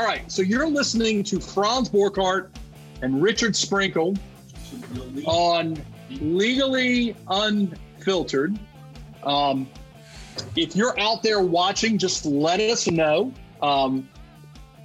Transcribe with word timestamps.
All 0.00 0.06
right, 0.06 0.32
so 0.32 0.40
you're 0.40 0.66
listening 0.66 1.22
to 1.24 1.38
Franz 1.38 1.90
Borghardt 1.90 2.48
and 3.02 3.22
Richard 3.22 3.54
Sprinkle 3.54 4.16
on 5.26 5.76
Legally 6.22 7.14
Unfiltered. 7.28 8.58
Um, 9.24 9.68
if 10.56 10.74
you're 10.74 10.98
out 10.98 11.22
there 11.22 11.42
watching, 11.42 11.98
just 11.98 12.24
let 12.24 12.60
us 12.60 12.90
know. 12.90 13.30
Um, 13.60 14.08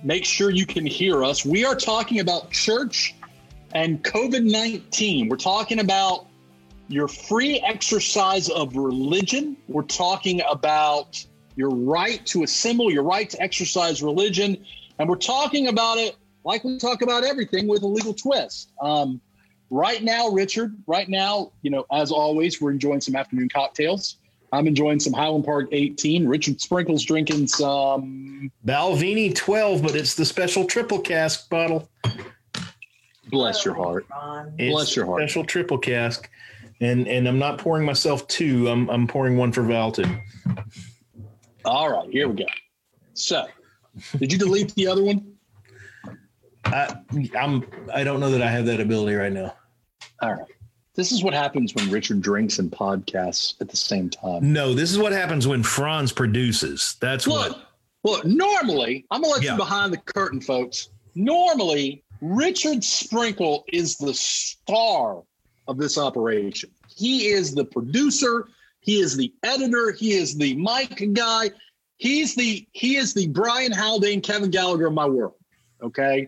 make 0.03 0.25
sure 0.25 0.49
you 0.49 0.65
can 0.65 0.85
hear 0.85 1.23
us. 1.23 1.45
We 1.45 1.63
are 1.63 1.75
talking 1.75 2.19
about 2.19 2.51
church 2.51 3.15
and 3.71 4.03
COVID 4.03 4.43
19. 4.43 5.29
We're 5.29 5.37
talking 5.37 5.79
about 5.79 6.27
your 6.89 7.07
free 7.07 7.61
exercise 7.61 8.49
of 8.49 8.75
religion. 8.75 9.55
We're 9.69 9.83
talking 9.83 10.41
about 10.51 11.25
your 11.55 11.69
right 11.69 12.25
to 12.25 12.43
assemble, 12.43 12.91
your 12.91 13.03
right 13.03 13.29
to 13.29 13.41
exercise 13.41 14.03
religion. 14.03 14.65
And 14.99 15.09
we're 15.09 15.15
talking 15.15 15.67
about 15.67 15.97
it 15.97 16.15
like 16.43 16.63
we 16.63 16.77
talk 16.77 17.01
about 17.01 17.23
everything 17.23 17.67
with 17.67 17.83
a 17.83 17.87
legal 17.87 18.13
twist. 18.13 18.71
Um, 18.81 19.19
right 19.69 20.03
now, 20.03 20.29
Richard, 20.29 20.75
right 20.87 21.09
now, 21.09 21.51
you 21.61 21.71
know, 21.71 21.85
as 21.91 22.11
always, 22.11 22.61
we're 22.61 22.71
enjoying 22.71 23.01
some 23.01 23.15
afternoon 23.15 23.49
cocktails. 23.49 24.17
I'm 24.51 24.67
enjoying 24.67 24.99
some 24.99 25.11
Highland 25.11 25.43
Park 25.43 25.67
18. 25.71 26.27
Richard 26.27 26.61
Sprinkle's 26.61 27.03
drinking 27.03 27.47
some 27.47 28.51
Balvenie 28.65 29.35
12, 29.35 29.81
but 29.81 29.95
it's 29.95 30.15
the 30.15 30.23
special 30.23 30.65
triple 30.65 30.99
cask 30.99 31.49
bottle. 31.49 31.89
Bless 33.29 33.65
your 33.65 33.73
heart. 33.73 34.05
It's 34.57 34.71
Bless 34.71 34.95
your 34.95 35.05
heart. 35.05 35.21
Special 35.21 35.43
triple 35.43 35.77
cask. 35.77 36.29
And 36.81 37.07
and 37.07 37.27
I'm 37.27 37.39
not 37.39 37.57
pouring 37.57 37.85
myself 37.85 38.27
two. 38.27 38.67
I'm 38.67 38.89
I'm 38.89 39.07
pouring 39.07 39.37
one 39.37 39.51
for 39.51 39.63
Val 39.63 39.91
too. 39.91 40.05
All 41.63 41.89
right, 41.89 42.09
here 42.09 42.27
we 42.27 42.35
go. 42.35 42.45
So, 43.13 43.47
did 44.17 44.31
you 44.31 44.37
delete 44.37 44.73
the 44.75 44.87
other 44.87 45.03
one? 45.03 45.33
I 46.65 46.95
I'm 47.37 47.65
I 47.93 48.03
don't 48.03 48.19
know 48.19 48.31
that 48.31 48.41
I 48.41 48.49
have 48.49 48.65
that 48.65 48.79
ability 48.79 49.15
right 49.15 49.31
now. 49.31 49.53
All 50.21 50.33
right. 50.33 50.45
This 50.95 51.11
is 51.11 51.23
what 51.23 51.33
happens 51.33 51.75
when 51.75 51.91
Richard 51.91 52.21
drinks 52.21 52.57
and 52.59 52.71
podcasts 52.71 53.59
at 53.59 53.67
the 53.69 53.75
same 53.75 54.09
time. 54.09 54.53
No, 54.53 54.73
this 54.73 54.91
is 54.91 54.97
what 54.97 55.11
happens 55.11 55.45
when 55.45 55.61
Franz 55.61 56.13
produces. 56.13 56.95
That's 57.01 57.27
Look, 57.27 57.51
what 57.51 57.67
look, 58.05 58.25
normally, 58.25 59.05
I'm 59.11 59.21
going 59.21 59.33
to 59.33 59.35
let 59.35 59.43
Yeah. 59.43 59.51
you 59.51 59.57
behind 59.57 59.91
the 59.91 59.97
curtain, 59.97 60.39
folks. 60.39 60.89
Normally, 61.13 62.01
Richard 62.21 62.81
Sprinkle 62.81 63.65
is 63.73 63.97
the 63.97 64.13
star 64.13 65.21
of 65.67 65.77
this 65.77 65.97
operation. 65.97 66.69
He 66.95 67.27
is 67.27 67.53
the 67.53 67.65
producer, 67.65 68.47
he 68.79 68.99
is 69.01 69.17
the 69.17 69.33
editor, 69.43 69.91
he 69.91 70.13
is 70.13 70.37
the 70.37 70.55
mic 70.55 71.13
guy. 71.13 71.49
He's 71.97 72.35
the 72.35 72.67
he 72.71 72.97
is 72.97 73.13
the 73.13 73.27
Brian 73.27 73.71
Haldane, 73.71 74.21
Kevin 74.21 74.49
Gallagher 74.49 74.87
of 74.87 74.93
my 74.93 75.05
world. 75.05 75.35
Okay. 75.81 76.27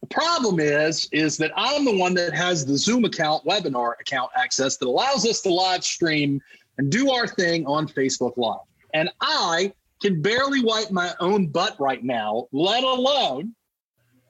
The 0.00 0.06
problem 0.08 0.60
is, 0.60 1.08
is 1.12 1.36
that 1.38 1.50
I'm 1.56 1.84
the 1.84 1.96
one 1.96 2.14
that 2.14 2.32
has 2.34 2.64
the 2.64 2.76
Zoom 2.76 3.04
account, 3.04 3.44
webinar 3.44 3.94
account 4.00 4.30
access 4.36 4.76
that 4.76 4.86
allows 4.86 5.26
us 5.26 5.40
to 5.42 5.50
live 5.52 5.82
stream 5.84 6.40
and 6.78 6.90
do 6.92 7.10
our 7.10 7.26
thing 7.26 7.66
on 7.66 7.88
Facebook 7.88 8.36
Live. 8.36 8.60
And 8.94 9.10
I 9.20 9.72
can 10.00 10.22
barely 10.22 10.62
wipe 10.62 10.90
my 10.90 11.12
own 11.20 11.46
butt 11.48 11.78
right 11.80 12.04
now, 12.04 12.46
let 12.52 12.84
alone, 12.84 13.54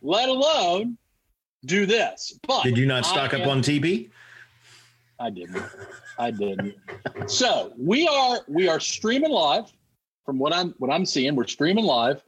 let 0.02 0.28
alone 0.28 0.96
do 1.66 1.84
this. 1.84 2.38
But 2.46 2.62
did 2.62 2.78
you 2.78 2.86
not 2.86 3.04
stock 3.04 3.34
I 3.34 3.38
up 3.38 3.42
am- 3.42 3.48
on 3.50 3.62
TB? 3.62 4.10
I 5.18 5.30
didn't. 5.30 5.62
I 6.18 6.30
didn't. 6.30 6.74
So 7.26 7.72
we 7.76 8.06
are 8.06 8.40
we 8.48 8.68
are 8.68 8.78
streaming 8.80 9.30
live 9.30 9.72
from 10.26 10.38
what 10.38 10.52
I'm 10.52 10.74
what 10.78 10.90
I'm 10.92 11.06
seeing. 11.06 11.34
We're 11.36 11.46
streaming 11.46 11.86
live. 11.86 12.20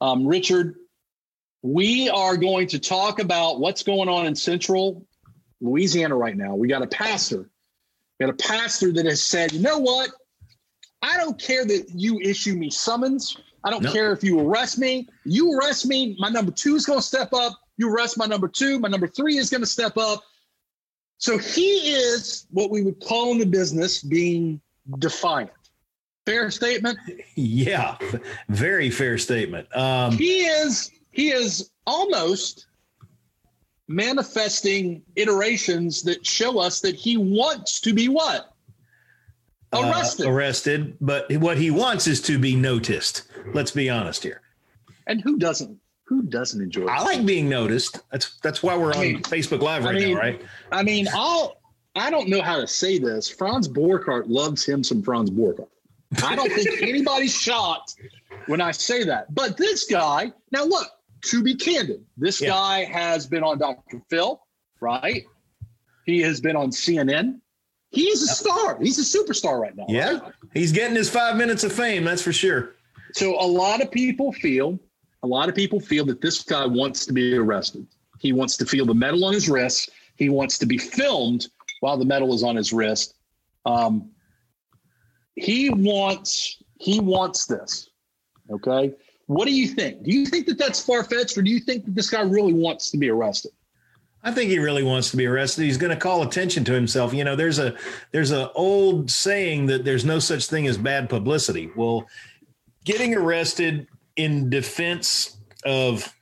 Um, 0.00 0.26
Richard, 0.26 0.74
we 1.62 2.10
are 2.10 2.36
going 2.36 2.66
to 2.68 2.78
talk 2.78 3.20
about 3.20 3.60
what's 3.60 3.82
going 3.82 4.08
on 4.08 4.26
in 4.26 4.34
Central 4.34 5.06
Louisiana 5.62 6.16
right 6.16 6.36
now. 6.36 6.54
We 6.56 6.68
got 6.68 6.82
a 6.82 6.86
pastor, 6.86 7.48
we 8.18 8.26
got 8.26 8.34
a 8.34 8.36
pastor 8.36 8.92
that 8.92 9.06
has 9.06 9.22
said, 9.22 9.52
you 9.52 9.60
know 9.60 9.78
what? 9.78 10.10
I 11.00 11.16
don't 11.16 11.40
care 11.40 11.64
that 11.64 11.90
you 11.94 12.20
issue 12.20 12.54
me 12.54 12.68
summons. 12.70 13.38
I 13.62 13.70
don't 13.70 13.82
No. 13.82 13.92
care 13.92 14.12
if 14.12 14.22
you 14.22 14.40
arrest 14.40 14.78
me. 14.78 15.08
You 15.24 15.52
arrest 15.54 15.86
me, 15.86 16.16
my 16.18 16.28
number 16.28 16.50
two 16.52 16.76
is 16.76 16.84
going 16.84 16.98
to 16.98 17.04
step 17.04 17.32
up. 17.32 17.58
You 17.78 17.88
arrest 17.88 18.18
my 18.18 18.26
number 18.26 18.48
two, 18.48 18.78
my 18.78 18.88
number 18.88 19.06
three 19.06 19.38
is 19.38 19.48
going 19.48 19.62
to 19.62 19.66
step 19.66 19.96
up. 19.96 20.22
So 21.18 21.38
he 21.38 21.92
is 21.94 22.46
what 22.50 22.70
we 22.70 22.82
would 22.82 23.00
call 23.00 23.32
in 23.32 23.38
the 23.38 23.46
business 23.46 24.02
being 24.02 24.60
defiant. 24.98 25.50
Fair 26.26 26.50
statement. 26.50 26.98
Yeah, 27.34 27.96
very 28.48 28.90
fair 28.90 29.18
statement. 29.18 29.74
Um, 29.76 30.12
He 30.16 30.40
is 30.46 30.90
he 31.10 31.30
is 31.30 31.70
almost 31.86 32.66
manifesting 33.88 35.02
iterations 35.16 36.02
that 36.02 36.24
show 36.26 36.58
us 36.58 36.80
that 36.80 36.94
he 36.94 37.16
wants 37.16 37.80
to 37.82 37.92
be 37.92 38.08
what? 38.08 38.50
uh, 39.72 39.90
Arrested. 39.92 40.26
arrested, 40.26 40.96
but 41.00 41.30
what 41.36 41.58
he 41.58 41.70
wants 41.70 42.06
is 42.06 42.20
to 42.22 42.38
be 42.38 42.54
noticed. 42.56 43.22
Let's 43.52 43.72
be 43.72 43.90
honest 43.90 44.22
here. 44.22 44.40
and 45.06 45.20
who 45.20 45.36
doesn't 45.36 45.78
who 46.06 46.22
doesn't 46.22 46.60
enjoy 46.62 46.86
I 46.86 47.02
like 47.02 47.26
being 47.26 47.48
noticed. 47.48 48.00
That's 48.10 48.38
that's 48.42 48.62
why 48.62 48.76
we're 48.76 48.92
on 48.92 48.98
I 48.98 49.02
mean- 49.02 49.22
Facebook 49.22 49.60
Live 49.60 49.84
I 49.84 49.90
right 49.90 49.94
mean- 49.96 50.14
now, 50.14 50.20
right? 50.20 50.42
I 50.72 50.82
mean, 50.82 51.06
I'll 51.12 51.60
I 51.96 52.10
don't 52.10 52.28
know 52.28 52.40
how 52.40 52.60
to 52.60 52.66
say 52.66 52.98
this. 52.98 53.28
Franz 53.28 53.68
Borghardt 53.68 54.24
loves 54.28 54.64
him 54.64 54.82
some 54.82 55.02
Franz 55.02 55.30
Borghardt. 55.30 55.68
I 56.22 56.36
don't 56.36 56.50
think 56.52 56.82
anybody's 56.82 57.34
shocked 57.34 57.96
when 58.46 58.60
I 58.60 58.70
say 58.72 59.04
that. 59.04 59.34
But 59.34 59.56
this 59.56 59.84
guy, 59.84 60.32
now 60.52 60.64
look, 60.64 60.88
to 61.26 61.42
be 61.42 61.54
candid, 61.54 62.04
this 62.16 62.40
Yeah. 62.40 62.48
guy 62.50 62.84
has 62.84 63.26
been 63.26 63.42
on 63.42 63.58
Dr. 63.58 64.02
Phil, 64.10 64.40
right? 64.80 65.24
He 66.04 66.20
has 66.20 66.40
been 66.40 66.56
on 66.56 66.70
CNN. 66.70 67.40
He's 67.90 68.22
a 68.22 68.26
star. 68.26 68.78
He's 68.80 68.98
a 68.98 69.18
superstar 69.18 69.58
right 69.60 69.74
now. 69.76 69.86
Yeah, 69.88 70.18
right? 70.18 70.32
he's 70.52 70.72
getting 70.72 70.96
his 70.96 71.08
five 71.08 71.36
minutes 71.36 71.64
of 71.64 71.72
fame. 71.72 72.04
That's 72.04 72.22
for 72.22 72.32
sure. 72.32 72.74
So 73.12 73.40
a 73.40 73.46
lot 73.46 73.80
of 73.80 73.90
people 73.90 74.32
feel, 74.32 74.78
a 75.22 75.26
lot 75.26 75.48
of 75.48 75.54
people 75.54 75.78
feel 75.80 76.04
that 76.06 76.20
this 76.20 76.42
guy 76.42 76.66
wants 76.66 77.06
to 77.06 77.12
be 77.12 77.34
arrested. 77.36 77.86
He 78.18 78.32
wants 78.32 78.56
to 78.58 78.66
feel 78.66 78.84
the 78.84 78.94
metal 78.94 79.24
on 79.24 79.32
his 79.32 79.48
wrist. 79.48 79.90
He 80.16 80.28
wants 80.28 80.58
to 80.58 80.66
be 80.66 80.76
filmed 80.78 81.46
while 81.80 81.96
the 81.96 82.04
metal 82.04 82.34
is 82.34 82.42
on 82.42 82.56
his 82.56 82.72
wrist. 82.72 83.14
Um, 83.64 84.10
he 85.36 85.70
wants 85.70 86.62
he 86.78 87.00
wants 87.00 87.46
this. 87.46 87.90
Okay. 88.50 88.92
What 89.26 89.46
do 89.46 89.54
you 89.54 89.68
think? 89.68 90.02
Do 90.02 90.10
you 90.10 90.26
think 90.26 90.46
that 90.46 90.58
that's 90.58 90.84
far 90.84 91.02
fetched, 91.02 91.38
or 91.38 91.42
do 91.42 91.50
you 91.50 91.60
think 91.60 91.86
that 91.86 91.94
this 91.94 92.10
guy 92.10 92.20
really 92.22 92.52
wants 92.52 92.90
to 92.90 92.98
be 92.98 93.08
arrested? 93.08 93.52
I 94.22 94.32
think 94.32 94.50
he 94.50 94.58
really 94.58 94.82
wants 94.82 95.10
to 95.10 95.16
be 95.16 95.26
arrested. 95.26 95.64
He's 95.64 95.76
going 95.76 95.94
to 95.94 96.00
call 96.00 96.22
attention 96.22 96.64
to 96.64 96.72
himself. 96.72 97.12
You 97.12 97.24
know, 97.24 97.36
there's 97.36 97.58
a 97.58 97.74
there's 98.10 98.32
a 98.32 98.50
old 98.52 99.10
saying 99.10 99.66
that 99.66 99.84
there's 99.84 100.04
no 100.04 100.18
such 100.18 100.46
thing 100.46 100.66
as 100.66 100.78
bad 100.78 101.08
publicity. 101.08 101.70
Well, 101.76 102.06
getting 102.84 103.14
arrested 103.14 103.86
in 104.16 104.50
defense 104.50 105.36
of 105.64 106.14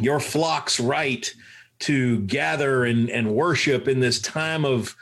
your 0.00 0.20
flock's 0.20 0.80
right 0.80 1.32
to 1.78 2.20
gather 2.20 2.84
and, 2.84 3.10
and 3.10 3.34
worship 3.34 3.88
in 3.88 4.00
this 4.00 4.20
time 4.20 4.64
of 4.64 4.96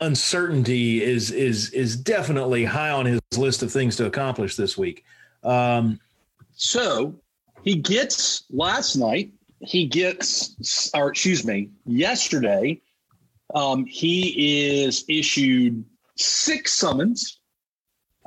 uncertainty 0.00 1.02
is 1.02 1.30
is 1.30 1.70
is 1.70 1.96
definitely 1.96 2.64
high 2.64 2.90
on 2.90 3.06
his 3.06 3.20
list 3.36 3.62
of 3.62 3.70
things 3.70 3.96
to 3.96 4.06
accomplish 4.06 4.56
this 4.56 4.76
week. 4.76 5.04
Um, 5.42 6.00
So 6.52 7.14
he 7.62 7.76
gets 7.76 8.44
last 8.50 8.96
night, 8.96 9.32
he 9.60 9.86
gets, 9.86 10.90
or 10.94 11.10
excuse 11.10 11.44
me, 11.44 11.70
yesterday, 11.84 12.80
um, 13.54 13.84
he 13.86 14.72
is 14.74 15.04
issued 15.08 15.84
six 16.16 16.74
summons. 16.74 17.40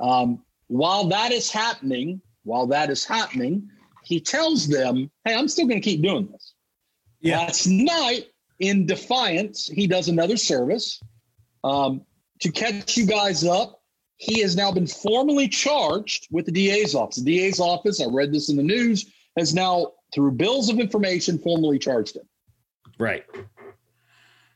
Um, 0.00 0.42
while 0.68 1.04
that 1.08 1.32
is 1.32 1.50
happening, 1.50 2.20
while 2.44 2.66
that 2.68 2.90
is 2.90 3.04
happening, 3.04 3.68
he 4.04 4.20
tells 4.20 4.68
them, 4.68 5.10
Hey, 5.24 5.34
I'm 5.34 5.48
still 5.48 5.66
going 5.66 5.80
to 5.80 5.84
keep 5.84 6.02
doing 6.02 6.28
this. 6.30 6.54
Yeah. 7.20 7.38
Last 7.38 7.66
night, 7.66 8.26
in 8.60 8.86
defiance, 8.86 9.66
he 9.66 9.86
does 9.86 10.08
another 10.08 10.36
service 10.36 11.00
um, 11.64 12.02
to 12.40 12.52
catch 12.52 12.96
you 12.96 13.06
guys 13.06 13.44
up. 13.44 13.80
He 14.16 14.40
has 14.42 14.54
now 14.54 14.70
been 14.70 14.86
formally 14.86 15.48
charged 15.48 16.28
with 16.30 16.46
the 16.46 16.52
DA's 16.52 16.94
office. 16.94 17.16
The 17.16 17.36
DA's 17.36 17.58
office, 17.58 18.00
I 18.00 18.06
read 18.06 18.32
this 18.32 18.48
in 18.48 18.56
the 18.56 18.62
news, 18.62 19.12
has 19.36 19.52
now, 19.52 19.92
through 20.14 20.32
bills 20.32 20.70
of 20.70 20.78
information, 20.78 21.38
formally 21.38 21.80
charged 21.80 22.16
him. 22.16 22.28
right. 23.00 23.24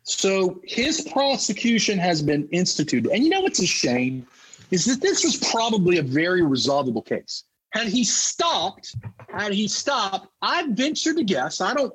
So 0.04 0.60
his 0.64 1.02
prosecution 1.12 1.98
has 1.98 2.22
been 2.22 2.48
instituted. 2.50 3.10
And 3.10 3.24
you 3.24 3.30
know 3.30 3.40
what's 3.40 3.60
a 3.60 3.66
shame 3.66 4.26
is 4.70 4.86
that 4.86 5.02
this 5.02 5.22
was 5.22 5.36
probably 5.50 5.98
a 5.98 6.02
very 6.02 6.40
resolvable 6.40 7.04
case. 7.04 7.44
Had 7.72 7.88
he 7.88 8.04
stopped, 8.04 8.96
had 9.28 9.52
he 9.52 9.68
stopped, 9.68 10.28
I 10.40 10.66
venture 10.70 11.12
to 11.12 11.24
guess, 11.24 11.60
I 11.60 11.74
don't 11.74 11.92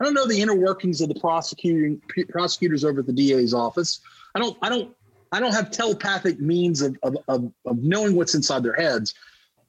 I 0.00 0.04
don't 0.04 0.14
know 0.14 0.26
the 0.26 0.42
inner 0.42 0.54
workings 0.54 1.00
of 1.00 1.08
the 1.08 1.14
prosecuting 1.14 2.02
prosecutors 2.28 2.84
over 2.84 3.00
at 3.00 3.06
the 3.06 3.12
DA's 3.12 3.54
office. 3.54 4.00
I 4.34 4.40
don't 4.40 4.56
I 4.62 4.68
don't 4.68 4.94
I 5.32 5.40
don't 5.40 5.52
have 5.52 5.70
telepathic 5.70 6.40
means 6.40 6.82
of 6.82 6.96
of, 7.02 7.16
of, 7.28 7.52
of 7.66 7.78
knowing 7.82 8.16
what's 8.16 8.34
inside 8.34 8.62
their 8.62 8.74
heads. 8.74 9.14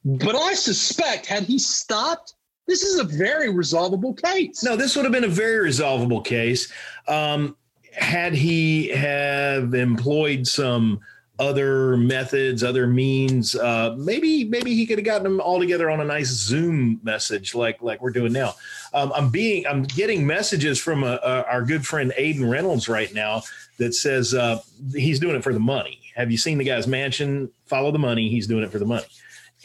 But 0.04 0.36
I 0.36 0.54
suspect 0.54 1.26
had 1.26 1.42
he 1.42 1.58
stopped, 1.58 2.34
This 2.68 2.84
is 2.84 3.00
a 3.00 3.04
very 3.04 3.52
resolvable 3.52 4.14
case. 4.14 4.62
No, 4.62 4.76
this 4.76 4.94
would 4.94 5.04
have 5.04 5.12
been 5.12 5.24
a 5.24 5.28
very 5.28 5.68
resolvable 5.68 6.24
case. 6.24 6.72
Um, 7.08 7.56
had 7.92 8.34
he 8.34 8.88
have 8.88 9.74
employed 9.74 10.46
some 10.46 11.00
other 11.38 11.96
methods, 11.96 12.64
other 12.64 12.86
means, 12.86 13.54
uh, 13.54 13.94
maybe 13.98 14.44
maybe 14.44 14.74
he 14.74 14.86
could 14.86 14.98
have 14.98 15.04
gotten 15.04 15.24
them 15.24 15.40
all 15.40 15.58
together 15.58 15.90
on 15.90 16.00
a 16.00 16.04
nice 16.04 16.28
Zoom 16.28 16.98
message 17.02 17.54
like 17.54 17.82
like 17.82 18.00
we're 18.00 18.10
doing 18.10 18.32
now. 18.32 18.54
Um, 18.94 19.12
I'm 19.14 19.30
being 19.30 19.66
I'm 19.66 19.82
getting 19.82 20.26
messages 20.26 20.80
from 20.80 21.04
a, 21.04 21.18
a, 21.22 21.42
our 21.44 21.62
good 21.62 21.86
friend 21.86 22.12
Aiden 22.18 22.50
Reynolds 22.50 22.88
right 22.88 23.12
now 23.12 23.42
that 23.78 23.94
says 23.94 24.32
uh, 24.32 24.60
he's 24.94 25.20
doing 25.20 25.36
it 25.36 25.42
for 25.42 25.52
the 25.52 25.60
money. 25.60 26.00
Have 26.14 26.30
you 26.30 26.38
seen 26.38 26.56
the 26.56 26.64
guy's 26.64 26.86
mansion? 26.86 27.50
Follow 27.66 27.90
the 27.90 27.98
money. 27.98 28.30
He's 28.30 28.46
doing 28.46 28.64
it 28.64 28.72
for 28.72 28.78
the 28.78 28.86
money. 28.86 29.06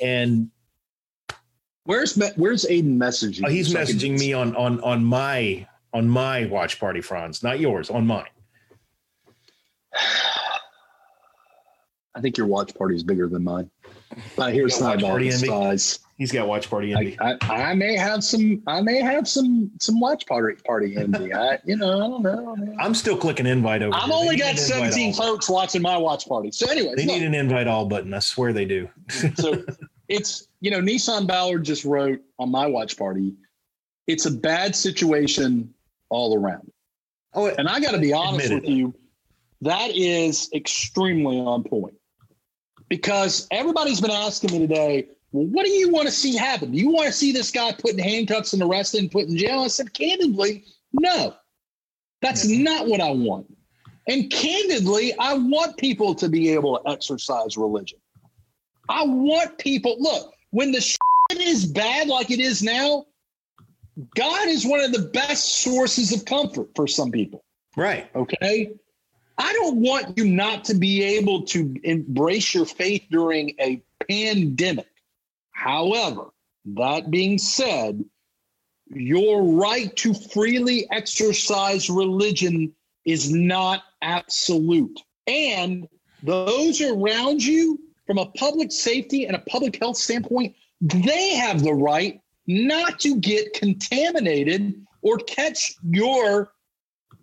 And 0.01 0.51
where's 1.85 2.19
where's 2.35 2.65
Aiden 2.65 2.97
messaging? 2.97 3.45
Uh, 3.45 3.49
he's 3.49 3.73
messaging 3.73 4.19
me 4.19 4.33
on 4.33 4.55
on 4.57 4.81
on 4.81 5.05
my 5.05 5.65
on 5.93 6.09
my 6.09 6.45
watch 6.45 6.79
party, 6.79 7.01
Franz, 7.01 7.43
not 7.43 7.59
yours, 7.59 7.89
on 7.89 8.05
mine. 8.07 8.27
I 12.13 12.21
think 12.21 12.37
your 12.37 12.47
watch 12.47 12.75
party 12.75 12.95
is 12.95 13.03
bigger 13.03 13.27
than 13.27 13.43
mine. 13.43 13.69
But 14.35 14.53
here's 14.53 14.79
my 14.81 14.97
party 14.97 15.31
size. 15.31 15.99
He's 16.17 16.31
got 16.31 16.47
watch 16.47 16.69
party 16.69 16.93
envy. 16.93 17.17
I, 17.19 17.37
I, 17.41 17.63
I, 17.71 17.73
may 17.73 17.97
have 17.97 18.23
some. 18.23 18.61
I 18.67 18.81
may 18.81 19.01
have 19.01 19.27
some 19.27 19.71
some 19.79 19.99
watch 19.99 20.27
party 20.27 20.61
party 20.63 20.95
envy. 20.97 21.33
I 21.33 21.57
you 21.65 21.77
know 21.77 21.95
I 21.95 22.07
don't 22.07 22.21
know. 22.21 22.55
Man. 22.55 22.77
I'm 22.79 22.93
still 22.93 23.17
clicking 23.17 23.47
invite 23.47 23.81
over. 23.81 23.95
I've 23.95 24.11
only 24.11 24.35
got 24.35 24.59
17 24.59 25.13
folks 25.13 25.49
watching 25.49 25.81
my 25.81 25.97
watch 25.97 26.27
party. 26.27 26.51
So 26.51 26.69
anyway, 26.69 26.93
they 26.95 27.05
need 27.05 27.23
an 27.23 27.33
invite 27.33 27.67
all 27.67 27.85
button. 27.85 28.13
I 28.13 28.19
swear 28.19 28.53
they 28.53 28.65
do. 28.65 28.87
so 29.35 29.63
it's 30.09 30.47
you 30.59 30.69
know 30.69 30.81
Nissan 30.81 31.25
Ballard 31.25 31.63
just 31.63 31.85
wrote 31.85 32.19
on 32.37 32.51
my 32.51 32.67
watch 32.67 32.97
party. 32.97 33.33
It's 34.05 34.25
a 34.25 34.31
bad 34.31 34.75
situation 34.75 35.73
all 36.09 36.37
around. 36.37 36.71
Oh, 37.33 37.47
and 37.47 37.67
I 37.67 37.79
got 37.79 37.91
to 37.91 37.99
be 37.99 38.11
honest 38.11 38.53
with 38.53 38.67
you, 38.67 38.93
that 39.61 39.95
is 39.95 40.49
extremely 40.53 41.39
on 41.39 41.63
point 41.63 41.95
because 42.91 43.47
everybody's 43.51 44.01
been 44.01 44.11
asking 44.11 44.51
me 44.51 44.59
today, 44.67 45.07
well, 45.31 45.45
what 45.45 45.65
do 45.65 45.71
you 45.71 45.89
want 45.89 46.09
to 46.09 46.11
see 46.11 46.35
happen? 46.35 46.73
Do 46.73 46.77
you 46.77 46.89
want 46.89 47.07
to 47.07 47.13
see 47.13 47.31
this 47.31 47.49
guy 47.49 47.71
put 47.71 47.91
in 47.91 47.99
handcuffs 47.99 48.51
and 48.51 48.61
arrested 48.61 48.99
and 48.99 49.09
put 49.09 49.29
in 49.29 49.37
jail? 49.37 49.61
I 49.61 49.67
said, 49.67 49.93
candidly, 49.93 50.65
no. 50.91 51.33
That's 52.21 52.45
yeah. 52.45 52.61
not 52.61 52.87
what 52.87 52.99
I 52.99 53.11
want. 53.11 53.47
And 54.09 54.29
candidly, 54.29 55.13
I 55.17 55.35
want 55.35 55.77
people 55.77 56.13
to 56.15 56.27
be 56.27 56.49
able 56.49 56.77
to 56.79 56.91
exercise 56.91 57.55
religion. 57.55 57.97
I 58.89 59.05
want 59.05 59.57
people, 59.57 59.95
look, 59.97 60.33
when 60.49 60.73
the 60.73 60.81
shit 60.81 60.99
is 61.31 61.65
bad 61.65 62.09
like 62.09 62.29
it 62.29 62.41
is 62.41 62.61
now, 62.61 63.05
God 64.17 64.49
is 64.49 64.65
one 64.65 64.81
of 64.81 64.91
the 64.91 65.03
best 65.13 65.61
sources 65.63 66.11
of 66.11 66.25
comfort 66.25 66.67
for 66.75 66.87
some 66.87 67.09
people. 67.09 67.45
Right. 67.77 68.13
Okay. 68.15 68.73
I 69.41 69.53
don't 69.53 69.77
want 69.77 70.19
you 70.19 70.25
not 70.25 70.65
to 70.65 70.75
be 70.75 71.01
able 71.01 71.41
to 71.47 71.75
embrace 71.83 72.53
your 72.53 72.65
faith 72.65 73.05
during 73.09 73.55
a 73.59 73.81
pandemic. 74.07 74.87
However, 75.51 76.27
that 76.65 77.09
being 77.09 77.39
said, 77.39 78.05
your 78.93 79.41
right 79.41 79.95
to 79.95 80.13
freely 80.13 80.87
exercise 80.91 81.89
religion 81.89 82.71
is 83.03 83.33
not 83.33 83.81
absolute. 84.03 84.99
And 85.25 85.87
those 86.21 86.79
around 86.79 87.43
you, 87.43 87.79
from 88.05 88.19
a 88.19 88.27
public 88.27 88.71
safety 88.71 89.25
and 89.25 89.35
a 89.35 89.43
public 89.49 89.77
health 89.81 89.97
standpoint, 89.97 90.55
they 90.81 91.33
have 91.35 91.63
the 91.63 91.73
right 91.73 92.21
not 92.45 92.99
to 92.99 93.15
get 93.15 93.53
contaminated 93.53 94.85
or 95.01 95.17
catch 95.17 95.73
your 95.83 96.51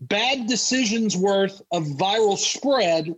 bad 0.00 0.46
decisions 0.46 1.16
worth 1.16 1.60
of 1.72 1.84
viral 1.84 2.36
spread 2.36 3.14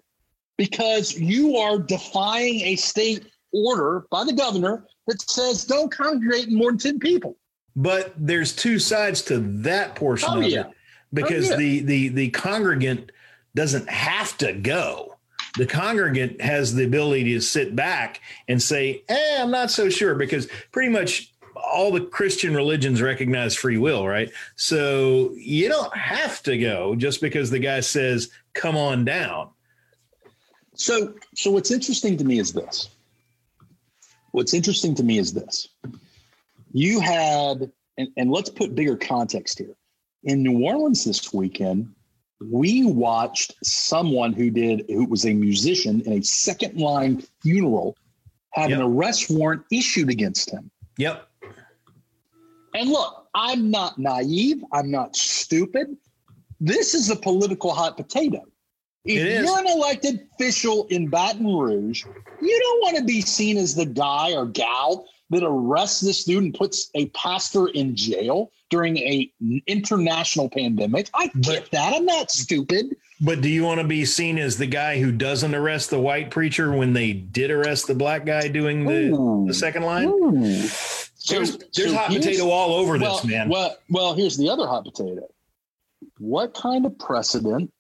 because 0.56 1.18
you 1.18 1.56
are 1.56 1.78
defying 1.78 2.60
a 2.60 2.76
state 2.76 3.26
order 3.52 4.04
by 4.10 4.24
the 4.24 4.32
governor 4.32 4.86
that 5.06 5.20
says 5.22 5.64
don't 5.64 5.90
congregate 5.90 6.50
more 6.50 6.70
than 6.70 6.78
10 6.78 6.98
people. 6.98 7.36
But 7.76 8.12
there's 8.16 8.54
two 8.54 8.78
sides 8.78 9.22
to 9.22 9.38
that 9.62 9.94
portion 9.94 10.28
oh, 10.32 10.40
of 10.40 10.46
yeah. 10.46 10.60
it 10.60 10.66
because 11.12 11.50
oh, 11.50 11.52
yeah. 11.52 11.56
the, 11.56 11.80
the, 11.80 12.08
the 12.08 12.30
congregant 12.30 13.12
doesn't 13.54 13.88
have 13.88 14.36
to 14.38 14.52
go. 14.52 15.16
The 15.56 15.66
congregant 15.66 16.40
has 16.40 16.74
the 16.74 16.84
ability 16.84 17.24
to 17.34 17.40
sit 17.40 17.74
back 17.74 18.20
and 18.46 18.62
say, 18.62 19.02
eh, 19.08 19.38
I'm 19.40 19.50
not 19.50 19.70
so 19.70 19.88
sure 19.88 20.14
because 20.14 20.46
pretty 20.70 20.90
much 20.90 21.29
all 21.70 21.92
the 21.92 22.00
Christian 22.00 22.54
religions 22.54 23.00
recognize 23.00 23.54
free 23.54 23.78
will, 23.78 24.06
right? 24.06 24.30
So 24.56 25.32
you 25.36 25.68
don't 25.68 25.96
have 25.96 26.42
to 26.44 26.58
go 26.58 26.94
just 26.94 27.20
because 27.20 27.50
the 27.50 27.58
guy 27.58 27.80
says, 27.80 28.30
come 28.54 28.76
on 28.76 29.04
down. 29.04 29.50
So, 30.74 31.14
so 31.34 31.50
what's 31.50 31.70
interesting 31.70 32.16
to 32.18 32.24
me 32.24 32.38
is 32.38 32.52
this. 32.52 32.90
What's 34.32 34.54
interesting 34.54 34.94
to 34.96 35.02
me 35.02 35.18
is 35.18 35.32
this. 35.32 35.68
You 36.72 37.00
had, 37.00 37.70
and, 37.98 38.08
and 38.16 38.30
let's 38.30 38.50
put 38.50 38.74
bigger 38.74 38.96
context 38.96 39.58
here. 39.58 39.74
In 40.24 40.42
New 40.42 40.64
Orleans 40.64 41.04
this 41.04 41.32
weekend, 41.32 41.92
we 42.40 42.86
watched 42.86 43.54
someone 43.64 44.32
who 44.32 44.50
did, 44.50 44.84
who 44.88 45.04
was 45.04 45.26
a 45.26 45.32
musician 45.32 46.00
in 46.02 46.14
a 46.14 46.22
second 46.22 46.76
line 46.76 47.22
funeral, 47.42 47.96
have 48.52 48.70
yep. 48.70 48.80
an 48.80 48.84
arrest 48.84 49.30
warrant 49.30 49.62
issued 49.70 50.10
against 50.10 50.50
him. 50.50 50.70
Yep. 50.96 51.29
And 52.74 52.90
look, 52.90 53.26
I'm 53.34 53.70
not 53.70 53.98
naive. 53.98 54.62
I'm 54.72 54.90
not 54.90 55.16
stupid. 55.16 55.96
This 56.60 56.94
is 56.94 57.10
a 57.10 57.16
political 57.16 57.72
hot 57.72 57.96
potato. 57.96 58.44
If 59.04 59.44
you're 59.44 59.58
an 59.58 59.66
elected 59.66 60.28
official 60.34 60.86
in 60.90 61.08
Baton 61.08 61.46
Rouge, 61.46 62.04
you 62.42 62.60
don't 62.60 62.82
want 62.82 62.98
to 62.98 63.04
be 63.04 63.22
seen 63.22 63.56
as 63.56 63.74
the 63.74 63.86
guy 63.86 64.34
or 64.34 64.44
gal 64.44 65.06
that 65.30 65.42
arrests 65.42 66.00
this 66.00 66.24
dude 66.24 66.42
and 66.42 66.54
puts 66.54 66.90
a 66.94 67.06
pastor 67.10 67.68
in 67.68 67.96
jail 67.96 68.50
during 68.68 68.98
a 68.98 69.30
international 69.66 70.50
pandemic. 70.50 71.08
I 71.14 71.28
get 71.28 71.62
but, 71.62 71.70
that. 71.72 71.94
I'm 71.94 72.04
not 72.04 72.30
stupid. 72.30 72.96
But 73.20 73.40
do 73.40 73.48
you 73.48 73.64
want 73.64 73.80
to 73.80 73.86
be 73.86 74.04
seen 74.04 74.38
as 74.38 74.58
the 74.58 74.66
guy 74.66 75.00
who 75.00 75.12
doesn't 75.12 75.54
arrest 75.54 75.90
the 75.90 76.00
white 76.00 76.30
preacher 76.30 76.72
when 76.72 76.92
they 76.92 77.12
did 77.12 77.50
arrest 77.50 77.86
the 77.86 77.94
black 77.94 78.26
guy 78.26 78.48
doing 78.48 78.84
the, 78.84 79.44
the 79.46 79.54
second 79.54 79.82
line? 79.82 80.08
Ooh. 80.08 80.70
So, 81.30 81.36
there's 81.36 81.58
there's 81.74 81.90
so 81.90 81.96
hot 81.96 82.08
potato 82.08 82.50
all 82.50 82.72
over 82.74 82.98
well, 82.98 83.16
this, 83.16 83.24
man. 83.24 83.48
Well, 83.48 83.76
well, 83.88 84.14
here's 84.14 84.36
the 84.36 84.48
other 84.48 84.66
hot 84.66 84.84
potato. 84.84 85.28
What 86.18 86.54
kind 86.54 86.84
of 86.84 86.98
precedent? 86.98 87.72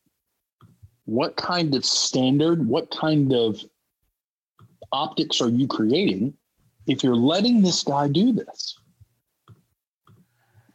What 1.04 1.36
kind 1.36 1.74
of 1.74 1.84
standard? 1.84 2.66
What 2.66 2.90
kind 2.90 3.32
of 3.32 3.60
optics 4.92 5.40
are 5.40 5.48
you 5.48 5.66
creating 5.66 6.34
if 6.86 7.02
you're 7.02 7.16
letting 7.16 7.62
this 7.62 7.82
guy 7.82 8.08
do 8.08 8.32
this? 8.32 8.76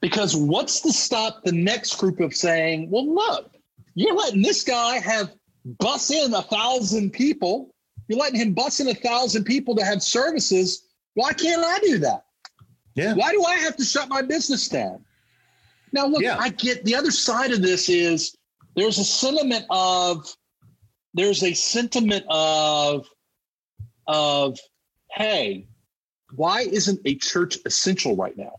Because 0.02 0.36
what's 0.36 0.82
to 0.82 0.92
stop 0.92 1.44
the 1.44 1.52
next 1.52 1.98
group 1.98 2.20
of 2.20 2.36
saying, 2.36 2.90
well, 2.92 3.08
look, 3.08 3.56
you're 3.96 4.16
letting 4.16 4.42
this 4.42 4.64
guy 4.64 5.00
have 5.00 5.32
bus 5.80 6.12
in 6.12 6.34
a 6.34 6.42
thousand 6.42 7.12
people. 7.12 7.74
You're 8.08 8.20
letting 8.20 8.40
him 8.40 8.54
bus 8.54 8.82
in 8.82 8.90
a 8.90 8.94
thousand 8.94 9.46
people 9.46 9.76
to 9.78 9.86
have 9.86 10.04
services. 10.04 10.84
Why 11.14 11.34
can't 11.34 11.64
I 11.64 11.80
do 11.80 12.00
that? 12.00 12.26
Yeah. 12.96 13.14
Why 13.14 13.32
do 13.32 13.44
I 13.44 13.56
have 13.58 13.76
to 13.78 13.86
shut 13.86 14.10
my 14.10 14.22
business 14.22 14.68
down? 14.68 15.04
Now, 15.92 16.08
look, 16.08 16.22
yeah. 16.22 16.38
I 16.38 16.50
get 16.50 16.84
the 16.86 16.96
other 16.96 17.12
side 17.12 17.52
of 17.52 17.62
this 17.62 17.90
is 17.90 18.36
there's 18.76 18.98
a 18.98 19.04
sentiment 19.04 19.66
of 19.70 20.26
there's 21.14 21.44
a 21.44 21.54
sentiment 21.54 22.26
of 22.30 23.08
of 24.08 24.60
hey, 25.12 25.68
why 26.36 26.62
isn't 26.62 27.00
a 27.06 27.16
church 27.16 27.58
essential 27.66 28.16
right 28.16 28.36
now? 28.38 28.56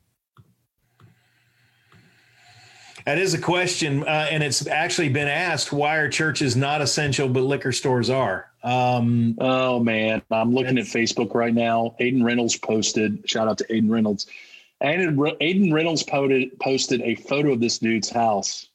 That 3.06 3.18
is 3.18 3.34
a 3.34 3.40
question, 3.40 4.02
uh, 4.02 4.26
and 4.32 4.42
it's 4.42 4.66
actually 4.66 5.10
been 5.10 5.28
asked: 5.28 5.72
Why 5.72 5.96
are 5.98 6.08
churches 6.08 6.56
not 6.56 6.82
essential, 6.82 7.28
but 7.28 7.44
liquor 7.44 7.70
stores 7.70 8.10
are? 8.10 8.50
Um, 8.64 9.38
oh 9.40 9.78
man, 9.78 10.22
I'm 10.28 10.52
looking 10.52 10.76
at 10.76 10.86
Facebook 10.86 11.32
right 11.32 11.54
now. 11.54 11.94
Aiden 12.00 12.24
Reynolds 12.24 12.56
posted. 12.56 13.22
Shout 13.30 13.46
out 13.46 13.58
to 13.58 13.64
Aiden 13.68 13.88
Reynolds. 13.88 14.26
Aiden, 14.82 15.14
Aiden 15.40 15.72
Reynolds 15.72 16.02
posted 16.02 16.58
posted 16.58 17.00
a 17.02 17.14
photo 17.14 17.52
of 17.52 17.60
this 17.60 17.78
dude's 17.78 18.10
house. 18.10 18.70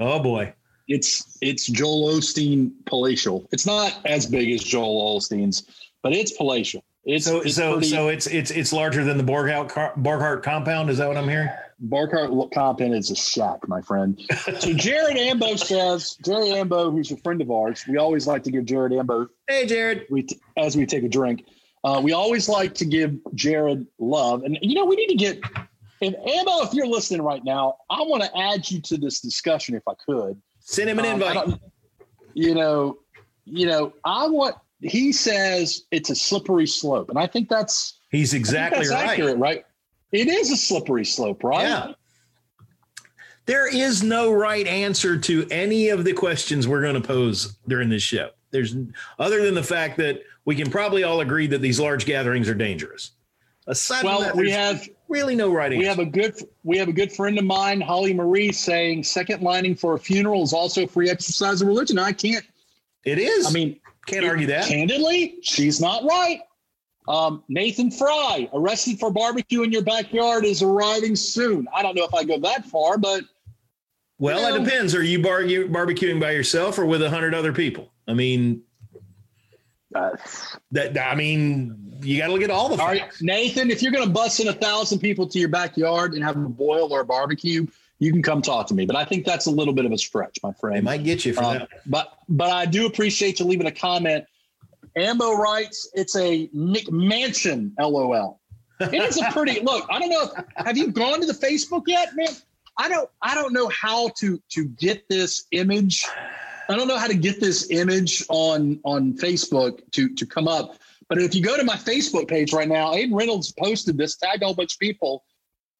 Oh 0.00 0.18
boy, 0.18 0.52
it's 0.88 1.38
it's 1.40 1.68
Joel 1.68 2.08
Osteen 2.14 2.72
palatial. 2.86 3.48
It's 3.52 3.66
not 3.66 4.00
as 4.04 4.26
big 4.26 4.50
as 4.50 4.64
Joel 4.64 5.16
Osteen's, 5.16 5.62
but 6.02 6.12
it's 6.12 6.32
palatial. 6.32 6.82
It's 7.04 7.26
so 7.26 7.40
it's 7.42 7.54
so 7.54 7.74
pretty, 7.74 7.86
so 7.86 8.08
it's 8.08 8.26
it's 8.26 8.50
it's 8.50 8.72
larger 8.72 9.04
than 9.04 9.16
the 9.16 9.22
Borghout 9.22 9.70
Borghardt 9.94 10.42
compound. 10.42 10.90
Is 10.90 10.98
that 10.98 11.06
what 11.06 11.16
I'm 11.16 11.28
hearing? 11.28 11.50
Borghardt 11.86 12.52
compound 12.52 12.94
is 12.94 13.10
a 13.10 13.16
shack, 13.16 13.66
my 13.68 13.80
friend. 13.80 14.20
so 14.58 14.72
Jared 14.74 15.16
Ambeau 15.16 15.58
says, 15.58 16.16
Jared 16.24 16.48
Ambeau, 16.48 16.90
who's 16.90 17.10
a 17.12 17.16
friend 17.18 17.40
of 17.40 17.50
ours, 17.50 17.84
we 17.88 17.98
always 17.98 18.26
like 18.26 18.42
to 18.44 18.50
give 18.50 18.64
Jared 18.64 18.92
Ambeau. 18.92 19.28
Hey, 19.46 19.66
Jared. 19.66 20.06
We 20.10 20.22
t- 20.22 20.40
as 20.56 20.76
we 20.76 20.86
take 20.86 21.04
a 21.04 21.08
drink, 21.08 21.44
uh, 21.84 22.00
we 22.02 22.12
always 22.12 22.48
like 22.48 22.74
to 22.74 22.84
give 22.84 23.16
Jared 23.34 23.86
love, 23.98 24.42
and 24.42 24.58
you 24.60 24.74
know 24.74 24.84
we 24.84 24.96
need 24.96 25.08
to 25.08 25.14
get 25.14 25.40
if 26.00 26.14
Ambeau, 26.14 26.64
if 26.66 26.74
you're 26.74 26.86
listening 26.86 27.22
right 27.22 27.44
now, 27.44 27.76
I 27.90 28.02
want 28.02 28.22
to 28.22 28.38
add 28.38 28.70
you 28.70 28.80
to 28.82 28.96
this 28.96 29.20
discussion 29.20 29.74
if 29.74 29.82
I 29.88 29.94
could. 30.06 30.40
Send 30.60 30.90
him 30.90 30.98
an 30.98 31.06
um, 31.06 31.12
invite. 31.12 31.60
You 32.34 32.54
know, 32.54 32.98
you 33.44 33.66
know, 33.66 33.92
I 34.04 34.26
want. 34.28 34.56
He 34.80 35.12
says 35.12 35.82
it's 35.90 36.10
a 36.10 36.14
slippery 36.14 36.66
slope, 36.66 37.10
and 37.10 37.18
I 37.18 37.26
think 37.26 37.48
that's 37.48 37.98
he's 38.10 38.32
exactly 38.32 38.80
that's 38.80 38.92
right. 38.92 39.10
Accurate, 39.10 39.38
right? 39.38 39.64
It 40.12 40.28
is 40.28 40.50
a 40.50 40.56
slippery 40.56 41.04
slope, 41.04 41.44
right? 41.44 41.62
Yeah. 41.62 41.92
There 43.46 43.74
is 43.74 44.02
no 44.02 44.30
right 44.30 44.66
answer 44.66 45.16
to 45.18 45.46
any 45.50 45.88
of 45.88 46.04
the 46.04 46.12
questions 46.12 46.68
we're 46.68 46.82
going 46.82 47.00
to 47.00 47.06
pose 47.06 47.56
during 47.66 47.88
this 47.88 48.02
show. 48.02 48.30
There's 48.50 48.76
other 49.18 49.42
than 49.42 49.54
the 49.54 49.62
fact 49.62 49.96
that 49.98 50.22
we 50.44 50.54
can 50.54 50.70
probably 50.70 51.02
all 51.02 51.20
agree 51.20 51.46
that 51.48 51.60
these 51.60 51.80
large 51.80 52.04
gatherings 52.06 52.48
are 52.48 52.54
dangerous. 52.54 53.12
Aside 53.66 54.04
well, 54.04 54.20
that, 54.20 54.34
we 54.34 54.50
have 54.50 54.88
really 55.08 55.34
no 55.34 55.52
right 55.52 55.72
answer. 55.72 55.78
We 55.78 55.86
have 55.86 55.98
a 55.98 56.06
good 56.06 56.34
we 56.64 56.78
have 56.78 56.88
a 56.88 56.92
good 56.92 57.12
friend 57.12 57.38
of 57.38 57.44
mine, 57.44 57.82
Holly 57.82 58.14
Marie, 58.14 58.50
saying 58.52 59.04
second 59.04 59.42
lining 59.42 59.74
for 59.74 59.94
a 59.94 59.98
funeral 59.98 60.42
is 60.42 60.54
also 60.54 60.86
free 60.86 61.10
exercise 61.10 61.60
of 61.60 61.68
religion. 61.68 61.98
I 61.98 62.12
can't. 62.12 62.44
It 63.04 63.18
is. 63.18 63.46
I 63.46 63.50
mean, 63.50 63.78
can't 64.06 64.24
it, 64.24 64.28
argue 64.28 64.46
that. 64.46 64.66
Candidly, 64.66 65.36
she's 65.42 65.80
not 65.80 66.02
right. 66.04 66.40
Um, 67.08 67.42
Nathan 67.48 67.90
Fry, 67.90 68.50
arrested 68.52 69.00
for 69.00 69.10
barbecue 69.10 69.62
in 69.62 69.72
your 69.72 69.82
backyard, 69.82 70.44
is 70.44 70.62
arriving 70.62 71.16
soon. 71.16 71.66
I 71.74 71.82
don't 71.82 71.96
know 71.96 72.04
if 72.04 72.12
I 72.12 72.22
go 72.22 72.38
that 72.40 72.66
far, 72.66 72.98
but 72.98 73.24
well, 74.18 74.40
you 74.40 74.58
know, 74.58 74.62
it 74.62 74.64
depends. 74.64 74.94
Are 74.94 75.02
you 75.02 75.22
bar- 75.22 75.42
barbecuing 75.42 76.20
by 76.20 76.32
yourself 76.32 76.78
or 76.78 76.84
with 76.84 77.02
a 77.02 77.08
hundred 77.08 77.34
other 77.34 77.52
people? 77.52 77.90
I 78.06 78.12
mean, 78.12 78.62
uh, 79.94 80.16
that 80.72 80.98
I 80.98 81.14
mean, 81.14 81.98
you 82.02 82.18
got 82.18 82.26
to 82.26 82.32
look 82.34 82.42
at 82.42 82.50
all 82.50 82.68
the 82.68 82.76
facts. 82.76 83.22
Nathan, 83.22 83.70
if 83.70 83.82
you're 83.82 83.92
going 83.92 84.06
to 84.06 84.12
bust 84.12 84.40
in 84.40 84.48
a 84.48 84.52
thousand 84.52 84.98
people 84.98 85.26
to 85.28 85.38
your 85.38 85.48
backyard 85.48 86.12
and 86.12 86.22
have 86.22 86.36
a 86.36 86.40
boil 86.40 86.92
or 86.92 87.00
a 87.00 87.06
barbecue, 87.06 87.66
you 88.00 88.12
can 88.12 88.22
come 88.22 88.42
talk 88.42 88.66
to 88.66 88.74
me. 88.74 88.84
But 88.84 88.96
I 88.96 89.06
think 89.06 89.24
that's 89.24 89.46
a 89.46 89.50
little 89.50 89.72
bit 89.72 89.86
of 89.86 89.92
a 89.92 89.98
stretch, 89.98 90.38
my 90.42 90.52
friend. 90.52 90.76
It 90.76 90.84
might 90.84 91.04
get 91.04 91.24
you 91.24 91.32
for 91.32 91.42
uh, 91.42 91.52
that. 91.60 91.68
But 91.86 92.18
but 92.28 92.50
I 92.50 92.66
do 92.66 92.84
appreciate 92.84 93.40
you 93.40 93.46
leaving 93.46 93.66
a 93.66 93.72
comment. 93.72 94.26
Ambeau 94.98 95.36
writes, 95.36 95.90
"It's 95.94 96.16
a 96.16 96.48
McMansion." 96.48 97.72
LOL. 97.78 98.40
It 98.80 98.94
is 98.94 99.20
a 99.20 99.30
pretty 99.32 99.60
look. 99.62 99.86
I 99.90 99.98
don't 99.98 100.10
know. 100.10 100.22
If, 100.22 100.66
have 100.66 100.76
you 100.76 100.90
gone 100.92 101.20
to 101.20 101.26
the 101.26 101.32
Facebook 101.32 101.84
yet, 101.86 102.14
man? 102.14 102.28
I 102.76 102.88
don't. 102.88 103.08
I 103.22 103.34
don't 103.34 103.52
know 103.52 103.68
how 103.68 104.10
to 104.20 104.40
to 104.50 104.64
get 104.66 105.08
this 105.08 105.46
image 105.52 106.04
I 106.68 106.76
don't 106.76 106.86
know 106.86 106.98
how 106.98 107.06
to 107.06 107.14
get 107.14 107.40
this 107.40 107.70
image 107.70 108.24
on 108.28 108.78
on 108.84 109.14
Facebook 109.14 109.80
to 109.92 110.14
to 110.14 110.26
come 110.26 110.46
up. 110.46 110.76
But 111.08 111.18
if 111.18 111.34
you 111.34 111.42
go 111.42 111.56
to 111.56 111.64
my 111.64 111.76
Facebook 111.76 112.28
page 112.28 112.52
right 112.52 112.68
now, 112.68 112.92
Aiden 112.92 113.14
Reynolds 113.14 113.52
posted 113.58 113.96
this, 113.96 114.16
tagged 114.16 114.42
a 114.42 114.46
whole 114.46 114.54
bunch 114.54 114.74
of 114.74 114.78
people. 114.78 115.24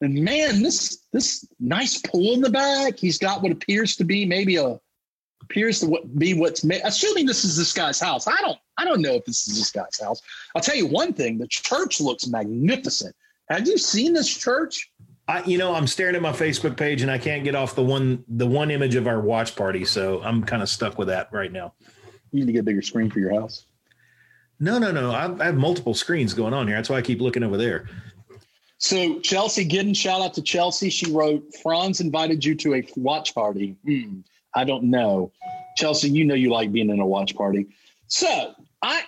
And 0.00 0.14
man, 0.14 0.62
this 0.62 1.04
this 1.12 1.46
nice 1.60 2.00
pool 2.00 2.32
in 2.32 2.40
the 2.40 2.50
back. 2.50 2.98
He's 2.98 3.18
got 3.18 3.42
what 3.42 3.52
appears 3.52 3.96
to 3.96 4.04
be 4.04 4.24
maybe 4.24 4.56
a 4.56 4.80
appears 5.48 5.80
to 5.80 5.98
be 6.16 6.34
what's 6.34 6.64
made. 6.64 6.80
Assuming 6.84 7.26
this 7.26 7.44
is 7.44 7.56
this 7.56 7.72
guy's 7.72 8.00
house. 8.00 8.26
I 8.26 8.36
don't 8.40 8.58
I 8.76 8.84
don't 8.84 9.00
know 9.00 9.14
if 9.14 9.24
this 9.24 9.48
is 9.48 9.58
this 9.58 9.70
guy's 9.70 10.00
house. 10.00 10.20
I'll 10.54 10.62
tell 10.62 10.76
you 10.76 10.86
one 10.86 11.12
thing: 11.12 11.38
the 11.38 11.48
church 11.48 12.00
looks 12.00 12.26
magnificent. 12.26 13.14
Have 13.48 13.66
you 13.66 13.78
seen 13.78 14.12
this 14.12 14.28
church? 14.28 14.90
I, 15.26 15.42
you 15.44 15.58
know, 15.58 15.74
I'm 15.74 15.86
staring 15.86 16.16
at 16.16 16.22
my 16.22 16.32
Facebook 16.32 16.76
page 16.76 17.02
and 17.02 17.10
I 17.10 17.18
can't 17.18 17.44
get 17.44 17.54
off 17.54 17.74
the 17.74 17.82
one 17.82 18.24
the 18.28 18.46
one 18.46 18.70
image 18.70 18.94
of 18.94 19.06
our 19.06 19.20
watch 19.20 19.56
party, 19.56 19.84
so 19.84 20.22
I'm 20.22 20.42
kind 20.42 20.62
of 20.62 20.68
stuck 20.68 20.98
with 20.98 21.08
that 21.08 21.32
right 21.32 21.52
now. 21.52 21.74
You 22.32 22.40
need 22.40 22.46
to 22.46 22.52
get 22.52 22.60
a 22.60 22.64
bigger 22.64 22.82
screen 22.82 23.10
for 23.10 23.20
your 23.20 23.38
house. 23.38 23.66
No, 24.60 24.78
no, 24.78 24.90
no. 24.90 25.12
I, 25.12 25.32
I 25.40 25.46
have 25.46 25.56
multiple 25.56 25.94
screens 25.94 26.34
going 26.34 26.52
on 26.52 26.66
here. 26.66 26.76
That's 26.76 26.90
why 26.90 26.96
I 26.96 27.02
keep 27.02 27.20
looking 27.20 27.42
over 27.42 27.56
there. 27.56 27.88
So 28.78 29.18
Chelsea 29.20 29.66
Gidden, 29.66 29.94
shout 29.94 30.20
out 30.20 30.34
to 30.34 30.42
Chelsea. 30.42 30.90
She 30.90 31.10
wrote, 31.10 31.42
"Franz 31.62 32.00
invited 32.00 32.44
you 32.44 32.54
to 32.56 32.74
a 32.74 32.88
watch 32.96 33.34
party." 33.34 33.76
Hmm, 33.84 34.20
I 34.58 34.64
don't 34.64 34.84
know, 34.84 35.30
Chelsea. 35.76 36.10
You 36.10 36.24
know 36.24 36.34
you 36.34 36.50
like 36.50 36.72
being 36.72 36.90
in 36.90 36.98
a 36.98 37.06
watch 37.06 37.36
party. 37.36 37.68
So 38.08 38.54
I 38.82 39.04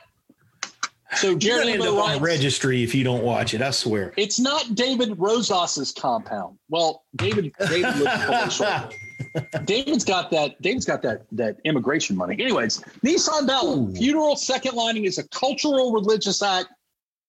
so 1.17 1.37
Jared 1.37 1.69
end 1.69 1.83
up 1.83 1.95
on 1.95 2.17
a 2.17 2.21
registry 2.21 2.85
if 2.85 2.95
you 2.95 3.03
don't 3.03 3.25
watch 3.25 3.53
it. 3.53 3.61
I 3.61 3.73
swear. 3.73 4.15
It's 4.17 4.39
not 4.39 4.77
David 4.77 5.19
Rosas's 5.19 5.91
compound. 5.91 6.57
Well, 6.69 7.03
David 7.17 7.53
David 7.69 7.97
lives 7.97 8.63
David's 9.65 10.05
got 10.05 10.31
that. 10.31 10.63
David's 10.63 10.85
got 10.85 11.03
that 11.03 11.27
that 11.33 11.57
immigration 11.65 12.17
money. 12.17 12.41
Anyways, 12.41 12.79
Nissan 13.05 13.49
Bella 13.49 13.91
funeral 13.93 14.37
second 14.37 14.77
lining 14.77 15.05
is 15.05 15.19
a 15.19 15.27
cultural 15.29 15.93
religious 15.93 16.43
act. 16.43 16.69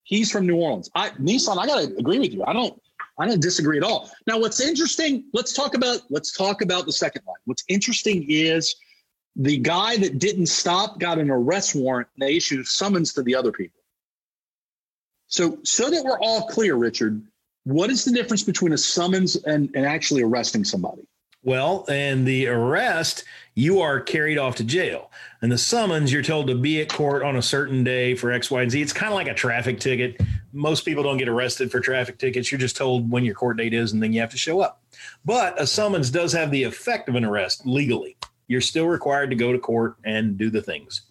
He's 0.03 0.31
from 0.31 0.45
New 0.45 0.57
Orleans. 0.57 0.91
I 0.93 1.09
Nissan. 1.11 1.57
I 1.57 1.65
gotta 1.65 1.91
agree 1.97 2.19
with 2.19 2.33
you. 2.33 2.43
I 2.45 2.53
don't. 2.53 2.79
I 3.19 3.27
don't 3.27 3.41
disagree 3.41 3.77
at 3.77 3.83
all. 3.83 4.09
Now, 4.27 4.39
what's 4.39 4.59
interesting? 4.59 5.25
Let's 5.33 5.53
talk 5.53 5.75
about 5.75 6.01
let's 6.09 6.31
talk 6.31 6.61
about 6.61 6.85
the 6.85 6.93
second 6.93 7.23
line. 7.27 7.35
What's 7.45 7.63
interesting 7.67 8.25
is 8.29 8.75
the 9.35 9.57
guy 9.57 9.97
that 9.97 10.19
didn't 10.19 10.47
stop 10.47 10.99
got 10.99 11.19
an 11.19 11.29
arrest 11.29 11.75
warrant 11.75 12.07
and 12.15 12.27
they 12.27 12.35
issued 12.35 12.65
summons 12.67 13.13
to 13.13 13.23
the 13.23 13.35
other 13.35 13.51
people. 13.51 13.79
So, 15.27 15.59
so 15.63 15.89
that 15.89 16.03
we're 16.03 16.19
all 16.19 16.47
clear, 16.47 16.75
Richard, 16.75 17.21
what 17.63 17.89
is 17.89 18.03
the 18.03 18.11
difference 18.11 18.43
between 18.43 18.73
a 18.73 18.77
summons 18.77 19.37
and, 19.37 19.69
and 19.75 19.85
actually 19.85 20.23
arresting 20.23 20.65
somebody? 20.65 21.03
Well, 21.43 21.85
and 21.89 22.27
the 22.27 22.47
arrest, 22.47 23.23
you 23.55 23.81
are 23.81 23.99
carried 23.99 24.37
off 24.37 24.55
to 24.57 24.63
jail. 24.63 25.09
And 25.41 25.51
the 25.51 25.57
summons, 25.57 26.11
you're 26.11 26.21
told 26.21 26.47
to 26.47 26.55
be 26.55 26.81
at 26.81 26.89
court 26.89 27.23
on 27.23 27.35
a 27.35 27.41
certain 27.41 27.83
day 27.83 28.13
for 28.13 28.31
X, 28.31 28.51
Y, 28.51 28.61
and 28.61 28.69
Z. 28.69 28.81
It's 28.81 28.93
kind 28.93 29.11
of 29.11 29.15
like 29.15 29.27
a 29.27 29.33
traffic 29.33 29.79
ticket. 29.79 30.21
Most 30.53 30.85
people 30.85 31.03
don't 31.03 31.17
get 31.17 31.29
arrested 31.29 31.71
for 31.71 31.79
traffic 31.79 32.17
tickets. 32.17 32.51
You're 32.51 32.59
just 32.59 32.77
told 32.77 33.09
when 33.09 33.23
your 33.23 33.35
court 33.35 33.57
date 33.57 33.73
is, 33.73 33.93
and 33.93 34.01
then 34.01 34.13
you 34.13 34.21
have 34.21 34.31
to 34.31 34.37
show 34.37 34.59
up. 34.59 34.83
But 35.23 35.59
a 35.61 35.65
summons 35.65 36.09
does 36.09 36.33
have 36.33 36.51
the 36.51 36.63
effect 36.63 37.07
of 37.09 37.15
an 37.15 37.25
arrest 37.25 37.65
legally 37.65 38.17
you're 38.51 38.59
still 38.59 38.85
required 38.85 39.29
to 39.29 39.35
go 39.37 39.53
to 39.53 39.57
court 39.57 39.95
and 40.03 40.37
do 40.37 40.49
the 40.49 40.61
things. 40.61 41.03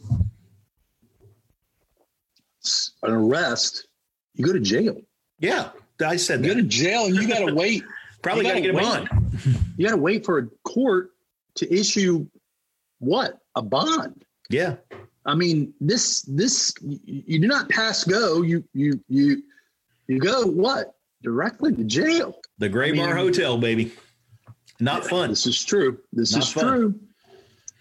An 3.02 3.12
arrest, 3.12 3.86
you 4.34 4.44
go 4.44 4.52
to 4.52 4.60
jail. 4.60 5.00
Yeah, 5.38 5.70
I 6.04 6.16
said 6.16 6.44
you 6.44 6.48
that. 6.48 6.54
go 6.56 6.60
to 6.60 6.66
jail 6.68 7.06
and 7.06 7.16
you 7.16 7.26
got 7.26 7.38
to 7.38 7.54
wait. 7.54 7.82
Probably 8.20 8.44
got 8.44 8.56
to 8.56 8.60
get 8.60 8.74
a 8.74 8.78
bond. 8.78 9.08
You 9.78 9.86
got 9.86 9.94
to 9.94 10.00
wait 10.02 10.26
for 10.26 10.36
a 10.36 10.46
court 10.64 11.12
to 11.54 11.74
issue 11.74 12.26
what 12.98 13.38
a 13.54 13.62
bond. 13.62 14.26
Yeah. 14.50 14.76
I 15.26 15.34
mean, 15.34 15.74
this 15.80 16.22
this 16.22 16.74
you 16.80 17.38
do 17.38 17.46
not 17.46 17.68
pass 17.68 18.04
go. 18.04 18.42
You 18.42 18.64
you 18.72 19.00
you 19.08 19.42
you 20.08 20.18
go 20.18 20.46
what 20.46 20.94
directly 21.22 21.74
to 21.74 21.84
jail. 21.84 22.40
The 22.58 22.68
Gray 22.68 22.92
I 22.92 22.96
Bar 22.96 23.14
mean, 23.14 23.16
Hotel, 23.16 23.58
baby. 23.58 23.92
Not 24.80 25.04
fun. 25.04 25.28
This 25.28 25.46
is 25.46 25.62
true. 25.62 25.98
This 26.12 26.32
Not 26.32 26.42
is 26.42 26.52
fun. 26.52 26.64
true. 26.64 27.00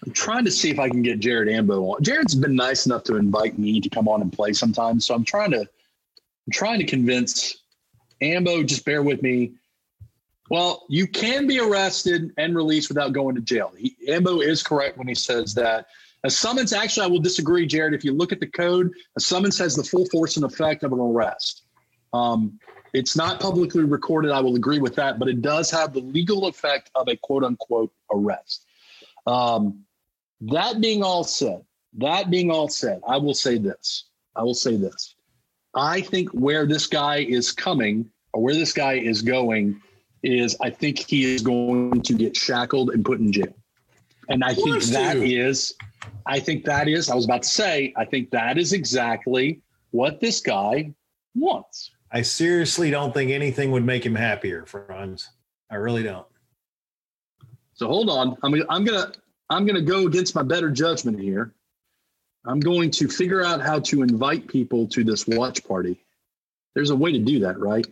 I'm 0.06 0.14
trying 0.14 0.46
to 0.46 0.52
see 0.52 0.70
if 0.70 0.80
I 0.80 0.90
can 0.90 1.02
get 1.02 1.20
Jared 1.20 1.50
Ambeau 1.50 1.96
on. 1.96 2.04
Jared's 2.04 2.36
been 2.36 2.56
nice 2.56 2.86
enough 2.86 3.04
to 3.06 3.16
invite 3.16 3.58
me 3.58 3.82
to 3.82 3.90
come 3.90 4.08
on 4.08 4.22
and 4.22 4.32
play 4.32 4.54
sometimes, 4.54 5.06
so 5.06 5.14
I'm 5.14 5.26
trying 5.26 5.52
to 5.52 5.60
I'm 5.60 6.52
trying 6.54 6.80
to 6.80 6.86
convince 6.86 7.64
Ambeau. 8.22 8.66
Just 8.66 8.86
bear 8.86 9.02
with 9.02 9.22
me. 9.22 9.54
Well, 10.50 10.86
you 10.90 11.08
can 11.08 11.48
be 11.48 11.60
arrested 11.60 12.32
and 12.38 12.56
released 12.56 12.90
without 12.90 13.14
going 13.14 13.36
to 13.36 13.42
jail. 13.42 13.72
He, 13.78 13.96
Ambeau 14.08 14.44
is 14.44 14.64
correct 14.64 14.98
when 14.98 15.08
he 15.08 15.16
says 15.16 15.54
that. 15.56 15.88
A 16.26 16.30
summons, 16.30 16.74
actually, 16.74 17.06
I 17.06 17.08
will 17.08 17.20
disagree, 17.20 17.66
Jared. 17.66 17.94
If 17.94 18.04
you 18.04 18.14
look 18.14 18.32
at 18.32 18.40
the 18.40 18.48
code, 18.48 18.92
a 19.18 19.22
summons 19.22 19.58
has 19.60 19.76
the 19.76 19.84
full 19.84 20.06
force 20.08 20.36
and 20.36 20.46
effect 20.46 20.84
of 20.84 20.92
an 20.92 21.00
arrest. 21.00 21.64
Um, 22.12 22.60
it's 22.94 23.16
not 23.16 23.40
publicly 23.40 23.84
recorded. 23.84 24.32
I 24.32 24.42
will 24.42 24.56
agree 24.56 24.80
with 24.80 24.96
that, 24.96 25.20
but 25.20 25.30
it 25.30 25.42
does 25.42 25.70
have 25.72 25.94
the 25.94 26.02
legal 26.02 26.48
effect 26.48 26.92
of 26.96 27.08
a 27.08 27.16
quote 27.16 27.44
unquote 27.44 27.92
arrest. 28.12 28.66
Um, 29.28 29.86
that 30.42 30.82
being 30.82 31.04
all 31.04 31.24
said, 31.24 31.64
that 31.98 32.30
being 32.30 32.52
all 32.52 32.68
said, 32.68 33.02
I 33.08 33.18
will 33.18 33.34
say 33.34 33.58
this. 33.58 34.06
I 34.36 34.44
will 34.44 34.54
say 34.54 34.76
this. 34.76 35.16
I 35.76 36.02
think 36.02 36.30
where 36.32 36.66
this 36.66 36.88
guy 36.88 37.18
is 37.18 37.52
coming 37.52 38.10
or 38.34 38.42
where 38.42 38.56
this 38.56 38.74
guy 38.74 38.94
is 38.94 39.22
going 39.22 39.82
is 40.24 40.58
I 40.62 40.70
think 40.70 41.00
he 41.00 41.36
is 41.36 41.42
going 41.42 42.02
to 42.02 42.14
get 42.14 42.36
shackled 42.36 42.90
and 42.90 43.06
put 43.06 43.20
in 43.20 43.32
jail. 43.32 43.54
And 44.30 44.44
I 44.44 44.54
think 44.54 44.84
that 44.84 45.18
is, 45.18 45.74
I 46.26 46.40
think 46.40 46.66
that 46.66 46.88
is, 46.88 47.10
I 47.10 47.16
was 47.16 47.26
about 47.26 47.44
to 47.44 47.50
say, 47.50 47.94
I 47.98 48.06
think 48.06 48.32
that 48.32 48.58
is 48.58 48.74
exactly 48.74 49.62
what 49.92 50.20
this 50.20 50.42
guy 50.42 50.94
wants. 51.36 51.92
I 52.12 52.22
seriously 52.22 52.92
don't 52.92 53.14
think 53.14 53.32
anything 53.32 53.72
would 53.72 53.86
make 53.86 54.06
him 54.06 54.16
happier, 54.16 54.66
Franz. 54.66 55.30
I 55.72 55.76
really 55.76 56.04
don't. 56.04 56.28
So 57.74 57.88
hold 57.88 58.10
on. 58.10 58.36
I'm, 58.44 58.54
I'm 58.70 58.84
gonna 58.84 59.12
I'm 59.50 59.66
going 59.66 59.76
to 59.76 59.82
go 59.82 60.06
against 60.06 60.36
my 60.36 60.44
better 60.44 60.70
judgment 60.70 61.20
here. 61.20 61.54
I'm 62.46 62.60
going 62.60 62.92
to 62.92 63.08
figure 63.08 63.44
out 63.44 63.62
how 63.62 63.80
to 63.80 64.04
invite 64.04 64.48
people 64.48 64.88
to 64.90 65.04
this 65.04 65.28
watch 65.28 65.64
party. 65.66 66.06
There's 66.76 66.92
a 66.92 66.96
way 66.96 67.12
to 67.12 67.20
do 67.20 67.40
that, 67.40 67.60
right? 67.60 67.86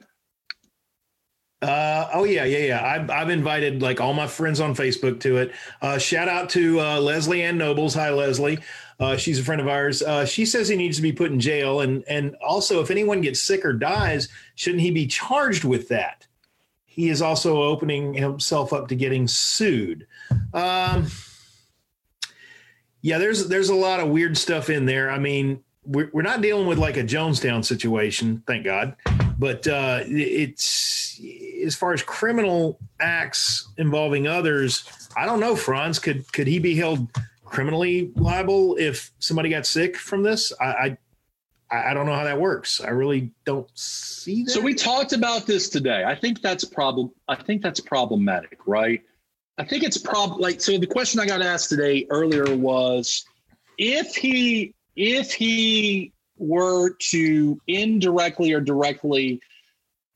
Uh, 1.61 2.09
oh 2.13 2.23
yeah, 2.23 2.43
yeah, 2.43 2.59
yeah. 2.59 2.85
I've, 2.85 3.09
I've 3.09 3.29
invited 3.29 3.81
like 3.81 3.99
all 3.99 4.13
my 4.13 4.27
friends 4.27 4.59
on 4.59 4.75
Facebook 4.75 5.19
to 5.21 5.37
it. 5.37 5.51
Uh, 5.81 5.97
shout 5.97 6.27
out 6.27 6.49
to 6.51 6.79
uh, 6.79 6.99
Leslie 6.99 7.41
Ann 7.41 7.57
Nobles. 7.57 7.95
Hi, 7.95 8.11
Leslie. 8.11 8.59
Uh, 8.99 9.17
she's 9.17 9.39
a 9.39 9.43
friend 9.43 9.61
of 9.61 9.67
ours. 9.67 10.01
Uh, 10.01 10.25
she 10.25 10.45
says 10.45 10.67
he 10.67 10.75
needs 10.75 10.97
to 10.97 11.01
be 11.01 11.11
put 11.11 11.31
in 11.31 11.39
jail, 11.39 11.81
and 11.81 12.03
and 12.07 12.35
also 12.45 12.81
if 12.81 12.91
anyone 12.91 13.21
gets 13.21 13.41
sick 13.41 13.65
or 13.65 13.73
dies, 13.73 14.29
shouldn't 14.55 14.81
he 14.81 14.91
be 14.91 15.07
charged 15.07 15.63
with 15.63 15.87
that? 15.89 16.27
he 16.97 17.09
is 17.09 17.21
also 17.21 17.61
opening 17.61 18.15
himself 18.15 18.73
up 18.73 18.87
to 18.87 18.95
getting 18.95 19.27
sued. 19.27 20.07
Um, 20.51 21.05
yeah, 23.03 23.19
there's 23.19 23.47
there's 23.47 23.69
a 23.69 23.75
lot 23.75 23.99
of 23.99 24.09
weird 24.09 24.35
stuff 24.35 24.71
in 24.71 24.87
there. 24.87 25.11
I 25.11 25.19
mean, 25.19 25.63
we're, 25.85 26.09
we're 26.11 26.23
not 26.23 26.41
dealing 26.41 26.65
with 26.65 26.79
like 26.79 26.97
a 26.97 27.03
Jonestown 27.03 27.63
situation, 27.63 28.41
thank 28.47 28.65
God, 28.65 28.95
but 29.37 29.67
uh, 29.67 30.01
it's 30.05 31.19
as 31.65 31.75
far 31.75 31.93
as 31.93 32.01
criminal 32.01 32.79
acts 32.99 33.69
involving 33.77 34.27
others. 34.27 34.89
I 35.15 35.25
don't 35.25 35.39
know, 35.39 35.55
Franz. 35.55 35.99
Could 35.99 36.31
could 36.31 36.47
he 36.47 36.59
be 36.59 36.75
held 36.75 37.07
criminally 37.45 38.11
liable 38.15 38.75
if 38.77 39.11
somebody 39.19 39.49
got 39.49 39.65
sick 39.65 39.95
from 39.95 40.23
this? 40.23 40.53
I, 40.59 40.97
I, 41.71 41.91
I 41.91 41.93
don't 41.93 42.05
know 42.05 42.15
how 42.15 42.23
that 42.23 42.39
works. 42.39 42.81
I 42.81 42.89
really 42.89 43.31
don't 43.45 43.69
see 43.73 44.43
that. 44.43 44.51
So 44.51 44.61
we 44.61 44.73
talked 44.73 45.13
about 45.13 45.45
this 45.45 45.69
today. 45.69 46.03
I 46.05 46.15
think 46.15 46.41
that's 46.41 46.63
problem. 46.63 47.11
I 47.27 47.35
think 47.35 47.61
that's 47.61 47.79
problematic, 47.79 48.59
right? 48.65 49.01
I 49.57 49.65
think 49.65 49.83
it's 49.83 49.97
prob 49.97 50.39
like 50.39 50.61
so. 50.61 50.77
The 50.77 50.87
question 50.87 51.19
I 51.19 51.25
got 51.25 51.41
asked 51.41 51.69
today 51.69 52.05
earlier 52.09 52.55
was 52.55 53.25
if 53.77 54.15
he 54.15 54.73
if 54.95 55.33
he 55.33 56.13
were 56.37 56.91
to 57.11 57.59
indirectly 57.67 58.51
or 58.53 58.61
directly 58.61 59.41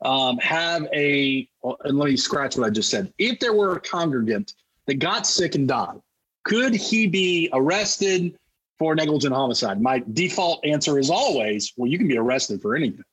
um, 0.03 0.37
have 0.39 0.87
a 0.93 1.47
and 1.83 1.97
let 1.97 2.09
me 2.09 2.17
scratch 2.17 2.57
what 2.57 2.65
I 2.65 2.69
just 2.69 2.89
said. 2.89 3.13
If 3.17 3.39
there 3.39 3.53
were 3.53 3.75
a 3.75 3.79
congregant 3.79 4.53
that 4.87 4.95
got 4.95 5.27
sick 5.27 5.55
and 5.55 5.67
died, 5.67 6.01
could 6.43 6.73
he 6.73 7.07
be 7.07 7.49
arrested 7.53 8.37
for 8.79 8.95
negligent 8.95 9.33
homicide? 9.33 9.79
My 9.79 10.03
default 10.13 10.65
answer 10.65 10.97
is 10.97 11.09
always, 11.11 11.73
well, 11.77 11.89
you 11.89 11.99
can 11.99 12.07
be 12.07 12.17
arrested 12.17 12.61
for 12.61 12.75
anything. 12.75 13.03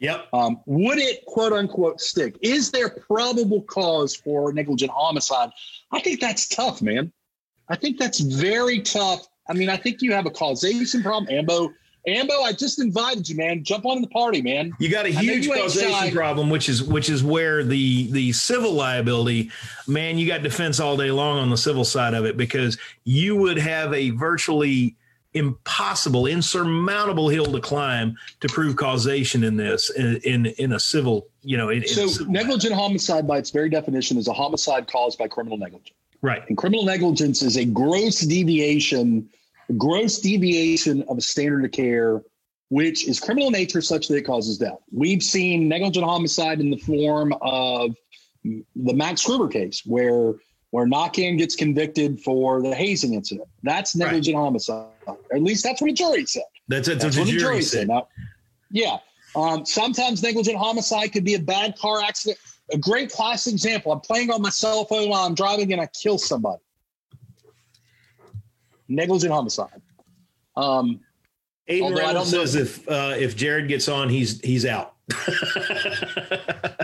Yep. 0.00 0.26
Um, 0.32 0.60
would 0.66 0.98
it 0.98 1.24
quote 1.26 1.52
unquote 1.52 2.00
stick? 2.00 2.36
Is 2.42 2.72
there 2.72 2.88
probable 2.88 3.62
cause 3.62 4.16
for 4.16 4.52
negligent 4.52 4.90
homicide? 4.90 5.50
I 5.92 6.00
think 6.00 6.20
that's 6.20 6.48
tough, 6.48 6.82
man. 6.82 7.12
I 7.68 7.76
think 7.76 7.98
that's 7.98 8.18
very 8.18 8.80
tough. 8.80 9.28
I 9.48 9.52
mean, 9.52 9.68
I 9.68 9.76
think 9.76 10.02
you 10.02 10.12
have 10.12 10.26
a 10.26 10.30
causation 10.30 11.02
problem. 11.02 11.32
Ambeau, 11.32 11.72
Ambeau, 12.06 12.42
I 12.42 12.52
just 12.52 12.80
invited 12.80 13.28
you, 13.28 13.36
man. 13.36 13.62
Jump 13.62 13.86
on 13.86 14.02
the 14.02 14.08
party, 14.08 14.42
man. 14.42 14.72
You 14.80 14.88
got 14.88 15.06
a 15.06 15.10
huge 15.10 15.48
causation 15.48 16.12
problem, 16.12 16.50
which 16.50 16.68
is 16.68 16.82
which 16.82 17.08
is 17.08 17.22
where 17.22 17.62
the 17.62 18.10
the 18.10 18.32
civil 18.32 18.72
liability, 18.72 19.52
man, 19.86 20.18
you 20.18 20.26
got 20.26 20.42
defense 20.42 20.80
all 20.80 20.96
day 20.96 21.12
long 21.12 21.38
on 21.38 21.50
the 21.50 21.56
civil 21.56 21.84
side 21.84 22.14
of 22.14 22.24
it 22.24 22.36
because 22.36 22.76
you 23.04 23.36
would 23.36 23.58
have 23.58 23.94
a 23.94 24.10
virtually 24.10 24.96
impossible, 25.34 26.26
insurmountable 26.26 27.28
hill 27.28 27.46
to 27.46 27.60
climb 27.60 28.16
to 28.40 28.48
prove 28.48 28.76
causation 28.76 29.44
in 29.44 29.56
this 29.56 29.90
in 29.90 30.16
in, 30.24 30.46
in 30.46 30.72
a 30.72 30.80
civil, 30.80 31.28
you 31.42 31.56
know. 31.56 31.68
In, 31.68 31.86
so 31.86 32.24
in 32.24 32.32
negligent 32.32 32.74
homicide, 32.74 33.28
by 33.28 33.38
its 33.38 33.50
very 33.50 33.68
definition, 33.68 34.18
is 34.18 34.26
a 34.26 34.32
homicide 34.32 34.90
caused 34.90 35.18
by 35.18 35.28
criminal 35.28 35.56
negligence. 35.56 35.96
Right. 36.20 36.42
And 36.48 36.56
criminal 36.56 36.84
negligence 36.84 37.42
is 37.42 37.56
a 37.56 37.64
gross 37.64 38.20
deviation, 38.20 39.28
gross 39.72 40.18
deviation 40.18 41.02
of 41.08 41.18
a 41.18 41.20
standard 41.20 41.64
of 41.64 41.72
care, 41.72 42.22
which 42.68 43.06
is 43.08 43.20
criminal 43.20 43.50
nature 43.50 43.80
such 43.80 44.08
that 44.08 44.16
it 44.16 44.22
causes 44.22 44.58
death. 44.58 44.78
We've 44.90 45.22
seen 45.22 45.68
negligent 45.68 46.04
homicide 46.04 46.60
in 46.60 46.70
the 46.70 46.78
form 46.78 47.34
of 47.42 47.94
the 48.44 48.94
Max 48.94 49.24
Gruver 49.24 49.50
case, 49.50 49.82
where 49.84 50.34
where 50.70 50.86
Naquin 50.86 51.36
gets 51.36 51.54
convicted 51.54 52.18
for 52.22 52.62
the 52.62 52.74
hazing 52.74 53.12
incident. 53.12 53.46
That's 53.62 53.94
negligent 53.94 54.36
right. 54.36 54.42
homicide. 54.42 54.88
At 55.30 55.42
least 55.42 55.62
that's 55.62 55.82
what 55.82 55.90
a 55.90 55.92
jury 55.92 56.24
said. 56.24 56.44
That's, 56.66 56.88
that's, 56.88 57.04
that's 57.04 57.18
what 57.18 57.26
the 57.26 57.36
jury, 57.36 57.60
said. 57.60 57.80
said. 57.80 57.88
Now, 57.88 58.08
yeah. 58.70 58.96
Um, 59.36 59.66
sometimes 59.66 60.22
negligent 60.22 60.56
homicide 60.56 61.12
could 61.12 61.24
be 61.24 61.34
a 61.34 61.38
bad 61.38 61.76
car 61.78 62.02
accident. 62.02 62.38
A 62.72 62.78
great 62.78 63.12
classic 63.12 63.52
example. 63.52 63.92
I'm 63.92 64.00
playing 64.00 64.30
on 64.30 64.40
my 64.40 64.48
cell 64.48 64.86
phone 64.86 65.10
while 65.10 65.26
I'm 65.26 65.34
driving 65.34 65.70
and 65.74 65.80
I 65.80 65.88
kill 65.88 66.16
somebody. 66.16 66.62
Negligent 68.94 69.32
homicide. 69.32 69.82
Um, 70.56 71.00
Aiden 71.68 71.96
Reynolds 71.96 72.30
says 72.30 72.54
if 72.54 72.88
uh, 72.88 73.14
if 73.16 73.36
Jared 73.36 73.68
gets 73.68 73.88
on, 73.88 74.08
he's 74.08 74.40
he's 74.40 74.66
out. 74.66 74.94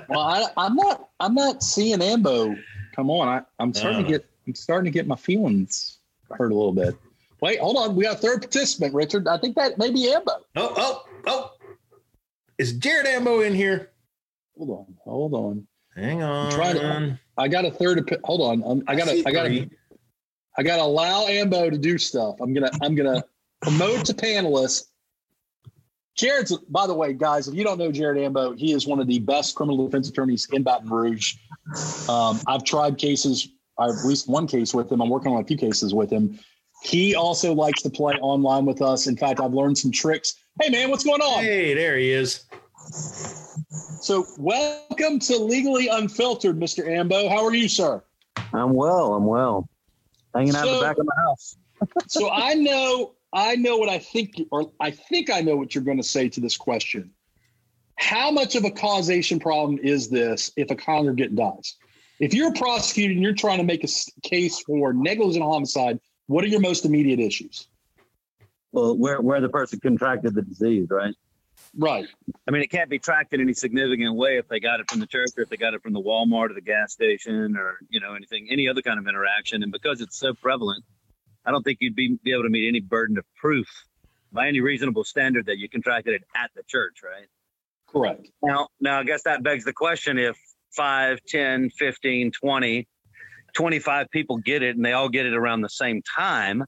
well, 0.08 0.20
I, 0.20 0.46
I'm 0.56 0.74
not. 0.74 1.08
I'm 1.20 1.34
not 1.34 1.62
seeing 1.62 1.98
Ambeau 1.98 2.56
come 2.98 3.10
on. 3.10 3.28
I, 3.28 3.42
I'm 3.60 3.72
starting 3.72 4.00
to 4.00 4.06
uh. 4.06 4.10
get 4.10 4.26
I'm 4.48 4.54
starting 4.56 4.84
to 4.86 4.90
get 4.90 5.06
my 5.06 5.14
feelings 5.14 5.98
hurt 6.30 6.50
a 6.50 6.54
little 6.54 6.72
bit. 6.72 6.96
Wait, 7.40 7.60
hold 7.60 7.76
on. 7.76 7.94
We 7.94 8.02
got 8.02 8.16
a 8.16 8.18
third 8.18 8.40
participant, 8.40 8.92
Richard. 8.92 9.28
I 9.28 9.38
think 9.38 9.54
that 9.54 9.78
may 9.78 9.90
be 9.92 10.12
Ambeau. 10.12 10.40
Oh, 10.56 10.74
oh, 10.76 11.04
oh. 11.28 11.52
Is 12.58 12.72
Jared 12.72 13.06
Ambeau 13.06 13.46
in 13.46 13.54
here? 13.54 13.92
Hold 14.56 14.70
on. 14.70 14.94
Hold 15.04 15.34
on. 15.34 15.66
Hang 15.94 16.22
on. 16.22 16.50
Trying 16.50 16.74
To, 16.74 17.18
I 17.36 17.46
got 17.46 17.64
a 17.64 17.70
third. 17.70 18.18
Hold 18.24 18.40
on. 18.40 18.68
Um, 18.68 18.82
I 18.88 18.96
got 18.96 19.06
to. 19.06 19.22
I 19.24 19.30
got 19.30 19.44
to. 19.44 19.70
I 20.56 20.62
got 20.62 20.76
to 20.76 20.82
allow 20.82 21.26
Ambeau 21.26 21.70
to 21.70 21.78
do 21.78 21.98
stuff. 21.98 22.36
I'm 22.40 22.52
gonna. 22.52 22.70
I'm 22.82 22.94
gonna 22.94 23.24
promote 23.62 24.04
to 24.06 24.14
panelists. 24.14 24.84
Jared's, 26.18 26.56
by 26.68 26.86
the 26.88 26.94
way, 26.94 27.12
guys, 27.12 27.46
if 27.46 27.54
you 27.54 27.62
don't 27.62 27.78
know 27.78 27.92
Jared 27.92 28.18
Ambeau, 28.18 28.58
he 28.58 28.72
is 28.72 28.88
one 28.88 28.98
of 28.98 29.06
the 29.06 29.20
best 29.20 29.54
criminal 29.54 29.86
defense 29.86 30.08
attorneys 30.08 30.48
in 30.52 30.64
Baton 30.64 30.88
Rouge. 30.88 31.36
Um, 32.08 32.40
I've 32.48 32.64
tried 32.64 32.98
cases, 32.98 33.48
I've 33.78 33.90
at 33.90 34.04
least 34.04 34.28
one 34.28 34.48
case 34.48 34.74
with 34.74 34.90
him. 34.90 35.00
I'm 35.00 35.10
working 35.10 35.32
on 35.32 35.40
a 35.40 35.44
few 35.44 35.56
cases 35.56 35.94
with 35.94 36.10
him. 36.10 36.40
He 36.82 37.14
also 37.14 37.52
likes 37.52 37.82
to 37.82 37.90
play 37.90 38.14
online 38.14 38.66
with 38.66 38.82
us. 38.82 39.06
In 39.06 39.16
fact, 39.16 39.40
I've 39.40 39.54
learned 39.54 39.78
some 39.78 39.92
tricks. 39.92 40.34
Hey, 40.60 40.70
man, 40.70 40.90
what's 40.90 41.04
going 41.04 41.20
on? 41.20 41.44
Hey, 41.44 41.74
there 41.74 41.96
he 41.96 42.10
is. 42.10 42.44
So, 44.00 44.26
welcome 44.38 45.20
to 45.20 45.36
Legally 45.36 45.86
Unfiltered, 45.86 46.58
Mr. 46.58 46.84
Ambeau. 46.84 47.28
How 47.28 47.44
are 47.44 47.54
you, 47.54 47.68
sir? 47.68 48.02
I'm 48.52 48.72
well. 48.72 49.14
I'm 49.14 49.26
well. 49.26 49.68
Hanging 50.34 50.54
out 50.54 50.64
so, 50.64 50.68
in 50.68 50.74
the 50.74 50.84
back 50.84 50.98
of 50.98 51.06
my 51.06 51.22
house. 51.22 51.56
so 52.08 52.30
I 52.30 52.54
know, 52.54 53.14
I 53.32 53.56
know 53.56 53.76
what 53.76 53.88
I 53.88 53.98
think, 53.98 54.34
or 54.50 54.70
I 54.80 54.90
think 54.90 55.30
I 55.30 55.40
know 55.40 55.56
what 55.56 55.74
you're 55.74 55.84
going 55.84 55.96
to 55.98 56.02
say 56.02 56.28
to 56.30 56.40
this 56.40 56.56
question. 56.56 57.10
How 57.96 58.30
much 58.30 58.54
of 58.54 58.64
a 58.64 58.70
causation 58.70 59.40
problem 59.40 59.78
is 59.82 60.08
this 60.08 60.52
if 60.56 60.70
a 60.70 60.76
congregant 60.76 61.34
dies? 61.34 61.76
If 62.20 62.34
you're 62.34 62.50
a 62.50 62.52
prosecutor 62.52 63.12
and 63.12 63.22
you're 63.22 63.34
trying 63.34 63.58
to 63.58 63.64
make 63.64 63.84
a 63.84 63.88
case 64.22 64.60
for 64.60 64.92
negligent 64.92 65.44
homicide, 65.44 65.98
what 66.26 66.44
are 66.44 66.48
your 66.48 66.60
most 66.60 66.84
immediate 66.84 67.20
issues? 67.20 67.68
Well, 68.72 68.96
where 68.96 69.20
where 69.20 69.40
the 69.40 69.48
person 69.48 69.80
contracted 69.80 70.34
the 70.34 70.42
disease, 70.42 70.88
right? 70.90 71.14
Right. 71.76 72.06
I 72.46 72.50
mean, 72.50 72.62
it 72.62 72.68
can't 72.70 72.90
be 72.90 72.98
tracked 72.98 73.34
in 73.34 73.40
any 73.40 73.52
significant 73.52 74.14
way 74.16 74.38
if 74.38 74.48
they 74.48 74.60
got 74.60 74.80
it 74.80 74.90
from 74.90 75.00
the 75.00 75.06
church 75.06 75.30
or 75.36 75.42
if 75.42 75.48
they 75.48 75.56
got 75.56 75.74
it 75.74 75.82
from 75.82 75.92
the 75.92 76.00
Walmart 76.00 76.50
or 76.50 76.54
the 76.54 76.60
gas 76.60 76.92
station 76.92 77.56
or 77.56 77.78
you 77.88 78.00
know 78.00 78.14
anything, 78.14 78.48
any 78.50 78.68
other 78.68 78.82
kind 78.82 78.98
of 78.98 79.06
interaction. 79.06 79.62
And 79.62 79.72
because 79.72 80.00
it's 80.00 80.18
so 80.18 80.34
prevalent, 80.34 80.84
I 81.44 81.50
don't 81.50 81.62
think 81.62 81.78
you'd 81.80 81.94
be, 81.94 82.18
be 82.22 82.32
able 82.32 82.44
to 82.44 82.50
meet 82.50 82.68
any 82.68 82.80
burden 82.80 83.18
of 83.18 83.24
proof 83.36 83.68
by 84.32 84.48
any 84.48 84.60
reasonable 84.60 85.04
standard 85.04 85.46
that 85.46 85.58
you 85.58 85.68
contracted 85.68 86.14
it 86.14 86.22
at 86.36 86.50
the 86.54 86.62
church, 86.64 87.00
right? 87.02 87.26
Correct. 87.86 88.28
Now, 88.42 88.68
now 88.80 89.00
I 89.00 89.04
guess 89.04 89.22
that 89.22 89.42
begs 89.42 89.64
the 89.64 89.72
question 89.72 90.18
if 90.18 90.36
5, 90.72 91.20
10, 91.26 91.70
15, 91.70 92.32
20, 92.32 92.88
25 93.54 94.10
people 94.10 94.36
get 94.36 94.62
it 94.62 94.76
and 94.76 94.84
they 94.84 94.92
all 94.92 95.08
get 95.08 95.26
it 95.26 95.34
around 95.34 95.62
the 95.62 95.68
same 95.70 96.02
time, 96.02 96.64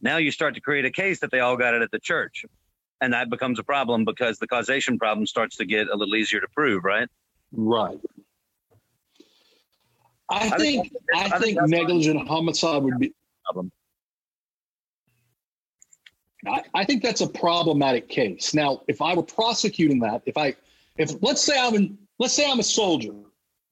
now 0.00 0.16
you 0.16 0.30
start 0.30 0.54
to 0.54 0.60
create 0.60 0.84
a 0.84 0.90
case 0.90 1.20
that 1.20 1.30
they 1.30 1.40
all 1.40 1.56
got 1.56 1.74
it 1.74 1.82
at 1.82 1.90
the 1.90 2.00
church. 2.00 2.44
And 3.02 3.12
that 3.12 3.30
becomes 3.30 3.58
a 3.58 3.64
problem 3.64 4.04
because 4.04 4.38
the 4.38 4.46
causation 4.46 4.96
problem 4.96 5.26
starts 5.26 5.56
to 5.56 5.64
get 5.64 5.88
a 5.88 5.96
little 5.96 6.14
easier 6.14 6.40
to 6.40 6.46
prove, 6.54 6.84
right? 6.84 7.08
Right. 7.50 7.98
I, 10.30 10.46
I 10.46 10.56
think, 10.56 10.84
think 10.84 10.92
I, 11.12 11.24
I 11.24 11.38
think, 11.40 11.58
think 11.58 11.68
negligent 11.68 12.28
homicide 12.28 12.80
would 12.84 12.98
be 13.00 13.12
problem. 13.44 13.72
I, 16.46 16.62
I 16.74 16.84
think 16.84 17.02
that's 17.02 17.22
a 17.22 17.26
problematic 17.26 18.08
case. 18.08 18.54
Now, 18.54 18.82
if 18.86 19.02
I 19.02 19.14
were 19.14 19.24
prosecuting 19.24 19.98
that, 20.00 20.22
if 20.24 20.36
I, 20.38 20.54
if 20.96 21.10
let's 21.22 21.42
say 21.42 21.58
I'm 21.58 21.74
in, 21.74 21.98
let's 22.20 22.34
say 22.34 22.48
I'm 22.48 22.60
a 22.60 22.64
soldier 22.64 23.14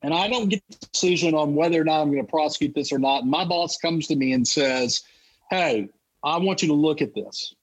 and 0.02 0.12
I 0.12 0.28
don't 0.28 0.48
get 0.48 0.60
the 0.68 0.86
decision 0.92 1.34
on 1.34 1.54
whether 1.54 1.80
or 1.80 1.84
not 1.84 2.00
I'm 2.00 2.10
going 2.10 2.26
to 2.26 2.30
prosecute 2.30 2.74
this 2.74 2.92
or 2.92 2.98
not, 2.98 3.22
and 3.22 3.30
my 3.30 3.44
boss 3.44 3.76
comes 3.76 4.08
to 4.08 4.16
me 4.16 4.32
and 4.32 4.46
says, 4.46 5.04
"Hey, 5.50 5.88
I 6.24 6.38
want 6.38 6.62
you 6.62 6.68
to 6.68 6.74
look 6.74 7.00
at 7.00 7.14
this." 7.14 7.54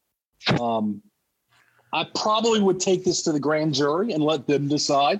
Um, 0.62 1.02
I 1.98 2.08
probably 2.16 2.62
would 2.62 2.80
take 2.80 3.04
this 3.04 3.24
to 3.24 3.32
the 3.32 3.40
grand 3.40 3.74
jury 3.74 4.14
and 4.14 4.24
let 4.24 4.46
them 4.46 4.68
decide. 4.68 5.20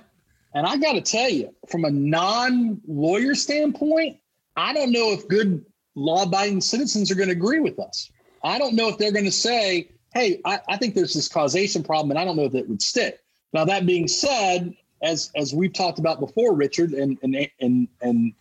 And 0.54 0.64
I 0.64 0.76
got 0.76 0.92
to 0.92 1.00
tell 1.00 1.28
you, 1.28 1.52
from 1.68 1.84
a 1.84 1.90
non-lawyer 1.90 3.34
standpoint, 3.34 4.18
I 4.56 4.72
don't 4.72 4.92
know 4.92 5.10
if 5.10 5.26
good 5.26 5.64
law-abiding 5.96 6.60
citizens 6.60 7.10
are 7.10 7.16
going 7.16 7.30
to 7.30 7.34
agree 7.34 7.58
with 7.58 7.80
us. 7.80 8.12
I 8.44 8.58
don't 8.58 8.74
know 8.74 8.88
if 8.88 8.96
they're 8.96 9.12
going 9.12 9.24
to 9.24 9.32
say, 9.32 9.88
hey, 10.14 10.40
I, 10.44 10.60
I, 10.68 10.76
think 10.76 10.94
there's 10.94 11.14
this 11.14 11.26
causation 11.26 11.82
problem, 11.82 12.12
and 12.12 12.18
I 12.18 12.24
don't 12.24 12.36
know 12.36 12.44
if 12.44 12.54
it 12.54 12.68
would 12.68 12.80
stick. 12.80 13.18
Now, 13.52 13.64
that 13.64 13.84
being 13.84 14.06
said, 14.06 14.74
as 15.02 15.32
as 15.34 15.52
we've 15.52 15.72
talked 15.72 15.98
about 15.98 16.20
before, 16.20 16.54
Richard, 16.54 16.92
and 16.92 17.18
and 17.22 17.48
and 17.60 17.88
and 18.00 18.32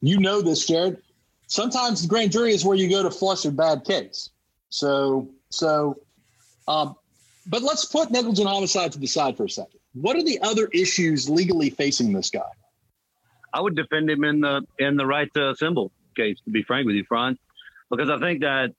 you 0.00 0.18
know 0.18 0.40
this, 0.40 0.66
Jared, 0.66 1.02
sometimes 1.48 2.02
the 2.02 2.08
grand 2.08 2.32
jury 2.32 2.54
is 2.54 2.64
where 2.64 2.76
you 2.76 2.88
go 2.88 3.02
to 3.02 3.10
flush 3.10 3.44
a 3.44 3.50
bad 3.50 3.84
case. 3.84 4.30
So 4.70 5.28
so 5.50 5.98
um, 6.68 6.96
but 7.46 7.62
let's 7.62 7.84
put 7.84 8.10
negligent 8.10 8.48
homicide 8.48 8.92
to 8.92 8.98
the 8.98 9.06
side 9.06 9.36
for 9.36 9.44
a 9.44 9.50
second. 9.50 9.80
What 9.94 10.16
are 10.16 10.22
the 10.22 10.38
other 10.40 10.68
issues 10.72 11.28
legally 11.28 11.70
facing 11.70 12.12
this 12.12 12.30
guy? 12.30 12.40
I 13.52 13.60
would 13.60 13.76
defend 13.76 14.10
him 14.10 14.24
in 14.24 14.40
the 14.40 14.62
in 14.78 14.96
the 14.96 15.06
right 15.06 15.32
to 15.34 15.50
assemble 15.50 15.92
case. 16.16 16.38
To 16.44 16.50
be 16.50 16.62
frank 16.62 16.86
with 16.86 16.96
you, 16.96 17.04
Franz, 17.04 17.38
because 17.90 18.10
I 18.10 18.18
think 18.18 18.40
that 18.40 18.72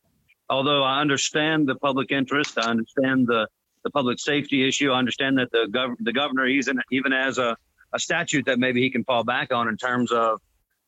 although 0.49 0.83
I 0.83 0.99
understand 1.01 1.67
the 1.67 1.75
public 1.75 2.11
interest, 2.11 2.57
I 2.57 2.69
understand 2.69 3.27
the 3.27 3.47
the 3.83 3.91
public 3.91 4.19
safety 4.19 4.67
issue. 4.67 4.91
I 4.91 4.99
understand 4.99 5.37
that 5.37 5.51
the 5.51 5.67
gov- 5.69 5.95
the 5.99 6.11
governor 6.11 6.45
even 6.47 6.81
even 6.91 7.11
has 7.11 7.37
a, 7.37 7.55
a 7.93 7.99
statute 7.99 8.45
that 8.47 8.59
maybe 8.59 8.81
he 8.81 8.89
can 8.89 9.03
fall 9.03 9.23
back 9.23 9.53
on 9.53 9.69
in 9.69 9.77
terms 9.77 10.11
of 10.11 10.41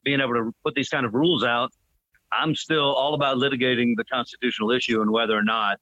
being 0.03 0.19
able 0.19 0.33
to 0.33 0.53
put 0.63 0.73
these 0.75 0.89
kind 0.89 1.05
of 1.05 1.13
rules 1.13 1.43
out. 1.43 1.71
I'm 2.31 2.55
still 2.55 2.93
all 2.93 3.13
about 3.13 3.37
litigating 3.37 3.95
the 3.95 4.03
constitutional 4.03 4.71
issue 4.71 5.01
and 5.01 5.11
whether 5.11 5.37
or 5.37 5.43
not 5.43 5.79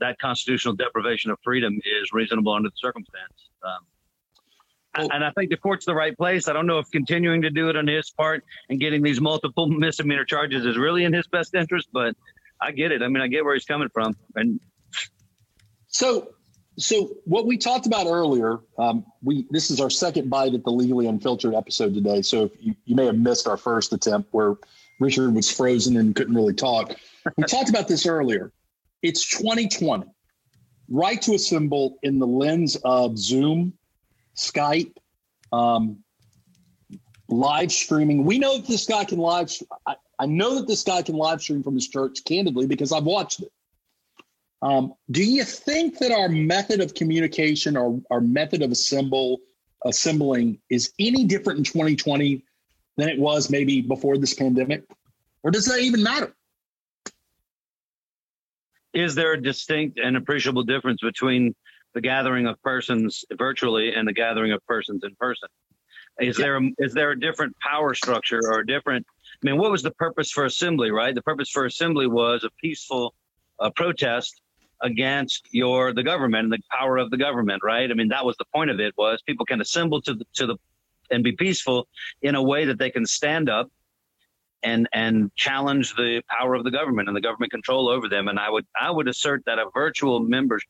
that 0.00 0.18
constitutional 0.18 0.74
deprivation 0.74 1.30
of 1.30 1.38
freedom 1.42 1.74
is 1.74 2.12
reasonable 2.12 2.52
under 2.52 2.68
the 2.68 2.76
circumstance. 2.76 3.50
Um, 3.62 3.78
well, 4.96 5.08
and 5.12 5.24
I 5.24 5.30
think 5.30 5.50
the 5.50 5.56
court's 5.56 5.84
the 5.84 5.94
right 5.94 6.16
place. 6.16 6.48
I 6.48 6.52
don't 6.52 6.66
know 6.66 6.78
if 6.78 6.90
continuing 6.90 7.42
to 7.42 7.50
do 7.50 7.68
it 7.68 7.76
on 7.76 7.86
his 7.86 8.10
part 8.10 8.44
and 8.68 8.80
getting 8.80 9.02
these 9.02 9.20
multiple 9.20 9.66
misdemeanor 9.68 10.24
charges 10.24 10.64
is 10.64 10.76
really 10.76 11.04
in 11.04 11.12
his 11.12 11.26
best 11.26 11.54
interest, 11.54 11.88
but 11.92 12.16
I 12.60 12.72
get 12.72 12.92
it. 12.92 13.02
I 13.02 13.08
mean, 13.08 13.22
I 13.22 13.28
get 13.28 13.44
where 13.44 13.54
he's 13.54 13.64
coming 13.64 13.88
from. 13.90 14.16
And 14.34 14.58
so, 15.88 16.30
so 16.78 17.10
what 17.24 17.46
we 17.46 17.56
talked 17.56 17.86
about 17.86 18.06
earlier, 18.06 18.60
um, 18.78 19.04
we 19.22 19.46
this 19.50 19.70
is 19.70 19.80
our 19.80 19.90
second 19.90 20.30
bite 20.30 20.54
at 20.54 20.64
the 20.64 20.70
legally 20.70 21.06
unfiltered 21.06 21.54
episode 21.54 21.94
today. 21.94 22.22
So 22.22 22.50
you, 22.58 22.74
you 22.84 22.96
may 22.96 23.06
have 23.06 23.18
missed 23.18 23.46
our 23.46 23.56
first 23.56 23.92
attempt 23.92 24.28
where 24.32 24.56
Richard 25.00 25.34
was 25.34 25.50
frozen 25.50 25.96
and 25.96 26.14
couldn't 26.14 26.34
really 26.34 26.54
talk. 26.54 26.94
We 27.36 27.44
talked 27.48 27.68
about 27.68 27.88
this 27.88 28.06
earlier. 28.06 28.52
It's 29.02 29.26
2020. 29.28 30.06
Right 30.90 31.20
to 31.22 31.34
assemble 31.34 31.98
in 32.02 32.18
the 32.18 32.26
lens 32.26 32.76
of 32.84 33.18
Zoom, 33.18 33.74
Skype, 34.34 34.96
um, 35.52 35.98
live 37.28 37.70
streaming. 37.70 38.24
We 38.24 38.38
know 38.38 38.56
that 38.56 38.66
this 38.66 38.86
guy 38.86 39.04
can 39.04 39.18
live. 39.18 39.52
I, 39.86 39.96
I 40.18 40.26
know 40.26 40.56
that 40.56 40.66
this 40.66 40.82
guy 40.82 41.02
can 41.02 41.14
live 41.14 41.42
stream 41.42 41.62
from 41.62 41.74
his 41.74 41.88
church, 41.88 42.24
candidly, 42.24 42.66
because 42.66 42.92
I've 42.92 43.04
watched 43.04 43.42
it. 43.42 43.52
Um, 44.62 44.94
do 45.10 45.22
you 45.22 45.44
think 45.44 45.98
that 45.98 46.10
our 46.10 46.28
method 46.28 46.80
of 46.80 46.94
communication 46.94 47.76
or 47.76 48.00
our 48.10 48.20
method 48.20 48.62
of 48.62 48.72
assemble 48.72 49.38
assembling 49.84 50.58
is 50.68 50.92
any 50.98 51.24
different 51.24 51.58
in 51.58 51.64
2020 51.64 52.42
than 52.96 53.08
it 53.08 53.18
was 53.18 53.50
maybe 53.50 53.80
before 53.80 54.18
this 54.18 54.34
pandemic? 54.34 54.82
Or 55.44 55.52
does 55.52 55.66
that 55.66 55.78
even 55.80 56.02
matter? 56.02 56.34
Is 58.94 59.14
there 59.14 59.34
a 59.34 59.40
distinct 59.40 59.98
and 59.98 60.16
appreciable 60.16 60.62
difference 60.62 61.00
between 61.00 61.54
the 61.94 62.00
gathering 62.00 62.46
of 62.46 62.60
persons 62.62 63.24
virtually 63.36 63.94
and 63.94 64.06
the 64.06 64.12
gathering 64.12 64.52
of 64.52 64.64
persons 64.66 65.02
in 65.04 65.14
person? 65.16 65.48
Is 66.20 66.38
yeah. 66.38 66.44
there 66.44 66.56
a, 66.58 66.70
is 66.78 66.94
there 66.94 67.10
a 67.12 67.20
different 67.20 67.56
power 67.60 67.94
structure 67.94 68.40
or 68.44 68.60
a 68.60 68.66
different? 68.66 69.06
I 69.42 69.50
mean, 69.50 69.58
what 69.58 69.70
was 69.70 69.82
the 69.82 69.92
purpose 69.92 70.30
for 70.30 70.44
assembly? 70.44 70.90
Right, 70.90 71.14
the 71.14 71.22
purpose 71.22 71.50
for 71.50 71.64
assembly 71.64 72.06
was 72.06 72.44
a 72.44 72.50
peaceful 72.60 73.14
uh, 73.60 73.70
protest 73.70 74.40
against 74.80 75.48
your 75.50 75.92
the 75.92 76.02
government 76.02 76.44
and 76.44 76.52
the 76.52 76.58
power 76.70 76.98
of 76.98 77.10
the 77.10 77.16
government. 77.16 77.62
Right, 77.64 77.90
I 77.90 77.94
mean 77.94 78.08
that 78.08 78.24
was 78.24 78.36
the 78.38 78.46
point 78.54 78.70
of 78.70 78.80
it 78.80 78.94
was 78.96 79.22
people 79.22 79.46
can 79.46 79.60
assemble 79.60 80.02
to 80.02 80.14
the 80.14 80.24
to 80.34 80.46
the 80.46 80.56
and 81.10 81.24
be 81.24 81.32
peaceful 81.32 81.88
in 82.22 82.34
a 82.34 82.42
way 82.42 82.64
that 82.64 82.78
they 82.78 82.90
can 82.90 83.06
stand 83.06 83.48
up 83.48 83.70
and 84.62 84.88
and 84.92 85.34
challenge 85.36 85.94
the 85.94 86.22
power 86.28 86.54
of 86.54 86.64
the 86.64 86.70
government 86.70 87.08
and 87.08 87.16
the 87.16 87.20
government 87.20 87.52
control 87.52 87.88
over 87.88 88.08
them. 88.08 88.28
And 88.28 88.38
I 88.38 88.50
would 88.50 88.66
I 88.78 88.90
would 88.90 89.08
assert 89.08 89.44
that 89.46 89.58
a 89.58 89.66
virtual 89.72 90.20
members 90.20 90.62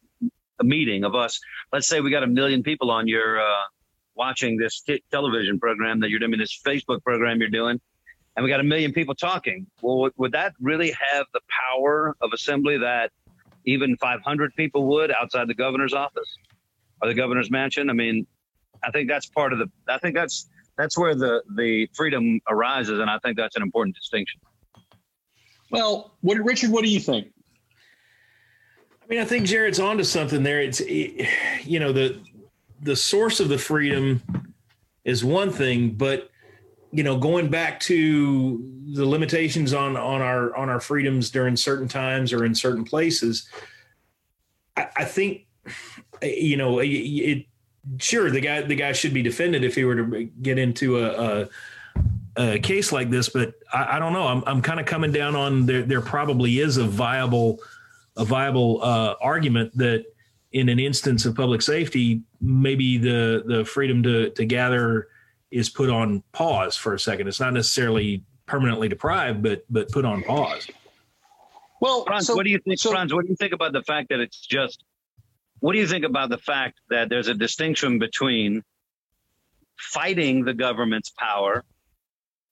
meeting 0.63 1.05
of 1.05 1.15
us, 1.15 1.41
let's 1.73 1.87
say 1.87 2.01
we 2.01 2.11
got 2.11 2.23
a 2.23 2.27
million 2.27 2.63
people 2.63 2.91
on 2.91 3.07
your 3.07 3.41
uh, 3.41 3.65
watching 4.15 4.57
this 4.57 4.81
t- 4.81 5.03
television 5.11 5.59
program 5.59 6.01
that 6.01 6.11
you're 6.11 6.19
doing, 6.19 6.37
this 6.37 6.61
Facebook 6.67 7.03
program 7.05 7.41
you're 7.41 7.49
doing, 7.49 7.81
and 8.37 8.45
we 8.45 8.51
got 8.51 8.61
a 8.61 8.65
million 8.65 8.93
people 8.93 9.15
talking. 9.15 9.67
Well, 9.81 10.11
would 10.17 10.33
that 10.33 10.55
really 10.61 10.95
have 11.13 11.27
the 11.33 11.41
power 11.49 12.17
of 12.21 12.33
assembly 12.33 12.79
that 12.79 13.13
even 13.65 13.97
500 13.97 14.55
people 14.57 14.87
would 14.87 15.13
outside 15.13 15.49
the 15.49 15.55
governor's 15.55 15.95
office 15.95 16.37
or 17.01 17.09
the 17.09 17.15
governor's 17.15 17.51
mansion? 17.51 17.91
I 17.91 17.93
mean, 17.93 18.27
I 18.83 18.91
think 18.91 19.09
that's 19.09 19.27
part 19.27 19.53
of 19.53 19.59
the. 19.59 19.71
I 19.89 19.99
think 19.99 20.15
that's 20.15 20.49
that's 20.79 20.97
where 20.97 21.15
the 21.15 21.43
the 21.57 21.91
freedom 21.93 22.41
arises, 22.49 23.01
and 23.01 23.11
I 23.11 23.19
think 23.19 23.37
that's 23.37 23.57
an 23.57 23.63
important 23.63 23.97
distinction. 23.97 24.41
Well, 25.71 26.17
what 26.23 26.39
Richard? 26.39 26.71
What 26.71 26.85
do 26.85 26.91
you 26.91 27.01
think? 27.01 27.33
I 29.03 29.07
mean, 29.09 29.19
I 29.19 29.25
think 29.25 29.47
Jared's 29.47 29.81
onto 29.81 30.05
something 30.05 30.43
there. 30.43 30.63
It's 30.63 30.81
you 30.81 31.81
know 31.81 31.93
the 31.93 32.21
the 32.81 32.95
source 32.97 33.41
of 33.41 33.49
the 33.49 33.59
freedom 33.59 34.23
is 35.05 35.25
one 35.25 35.51
thing, 35.51 35.91
but 35.91 36.31
you 36.93 37.03
know 37.03 37.19
going 37.19 37.51
back 37.51 37.81
to 37.81 38.65
the 38.95 39.05
limitations 39.05 39.75
on 39.75 39.97
on 39.97 40.23
our 40.23 40.57
on 40.57 40.69
our 40.69 40.81
freedoms 40.81 41.31
during 41.31 41.57
certain 41.57 41.89
times 41.89 42.33
or 42.33 42.45
in 42.45 42.55
certain 42.55 42.85
places, 42.85 43.49
I, 44.77 44.87
I 44.99 45.05
think 45.05 45.47
you 46.23 46.57
know 46.57 46.79
it 46.79 47.47
sure 47.99 48.31
the 48.31 48.41
guy 48.41 48.63
the 48.63 48.75
guy 48.75 48.93
should 48.93 49.15
be 49.15 49.23
defended 49.23 49.65
if 49.65 49.75
he 49.75 49.85
were 49.85 49.97
to 49.97 50.25
get 50.43 50.59
into 50.59 50.99
a, 50.99 51.49
a, 52.37 52.53
a 52.55 52.59
case 52.59 52.93
like 52.93 53.11
this, 53.11 53.29
but 53.29 53.55
I, 53.73 53.97
I 53.97 53.99
don't 53.99 54.13
know. 54.13 54.27
I'm 54.27 54.43
I'm 54.47 54.63
kind 54.63 54.81
of 54.81 54.87
coming 54.87 55.13
down 55.13 55.37
on 55.37 55.67
there. 55.67 55.83
There 55.83 56.01
probably 56.01 56.61
is 56.61 56.77
a 56.77 56.85
viable 56.85 57.61
a 58.17 58.25
viable 58.25 58.83
uh, 58.83 59.15
argument 59.21 59.77
that 59.77 60.05
in 60.53 60.69
an 60.69 60.79
instance 60.79 61.25
of 61.25 61.35
public 61.35 61.63
safety, 61.63 62.23
maybe 62.41 62.99
the 62.99 63.43
the 63.47 63.65
freedom 63.65 64.03
to 64.03 64.31
to 64.31 64.45
gather 64.45 65.09
is 65.51 65.69
put 65.69 65.91
on 65.91 66.23
pause 66.33 66.77
for 66.77 66.95
a 66.95 67.01
second. 67.01 67.29
It's 67.29 67.41
not 67.41 67.53
necessarily 67.53 68.23
permanently 68.47 68.89
deprived, 68.89 69.43
but 69.43 69.65
but 69.71 69.91
put 69.91 70.05
on 70.05 70.23
pause. 70.23 70.69
Well, 71.81 72.05
Franz, 72.05 72.27
so, 72.27 72.35
what 72.35 72.45
do 72.45 72.51
you 72.51 72.59
think, 72.59 72.81
so, 72.81 72.91
Franz? 72.91 73.15
What 73.15 73.25
do 73.25 73.31
you 73.31 73.37
think 73.37 73.53
about 73.53 73.73
the 73.73 73.83
fact 73.83 74.09
that 74.09 74.19
it's 74.19 74.41
just 74.41 74.83
what 75.61 75.73
do 75.73 75.79
you 75.79 75.87
think 75.87 76.05
about 76.05 76.31
the 76.31 76.39
fact 76.39 76.81
that 76.91 77.09
there's 77.09 77.29
a 77.29 77.35
distinction 77.35 77.99
between 77.99 78.63
fighting 79.77 80.45
the 80.45 80.55
government's 80.55 81.11
power, 81.11 81.65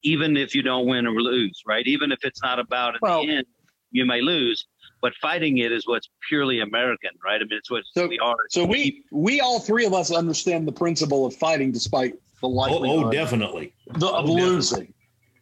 even 0.03 0.37
if 0.37 0.55
you 0.55 0.63
don't 0.63 0.87
win 0.87 1.07
or 1.07 1.13
lose, 1.13 1.63
right? 1.67 1.87
Even 1.87 2.13
if 2.13 2.19
it's 2.25 2.43
not 2.43 2.59
about 2.59 2.95
in 2.95 3.01
well, 3.03 3.23
the 3.23 3.37
end, 3.37 3.47
you 3.91 4.05
may 4.05 4.21
lose, 4.21 4.67
but 5.03 5.15
fighting 5.15 5.59
it 5.59 5.73
is 5.73 5.87
what's 5.87 6.09
purely 6.29 6.61
American, 6.61 7.11
right? 7.25 7.37
I 7.37 7.45
mean, 7.45 7.59
it's 7.59 7.71
what 7.71 7.85
so, 7.93 8.07
we 8.07 8.19
are. 8.19 8.37
So 8.51 8.65
we 8.65 9.05
we 9.13 9.41
all 9.41 9.61
three 9.61 9.87
of 9.87 9.95
us 9.95 10.11
understand 10.11 10.67
the 10.67 10.73
principle 10.73 11.27
of 11.27 11.35
fighting 11.35 11.73
despite 11.73 12.15
the 12.41 12.49
likelihood. 12.49 13.05
Oh, 13.05 13.09
oh 13.09 13.11
definitely. 13.11 13.73
The, 13.87 14.07
of 14.07 14.29
oh, 14.29 14.33
losing. 14.33 14.79
Definitely. 14.79 14.95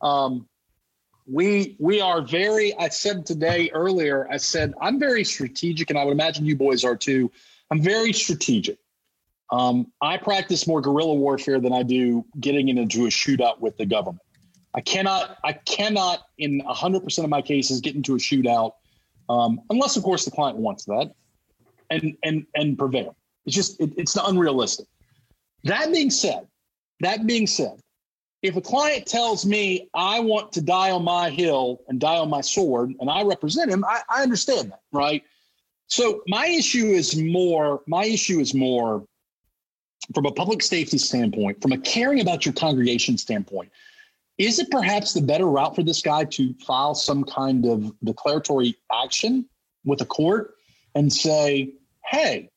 Um, 0.03 0.49
we 1.27 1.77
we 1.79 2.01
are 2.01 2.21
very. 2.21 2.75
I 2.79 2.89
said 2.89 3.25
today 3.25 3.71
earlier. 3.73 4.29
I 4.31 4.37
said 4.37 4.75
I'm 4.81 4.99
very 4.99 5.25
strategic, 5.25 5.91
and 5.91 5.99
I 5.99 6.05
would 6.05 6.13
imagine 6.13 6.45
you 6.45 6.57
boys 6.57 6.85
are 6.85 6.97
too 6.97 7.31
I'm 7.71 7.83
very 7.83 8.13
strategic. 8.13 8.79
Um, 9.51 9.93
I 10.01 10.17
practice 10.17 10.67
more 10.67 10.81
guerrilla 10.81 11.15
warfare 11.15 11.61
than 11.61 11.73
I 11.73 11.83
do 11.83 12.25
getting 12.41 12.69
into 12.69 13.05
a 13.05 13.09
shootout 13.09 13.61
with 13.61 13.77
the 13.77 13.87
government. 13.87 14.23
I 14.75 14.81
cannot, 14.81 15.39
I 15.45 15.53
cannot, 15.53 16.23
in 16.39 16.61
100% 16.61 17.25
of 17.25 17.31
my 17.31 17.43
cases, 17.43 17.81
get 17.81 17.95
into 17.95 18.15
a 18.15 18.19
shootout 18.19 18.73
um, 19.29 19.61
unless, 19.71 19.97
of 19.97 20.03
course, 20.03 20.25
the 20.25 20.31
client 20.31 20.59
wants 20.59 20.85
that, 20.85 21.13
and 21.91 22.17
and 22.23 22.47
and 22.55 22.79
prevail. 22.79 23.17
It's 23.47 23.57
just 23.57 23.81
it, 23.81 23.93
it's 23.97 24.15
not 24.17 24.29
unrealistic. 24.29 24.87
That 25.65 25.93
being 25.93 26.11
said, 26.11 26.47
that 27.01 27.27
being 27.27 27.47
said, 27.47 27.81
if 28.43 28.57
a 28.57 28.61
client 28.61 29.07
tells 29.07 29.47
me 29.47 29.89
I 29.95 30.21
want 30.21 30.53
to 30.53 30.61
die 30.61 30.91
on 30.91 31.05
my 31.05 31.31
hill 31.31 31.81
and 31.89 31.99
die 31.99 32.19
on 32.19 32.29
my 32.29 32.43
sword, 32.43 32.93
and 33.01 33.09
I 33.09 33.23
represent 33.23 33.71
him, 33.71 33.85
I, 33.85 34.03
I 34.09 34.23
understand 34.23 34.73
that, 34.73 34.81
right? 34.93 35.23
So 35.87 36.23
my 36.27 36.47
issue 36.47 36.87
is 36.87 37.17
more, 37.17 37.83
my 37.87 38.05
issue 38.05 38.41
is 38.41 38.55
more 38.55 39.05
from 40.15 40.27
a 40.27 40.33
public 40.33 40.63
safety 40.63 40.99
standpoint, 40.99 41.63
from 41.63 41.73
a 41.73 41.79
caring 41.79 42.21
about 42.21 42.45
your 42.45 42.55
congregation 42.55 43.17
standpoint. 43.19 43.71
Is 44.37 44.59
it 44.59 44.71
perhaps 44.71 45.13
the 45.13 45.23
better 45.23 45.47
route 45.47 45.75
for 45.77 45.83
this 45.83 46.03
guy 46.03 46.25
to 46.25 46.55
file 46.55 46.95
some 46.95 47.25
kind 47.25 47.67
of 47.67 47.95
declaratory 48.03 48.77
action 48.93 49.49
with 49.85 50.01
a 50.01 50.07
court 50.07 50.55
and 50.95 51.13
say, 51.13 51.75
hey, 52.07 52.51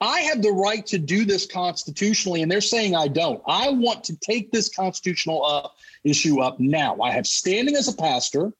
I 0.00 0.20
have 0.22 0.42
the 0.42 0.50
right 0.50 0.84
to 0.86 0.98
do 0.98 1.24
this 1.24 1.46
constitutionally, 1.46 2.42
and 2.42 2.50
they're 2.50 2.60
saying 2.60 2.96
I 2.96 3.06
don't. 3.06 3.40
I 3.46 3.70
want 3.70 4.02
to 4.04 4.16
take 4.16 4.50
this 4.50 4.68
constitutional 4.68 5.44
uh, 5.46 5.68
issue 6.02 6.40
up 6.40 6.58
now. 6.58 7.00
I 7.00 7.12
have 7.12 7.26
standing 7.26 7.76
as 7.76 7.86
a 7.86 7.96
pastor, 7.96 8.52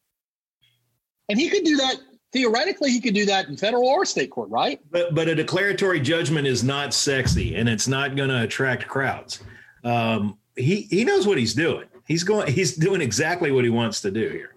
and 1.29 1.41
he 1.41 1.51
could 1.51 1.65
do 1.65 1.77
that 1.79 1.97
theoretically 2.33 2.91
he 2.91 3.01
could 3.01 3.15
do 3.15 3.27
that 3.27 3.49
in 3.49 3.57
federal 3.57 3.87
or 3.87 4.05
state 4.05 4.31
court, 4.31 4.51
right? 4.51 4.81
But 4.91 5.15
but 5.15 5.29
a 5.29 5.35
declaratory 5.35 6.01
judgment 6.01 6.47
is 6.47 6.65
not 6.65 6.95
sexy 6.95 7.57
and 7.57 7.69
it's 7.69 7.89
not 7.89 8.17
going 8.17 8.31
to 8.31 8.43
attract 8.43 8.89
crowds. 8.89 9.43
Um, 9.85 10.39
he 10.57 10.83
he 10.83 11.05
knows 11.05 11.27
what 11.27 11.39
he's 11.39 11.55
doing. 11.55 11.87
He's 12.07 12.25
going. 12.25 12.53
He's 12.53 12.77
doing 12.77 13.01
exactly 13.01 13.53
what 13.53 13.65
he 13.65 13.71
wants 13.71 14.01
to 14.03 14.11
do 14.11 14.29
here. 14.29 14.55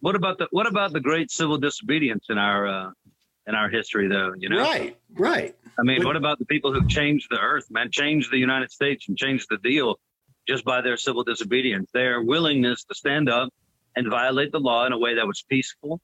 What 0.00 0.14
about 0.14 0.38
the 0.38 0.48
What 0.50 0.66
about 0.66 0.92
the 0.92 1.00
great 1.00 1.30
civil 1.30 1.58
disobedience 1.58 2.26
in 2.28 2.38
our 2.38 2.66
uh, 2.66 2.90
in 3.46 3.54
our 3.54 3.68
history, 3.68 4.08
though? 4.08 4.34
You 4.36 4.48
know, 4.48 4.58
right, 4.58 4.96
right. 5.14 5.54
I 5.78 5.82
mean, 5.82 6.04
what 6.04 6.16
about 6.16 6.38
the 6.38 6.46
people 6.46 6.72
who 6.72 6.86
changed 6.86 7.28
the 7.30 7.38
earth, 7.38 7.70
man? 7.70 7.90
Changed 7.90 8.30
the 8.32 8.38
United 8.38 8.70
States 8.70 9.08
and 9.08 9.16
changed 9.16 9.46
the 9.50 9.58
deal 9.58 9.98
just 10.48 10.64
by 10.64 10.80
their 10.80 10.96
civil 10.96 11.24
disobedience, 11.24 11.90
their 11.92 12.22
willingness 12.22 12.84
to 12.84 12.94
stand 12.94 13.28
up 13.28 13.52
and 13.96 14.08
violate 14.08 14.52
the 14.52 14.60
law 14.60 14.86
in 14.86 14.92
a 14.92 14.98
way 14.98 15.14
that 15.14 15.26
was 15.26 15.44
peaceful, 15.48 16.00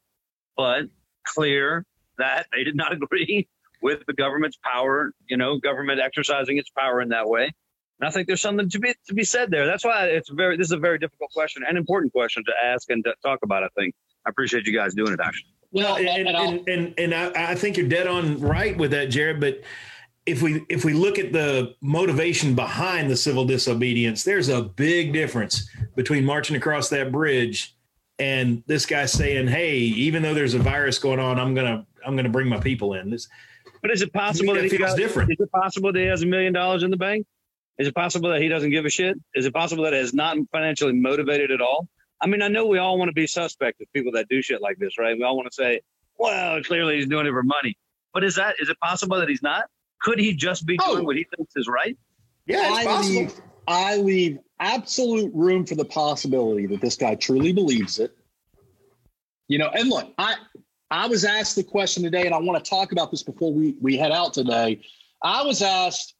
but 0.56 0.84
clear 1.24 1.84
that 2.18 2.46
they 2.52 2.64
did 2.64 2.76
not 2.76 2.92
agree 3.02 3.48
with 3.80 4.04
the 4.06 4.12
government's 4.12 4.58
power, 4.62 5.12
you 5.28 5.36
know, 5.36 5.58
government 5.58 6.00
exercising 6.00 6.58
its 6.58 6.70
power 6.70 7.00
in 7.00 7.08
that 7.10 7.28
way. 7.28 7.50
And 8.00 8.08
I 8.08 8.10
think 8.10 8.26
there's 8.26 8.40
something 8.40 8.68
to 8.70 8.78
be 8.78 8.94
to 9.06 9.14
be 9.14 9.24
said 9.24 9.50
there. 9.50 9.66
That's 9.66 9.84
why 9.84 10.06
it's 10.06 10.28
very 10.30 10.56
this 10.56 10.68
is 10.68 10.72
a 10.72 10.78
very 10.78 10.98
difficult 10.98 11.30
question 11.32 11.62
and 11.66 11.76
important 11.76 12.12
question 12.12 12.42
to 12.46 12.52
ask 12.64 12.90
and 12.90 13.04
to 13.04 13.14
talk 13.22 13.40
about. 13.42 13.62
I 13.62 13.68
think 13.78 13.94
I 14.26 14.30
appreciate 14.30 14.66
you 14.66 14.72
guys 14.72 14.94
doing 14.94 15.12
it. 15.12 15.20
Actually, 15.22 15.50
well, 15.70 15.96
and 15.96 16.08
and, 16.08 16.28
and, 16.28 16.68
and, 16.68 16.94
and 16.98 17.14
I, 17.14 17.52
I 17.52 17.54
think 17.54 17.76
you're 17.76 17.88
dead 17.88 18.06
on 18.06 18.40
right 18.40 18.76
with 18.76 18.90
that, 18.90 19.06
Jared. 19.06 19.40
But 19.40 19.62
if 20.26 20.42
we 20.42 20.64
if 20.68 20.84
we 20.84 20.94
look 20.94 21.18
at 21.18 21.32
the 21.32 21.74
motivation 21.80 22.54
behind 22.54 23.10
the 23.10 23.16
civil 23.16 23.44
disobedience, 23.44 24.24
there's 24.24 24.48
a 24.48 24.62
big 24.62 25.12
difference 25.12 25.68
between 25.94 26.24
marching 26.24 26.56
across 26.56 26.88
that 26.88 27.12
bridge 27.12 27.74
and 28.22 28.62
this 28.66 28.86
guy 28.86 29.06
saying, 29.06 29.48
"Hey, 29.48 29.78
even 29.78 30.22
though 30.22 30.32
there's 30.32 30.54
a 30.54 30.58
virus 30.60 30.98
going 30.98 31.18
on, 31.18 31.40
I'm 31.40 31.54
gonna 31.54 31.84
I'm 32.06 32.14
gonna 32.14 32.28
bring 32.28 32.48
my 32.48 32.60
people 32.60 32.94
in." 32.94 33.10
This, 33.10 33.28
but 33.80 33.90
is 33.90 34.00
it 34.00 34.12
possible 34.12 34.54
that, 34.54 34.62
that 34.62 34.70
feels 34.70 34.90
got, 34.90 34.96
different? 34.96 35.32
Is 35.32 35.40
it 35.40 35.50
possible 35.50 35.92
that 35.92 35.98
he 35.98 36.06
has 36.06 36.22
a 36.22 36.26
million 36.26 36.52
dollars 36.52 36.84
in 36.84 36.90
the 36.90 36.96
bank? 36.96 37.26
Is 37.78 37.88
it 37.88 37.94
possible 37.96 38.30
that 38.30 38.40
he 38.40 38.46
doesn't 38.46 38.70
give 38.70 38.84
a 38.84 38.90
shit? 38.90 39.16
Is 39.34 39.44
it 39.44 39.52
possible 39.52 39.82
that 39.84 39.92
he's 39.92 40.14
not 40.14 40.36
financially 40.52 40.92
motivated 40.92 41.50
at 41.50 41.60
all? 41.60 41.88
I 42.20 42.28
mean, 42.28 42.42
I 42.42 42.48
know 42.48 42.66
we 42.66 42.78
all 42.78 42.96
want 42.96 43.08
to 43.08 43.12
be 43.12 43.26
suspect 43.26 43.80
of 43.80 43.92
people 43.92 44.12
that 44.12 44.28
do 44.28 44.40
shit 44.40 44.62
like 44.62 44.78
this, 44.78 44.98
right? 44.98 45.16
We 45.16 45.24
all 45.24 45.36
want 45.36 45.50
to 45.50 45.54
say, 45.54 45.80
well, 46.16 46.62
clearly 46.62 46.96
he's 46.96 47.08
doing 47.08 47.26
it 47.26 47.30
for 47.30 47.42
money. 47.42 47.76
But 48.14 48.22
is 48.22 48.36
that 48.36 48.54
is 48.60 48.68
it 48.68 48.78
possible 48.78 49.18
that 49.18 49.28
he's 49.28 49.42
not? 49.42 49.64
Could 50.00 50.20
he 50.20 50.32
just 50.32 50.64
be 50.64 50.78
oh. 50.80 50.94
doing 50.94 51.06
what 51.06 51.16
he 51.16 51.26
thinks 51.36 51.56
is 51.56 51.66
right? 51.66 51.98
Yeah, 52.46 52.68
it's 52.68 52.78
I 52.78 52.84
possible. 52.84 53.20
Leave, 53.20 53.40
I 53.66 53.96
leave 53.96 54.38
absolute 54.60 55.32
room 55.34 55.66
for 55.66 55.74
the 55.74 55.84
possibility 55.84 56.66
that 56.66 56.80
this 56.80 56.96
guy 56.96 57.14
truly 57.14 57.52
believes 57.52 57.98
it. 57.98 58.16
You 59.48 59.58
know, 59.58 59.68
and 59.68 59.88
look, 59.88 60.12
I 60.18 60.36
I 60.90 61.06
was 61.06 61.24
asked 61.24 61.56
the 61.56 61.64
question 61.64 62.02
today, 62.02 62.26
and 62.26 62.34
I 62.34 62.38
want 62.38 62.62
to 62.62 62.68
talk 62.68 62.92
about 62.92 63.10
this 63.10 63.22
before 63.22 63.52
we 63.52 63.76
we 63.80 63.96
head 63.96 64.12
out 64.12 64.34
today. 64.34 64.80
I 65.22 65.42
was 65.42 65.62
asked, 65.62 66.14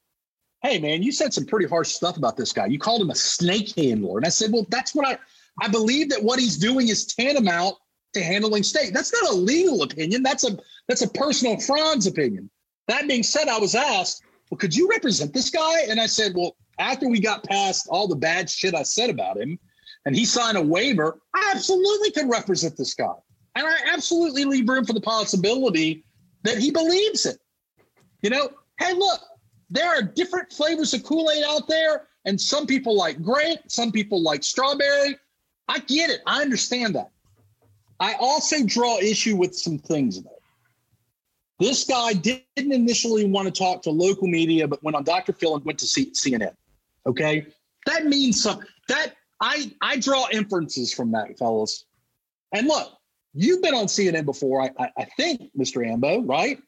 hey 0.61 0.79
man, 0.79 1.03
you 1.03 1.11
said 1.11 1.33
some 1.33 1.45
pretty 1.45 1.67
harsh 1.67 1.89
stuff 1.89 2.17
about 2.17 2.37
this 2.37 2.53
guy. 2.53 2.67
You 2.67 2.79
called 2.79 3.01
him 3.01 3.09
a 3.09 3.15
snake 3.15 3.75
handler. 3.75 4.17
And 4.17 4.25
I 4.25 4.29
said, 4.29 4.51
well, 4.51 4.65
that's 4.69 4.95
what 4.95 5.07
I 5.07 5.17
I 5.61 5.67
believe 5.67 6.09
that 6.09 6.23
what 6.23 6.39
he's 6.39 6.57
doing 6.57 6.87
is 6.87 7.05
tantamount 7.05 7.75
to 8.13 8.23
handling 8.23 8.63
state. 8.63 8.93
That's 8.93 9.13
not 9.13 9.31
a 9.31 9.35
legal 9.35 9.83
opinion. 9.83 10.23
That's 10.23 10.43
a 10.43 10.57
that's 10.87 11.01
a 11.01 11.09
personal 11.09 11.59
Franz 11.59 12.07
opinion. 12.07 12.49
That 12.87 13.07
being 13.07 13.23
said, 13.23 13.47
I 13.47 13.59
was 13.59 13.75
asked, 13.75 14.23
well, 14.49 14.57
could 14.57 14.75
you 14.75 14.89
represent 14.89 15.33
this 15.33 15.49
guy? 15.49 15.81
And 15.89 15.99
I 15.99 16.05
said, 16.05 16.33
well, 16.35 16.55
after 16.79 17.07
we 17.07 17.19
got 17.19 17.43
past 17.43 17.87
all 17.89 18.07
the 18.07 18.15
bad 18.15 18.49
shit 18.49 18.75
I 18.75 18.83
said 18.83 19.09
about 19.09 19.37
him, 19.37 19.59
and 20.05 20.15
he 20.15 20.25
signed 20.25 20.57
a 20.57 20.61
waiver, 20.61 21.19
I 21.33 21.51
absolutely 21.55 22.11
could 22.11 22.29
represent 22.29 22.77
this 22.77 22.93
guy. 22.93 23.13
And 23.55 23.65
I 23.65 23.75
absolutely 23.91 24.45
leave 24.45 24.67
room 24.67 24.85
for 24.85 24.93
the 24.93 25.01
possibility 25.01 26.03
that 26.43 26.57
he 26.57 26.71
believes 26.71 27.25
it. 27.25 27.37
You 28.21 28.31
know, 28.31 28.49
hey, 28.79 28.93
look, 28.93 29.21
there 29.69 29.89
are 29.89 30.01
different 30.01 30.51
flavors 30.51 30.93
of 30.93 31.03
Kool 31.03 31.29
Aid 31.31 31.43
out 31.47 31.67
there, 31.67 32.07
and 32.25 32.39
some 32.39 32.65
people 32.65 32.95
like 32.95 33.21
grape, 33.21 33.59
some 33.67 33.91
people 33.91 34.21
like 34.21 34.43
strawberry. 34.43 35.17
I 35.67 35.79
get 35.79 36.09
it. 36.09 36.21
I 36.25 36.41
understand 36.41 36.95
that. 36.95 37.11
I 37.99 38.15
also 38.19 38.65
draw 38.65 38.97
issue 38.99 39.35
with 39.35 39.55
some 39.55 39.77
things 39.77 40.21
though. 40.21 40.29
This 41.59 41.85
guy 41.85 42.13
didn't 42.13 42.43
initially 42.57 43.25
want 43.25 43.45
to 43.45 43.51
talk 43.51 43.83
to 43.83 43.91
local 43.91 44.27
media, 44.27 44.67
but 44.67 44.83
went 44.83 44.95
on 44.97 45.03
Dr. 45.03 45.31
Phil 45.31 45.55
and 45.55 45.63
went 45.63 45.79
to 45.79 45.85
C- 45.85 46.11
CNN. 46.11 46.53
Okay, 47.05 47.45
that 47.85 48.05
means 48.05 48.41
something. 48.41 48.67
That 48.87 49.13
I 49.41 49.71
I 49.81 49.97
draw 49.97 50.27
inferences 50.31 50.93
from 50.93 51.11
that, 51.11 51.37
fellas. 51.37 51.85
And 52.53 52.67
look, 52.67 52.91
you've 53.33 53.61
been 53.61 53.73
on 53.73 53.87
CNN 53.87 54.25
before, 54.25 54.61
I, 54.61 54.69
I, 54.79 54.89
I 54.99 55.05
think, 55.17 55.51
Mr. 55.57 55.85
Ambeau, 55.85 56.27
right? 56.27 56.59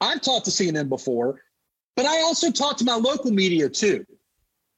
I've 0.00 0.20
talked 0.20 0.46
to 0.46 0.50
CNN 0.50 0.88
before, 0.88 1.40
but 1.96 2.06
I 2.06 2.20
also 2.22 2.50
talked 2.50 2.78
to 2.78 2.84
my 2.84 2.94
local 2.94 3.30
media 3.30 3.68
too. 3.68 4.06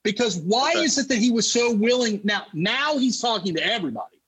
Because 0.05 0.39
why 0.39 0.73
is 0.77 0.99
it 0.99 1.09
that 1.09 1.19
he 1.19 1.31
was 1.31 1.51
so 1.51 1.73
willing? 1.73 2.21
Now, 2.25 2.47
now 2.53 2.99
he's 2.99 3.21
talking 3.21 3.55
to 3.55 3.65
everybody. 3.65 4.21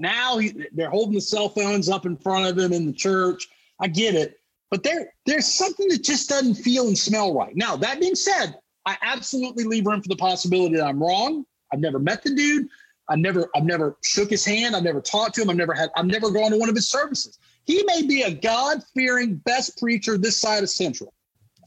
Now 0.00 0.38
he, 0.38 0.66
they're 0.72 0.90
holding 0.90 1.14
the 1.14 1.20
cell 1.20 1.48
phones 1.48 1.88
up 1.88 2.06
in 2.06 2.16
front 2.16 2.46
of 2.46 2.58
him 2.58 2.72
in 2.72 2.86
the 2.86 2.92
church. 2.92 3.48
I 3.80 3.86
get 3.86 4.16
it, 4.16 4.40
but 4.70 4.82
there 4.82 5.12
there's 5.26 5.46
something 5.46 5.88
that 5.88 6.02
just 6.02 6.28
doesn't 6.28 6.54
feel 6.54 6.88
and 6.88 6.98
smell 6.98 7.34
right. 7.34 7.54
Now, 7.54 7.76
that 7.76 8.00
being 8.00 8.16
said, 8.16 8.56
I 8.86 8.96
absolutely 9.02 9.64
leave 9.64 9.86
room 9.86 10.02
for 10.02 10.08
the 10.08 10.16
possibility 10.16 10.76
that 10.76 10.84
I'm 10.84 11.00
wrong. 11.00 11.44
I've 11.72 11.80
never 11.80 11.98
met 11.98 12.22
the 12.22 12.34
dude. 12.34 12.68
I've 13.08 13.18
never 13.18 13.50
I've 13.54 13.64
never 13.64 13.96
shook 14.02 14.30
his 14.30 14.44
hand. 14.44 14.74
I've 14.76 14.82
never 14.82 15.00
talked 15.00 15.34
to 15.36 15.42
him. 15.42 15.50
I've 15.50 15.56
never 15.56 15.74
had 15.74 15.90
I've 15.96 16.06
never 16.06 16.30
gone 16.30 16.50
to 16.52 16.56
one 16.56 16.68
of 16.68 16.74
his 16.74 16.88
services. 16.88 17.38
He 17.64 17.82
may 17.84 18.02
be 18.02 18.22
a 18.22 18.32
God 18.32 18.82
fearing 18.94 19.36
best 19.36 19.78
preacher 19.78 20.18
this 20.18 20.40
side 20.40 20.62
of 20.62 20.70
Central. 20.70 21.12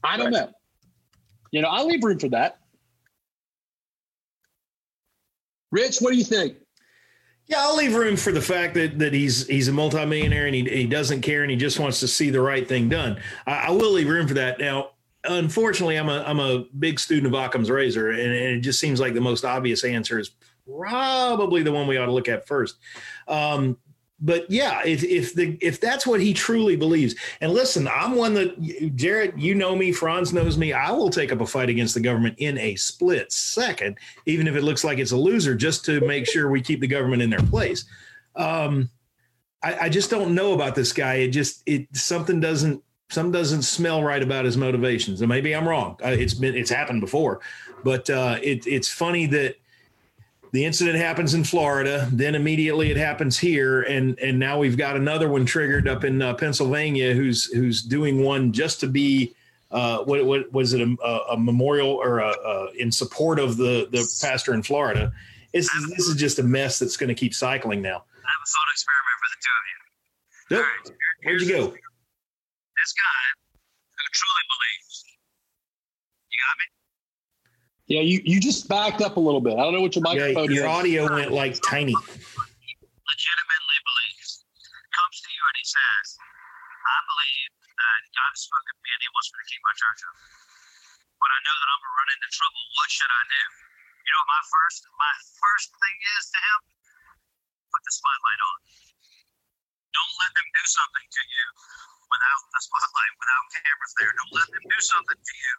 I 0.04 0.17
don't 0.17 0.34
right. 0.34 0.45
know. 0.45 0.51
You 1.51 1.62
know, 1.62 1.69
I 1.69 1.84
leave 1.84 2.04
room 2.04 2.19
for 2.19 2.30
that. 2.30 2.60
Rich, 5.71 5.99
what 5.99 6.12
do 6.12 6.17
you 6.17 6.23
think? 6.23 6.58
Yeah, 7.47 7.58
I'll 7.60 7.75
leave 7.75 7.93
room 7.93 8.15
for 8.15 8.32
the 8.32 8.41
fact 8.41 8.73
that 8.73 8.97
that 8.99 9.13
he's 9.13 9.45
he's 9.47 9.67
a 9.67 9.71
multimillionaire 9.71 10.47
and 10.47 10.56
he, 10.56 10.63
he 10.63 10.88
doesn't 10.88 11.21
care 11.21 11.43
and 11.43 11.51
he 11.51 11.58
just 11.58 11.80
wants 11.80 11.99
to 11.99 12.08
see 12.08 12.30
the 12.30 12.41
right 12.41 12.67
thing 12.67 12.89
done. 12.89 13.21
I, 13.45 13.67
I 13.67 13.71
will 13.71 13.91
leave 13.91 14.10
room 14.10 14.28
for 14.28 14.34
that. 14.36 14.60
Now, 14.60 14.91
unfortunately, 15.28 15.98
I'm 15.98 16.10
a 16.10 16.24
I'm 16.24 16.40
a 16.40 16.66
big 16.78 17.00
student 17.00 17.34
of 17.34 17.40
Occam's 17.40 17.70
razor, 17.70 18.12
and, 18.12 18.20
and 18.20 18.58
it 18.58 18.62
just 18.62 18.80
seems 18.80 19.00
like 19.00 19.14
the 19.14 19.22
most 19.22 19.46
obvious 19.46 19.84
answer 19.84 20.20
is 20.20 20.32
probably 20.68 21.64
the 21.64 21.72
one 21.72 21.88
we 21.88 21.98
ought 21.98 22.08
to 22.08 22.12
look 22.12 22.30
at 22.30 22.48
first. 22.48 22.78
Um, 23.28 23.78
but 24.20 24.50
yeah, 24.50 24.82
if 24.86 25.04
if 25.04 25.34
the 25.34 25.58
if 25.62 25.82
that's 25.82 26.08
what 26.08 26.22
he 26.22 26.34
truly 26.34 26.76
believes, 26.76 27.16
and 27.42 27.52
listen, 27.52 27.88
I'm 27.88 28.16
one 28.16 28.34
that 28.36 28.96
Jared, 28.96 29.34
you 29.38 29.56
know 29.56 29.76
me, 29.76 29.92
Franz 29.92 30.32
knows 30.32 30.58
me. 30.58 30.72
I 30.72 30.92
will 30.92 31.10
take 31.10 31.32
up 31.32 31.42
a 31.42 31.46
fight 31.46 31.70
against 31.70 31.94
the 31.94 32.00
government 32.00 32.36
in 32.38 32.58
a 32.58 32.76
split 32.76 33.32
second, 33.32 33.98
even 34.26 34.48
if 34.48 34.56
it 34.56 34.64
looks 34.64 34.84
like 34.84 35.00
it's 35.00 35.12
a 35.12 35.18
loser, 35.18 35.54
just 35.54 35.84
to 35.86 36.00
make 36.02 36.28
sure 36.28 36.50
we 36.50 36.62
keep 36.62 36.80
the 36.80 36.88
government 36.88 37.22
in 37.22 37.30
their 37.30 37.40
place. 37.40 37.86
Um, 38.36 38.90
I, 39.62 39.80
I 39.82 39.90
just 39.90 40.10
don't 40.10 40.34
know 40.34 40.54
about 40.54 40.76
this 40.76 40.94
guy. 40.94 41.16
It 41.16 41.30
just 41.30 41.62
it 41.66 41.88
something 41.94 42.40
doesn't 42.40 42.82
some 43.10 43.32
doesn't 43.32 43.63
smell 43.63 44.04
right 44.04 44.22
about 44.22 44.46
his 44.46 44.58
motivations, 44.58 45.22
and 45.22 45.30
maybe 45.30 45.56
I'm 45.56 45.68
wrong. 45.68 45.98
It's 46.02 46.34
been 46.34 46.56
it's 46.56 46.70
happened 46.70 47.02
before, 47.02 47.39
but 47.84 48.10
uh, 48.10 48.39
it, 48.41 48.65
it's 48.65 48.91
funny 48.91 49.26
that 49.28 49.56
the 50.52 50.65
incident 50.65 50.98
happens 50.98 51.34
in 51.34 51.44
Florida, 51.44 52.08
then 52.12 52.34
immediately 52.34 52.89
it 52.89 52.98
happens 52.98 53.38
here, 53.38 53.84
and 53.84 54.18
and 54.20 54.39
now 54.39 54.58
we've 54.58 54.78
got 54.78 54.96
another 54.96 55.30
one 55.30 55.46
triggered 55.46 55.88
up 55.88 56.04
in 56.04 56.22
uh, 56.22 56.34
Pennsylvania, 56.34 57.13
who's 57.13 57.46
who's 57.46 57.82
doing 57.82 58.24
one 58.24 58.52
just 58.52 58.80
to 58.80 58.88
be. 58.88 59.36
Uh, 59.72 60.04
what, 60.04 60.24
what 60.26 60.54
was 60.54 60.74
it 60.74 60.80
a, 60.80 61.06
a 61.32 61.38
memorial 61.38 61.89
or 61.89 62.20
a, 62.20 62.30
a, 62.30 62.72
in 62.78 62.91
support 62.91 63.39
of 63.39 63.58
the 63.58 63.89
the 63.91 64.08
pastor 64.22 64.54
in 64.54 64.63
Florida? 64.63 65.12
It's, 65.52 65.70
this 65.89 66.08
is 66.08 66.15
just 66.15 66.39
a 66.39 66.44
mess 66.44 66.80
that's 66.80 66.96
going 66.96 67.10
to 67.10 67.15
keep 67.15 67.34
cycling 67.34 67.82
now. 67.82 67.89
I 67.89 68.30
have 68.30 68.41
a 68.44 68.48
thought 68.48 68.70
experiment 68.72 69.18
for 69.20 69.30
the 69.32 69.39
two 69.41 69.56
of 69.58 69.65
you. 69.70 70.58
Yep. 70.58 70.63
Right, 70.63 70.98
Where'd 71.24 71.41
you 71.41 71.50
go? 71.50 71.85
This 72.86 72.93
guy 72.93 73.26
who 73.98 74.06
truly 74.13 74.45
believes. 74.45 75.10
You 76.30 76.38
got 76.38 76.54
me? 76.62 76.67
Yeah, 77.89 78.06
you, 78.06 78.21
you 78.21 78.38
just 78.38 78.69
backed 78.69 79.02
up 79.02 79.17
a 79.17 79.24
little 79.26 79.41
bit. 79.41 79.58
I 79.58 79.65
don't 79.65 79.74
know 79.74 79.82
what 79.82 79.98
your 79.98 80.06
microphone 80.06 80.54
yeah, 80.54 80.62
your 80.62 80.69
is. 80.69 80.78
audio 80.78 81.10
went 81.10 81.34
like 81.34 81.58
tiny. 81.65 81.98
Legitimately 81.98 83.78
believes, 83.89 84.45
comes 84.93 85.17
to 85.17 85.30
you 85.34 85.41
and 85.50 85.58
he 85.58 85.65
says, 85.65 86.06
I 86.21 86.98
believe 87.10 87.50
that 87.74 88.02
God 88.13 88.30
has 88.38 88.45
spoken 88.45 88.78
to 88.78 88.82
me 88.86 88.93
and 88.93 89.02
he 89.02 89.10
wants 89.17 89.34
me 89.34 89.41
to 89.41 89.48
keep 89.50 89.62
my 89.65 89.74
church 89.82 90.06
open. 90.06 90.30
But 91.17 91.30
I 91.34 91.39
know 91.41 91.58
that 91.58 91.65
I'm 91.74 91.82
going 91.82 91.89
to 91.89 91.98
run 92.06 92.10
into 92.21 92.30
trouble. 92.38 92.62
What 92.69 92.89
should 92.93 93.10
I 93.10 93.24
do? 93.34 93.43
You 93.98 94.10
know 94.13 94.21
what 94.30 94.38
my 94.38 94.45
first 94.45 94.86
my 94.93 95.13
first 95.41 95.74
thing 95.74 95.98
is 96.21 96.24
to 96.30 96.38
him? 96.38 96.60
Put 97.65 97.82
the 97.82 97.93
spotlight 97.98 98.41
on. 98.45 98.58
Don't 99.89 100.13
let 100.21 100.38
them 100.38 100.45
do 100.54 100.63
something 100.69 101.08
to 101.10 101.21
you 101.34 101.45
without 102.15 102.43
the 102.47 102.62
spotlight, 102.63 103.13
without 103.19 103.45
cameras 103.51 103.93
there. 103.99 104.12
Don't 104.15 104.34
let 104.36 104.47
them 104.56 104.63
do 104.63 104.80
something 104.80 105.19
to 105.19 105.34
you. 105.36 105.54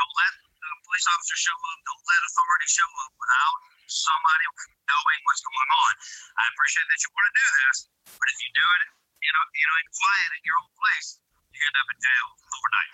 Don't 0.00 0.14
let 0.16 0.32
the 0.40 0.70
police 0.88 1.06
officer 1.12 1.36
show 1.36 1.58
up. 1.60 1.78
Don't 1.84 2.04
let 2.08 2.20
authority 2.24 2.68
show 2.72 2.90
up 3.04 3.12
without 3.20 3.56
somebody 3.84 4.44
knowing 4.88 5.20
what's 5.28 5.44
going 5.44 5.70
on. 5.76 5.92
I 6.40 6.44
appreciate 6.56 6.88
that 6.88 7.00
you 7.04 7.10
want 7.12 7.26
to 7.28 7.34
do 7.36 7.46
this, 7.60 7.76
but 8.16 8.26
if 8.32 8.36
you 8.40 8.48
do 8.56 8.64
it, 8.64 8.82
you 9.20 9.30
know, 9.36 9.44
you 9.52 9.66
know, 9.68 9.76
in 9.76 9.88
quiet 9.92 10.30
in 10.32 10.42
your 10.48 10.56
own 10.56 10.72
place, 10.72 11.08
you 11.52 11.60
end 11.60 11.76
up 11.76 11.88
in 11.92 11.98
jail 12.00 12.28
overnight, 12.56 12.92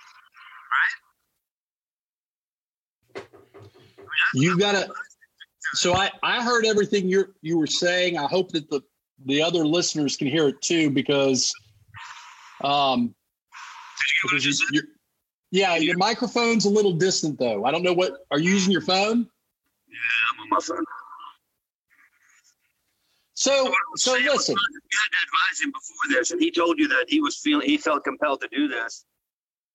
right? 0.74 0.96
I 4.02 4.26
mean, 4.34 4.42
you 4.42 4.58
gotta. 4.58 4.90
So 5.74 5.94
I 5.94 6.10
I 6.22 6.42
heard 6.42 6.66
everything 6.66 7.08
you 7.08 7.30
you 7.42 7.58
were 7.58 7.70
saying. 7.70 8.18
I 8.18 8.26
hope 8.26 8.50
that 8.52 8.68
the 8.70 8.82
the 9.24 9.42
other 9.42 9.64
listeners 9.64 10.16
can 10.16 10.26
hear 10.26 10.48
it 10.48 10.60
too 10.62 10.90
because 10.90 11.52
um 12.62 13.14
Did 14.30 14.44
you 14.44 14.52
get 14.72 14.84
I? 14.84 14.88
Yeah, 15.50 15.76
your 15.76 15.96
microphone's 15.96 16.64
a 16.64 16.70
little 16.70 16.92
distant 16.92 17.38
though. 17.38 17.64
I 17.64 17.70
don't 17.70 17.82
know 17.82 17.92
what 17.92 18.26
are 18.30 18.38
you 18.38 18.50
using 18.50 18.72
your 18.72 18.80
phone? 18.80 19.26
Yeah, 19.88 20.34
I'm 20.34 20.40
on 20.40 20.48
my 20.50 20.58
phone. 20.60 20.84
So, 23.34 23.72
so 23.96 24.12
listen. 24.12 24.54
You 24.54 24.98
had 24.98 25.10
to 25.12 25.18
advise 25.26 25.60
him 25.62 25.70
before 25.70 26.18
this, 26.18 26.30
and 26.30 26.40
he 26.40 26.50
told 26.50 26.78
you 26.78 26.88
that 26.88 27.04
he 27.08 27.20
was 27.20 27.36
feeling 27.36 27.68
he 27.68 27.76
felt 27.76 28.02
compelled 28.02 28.40
to 28.40 28.48
do 28.48 28.66
this, 28.66 29.04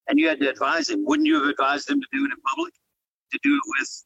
and 0.08 0.20
you 0.20 0.28
had 0.28 0.40
to 0.40 0.50
advise 0.50 0.90
him. 0.90 1.06
Wouldn't 1.06 1.28
you 1.28 1.36
have 1.36 1.48
advised 1.48 1.90
him 1.90 2.02
to 2.02 2.08
do 2.12 2.26
it 2.26 2.32
in 2.32 2.42
public, 2.42 2.74
to 3.32 3.40
do 3.44 3.56
it 3.56 3.62
with 3.80 4.04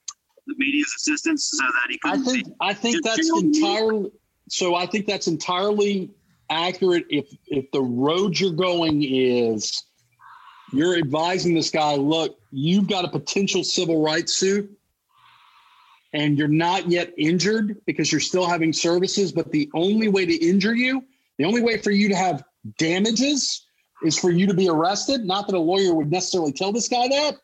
the 0.48 0.56
media's 0.58 0.94
assistance, 0.98 1.46
so 1.46 1.66
that 1.66 1.88
he 1.90 1.98
could? 1.98 2.20
I 2.20 2.24
think 2.24 2.48
I 2.60 2.74
think 2.74 3.04
that's 3.04 3.30
entirely. 3.30 4.12
So 4.50 4.76
I 4.76 4.86
think 4.86 5.08
that's 5.08 5.28
entirely 5.28 6.12
accurate. 6.50 7.06
If 7.10 7.26
if 7.48 7.72
the 7.72 7.82
road 7.82 8.40
you're 8.40 8.52
going 8.52 9.04
is 9.04 9.84
you're 10.74 10.98
advising 10.98 11.54
this 11.54 11.70
guy, 11.70 11.96
look, 11.96 12.40
you've 12.52 12.88
got 12.88 13.06
a 13.06 13.08
potential 13.08 13.64
civil 13.64 14.02
rights 14.02 14.34
suit 14.34 14.70
and 16.14 16.38
you're 16.38 16.48
not 16.48 16.90
yet 16.90 17.14
injured 17.18 17.82
because 17.86 18.12
you're 18.12 18.22
still 18.22 18.48
having 18.48 18.72
services, 18.72 19.32
but 19.32 19.52
the 19.52 19.70
only 19.74 20.08
way 20.08 20.26
to 20.26 20.34
injure 20.34 20.74
you, 20.74 21.04
the 21.38 21.46
only 21.46 21.62
way 21.62 21.78
for 21.78 21.92
you 21.92 22.10
to 22.10 22.16
have 22.16 22.44
damages 22.78 23.66
is 24.04 24.18
for 24.18 24.32
you 24.32 24.48
to 24.48 24.54
be 24.54 24.70
arrested. 24.70 25.26
Not 25.26 25.48
that 25.48 25.56
a 25.56 25.60
lawyer 25.60 25.94
would 25.94 26.12
necessarily 26.12 26.54
tell 26.54 26.72
this 26.72 26.88
guy 26.88 27.08
that. 27.08 27.36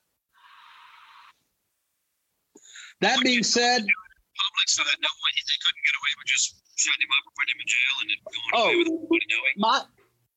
That 3.02 3.20
being 3.24 3.44
said, 3.44 3.80
public 3.82 4.68
so 4.68 4.84
that 4.84 4.98
no 5.02 5.10
one 5.10 5.32
they 5.36 5.60
couldn't 5.66 5.84
get 5.86 5.96
away 6.00 6.14
with 6.18 6.28
just 6.28 6.61
shutting 6.82 7.06
him 7.06 7.14
up 7.14 7.24
or 7.30 7.34
putting 7.38 7.54
him 7.54 7.62
in 7.62 7.70
jail 7.70 7.96
and 8.02 8.08
then 8.10 8.20
going 8.26 8.54
oh, 8.58 8.66
away 8.66 8.78
with 8.78 8.88
everybody 8.90 9.26
knowing. 9.30 9.56
my 9.58 9.82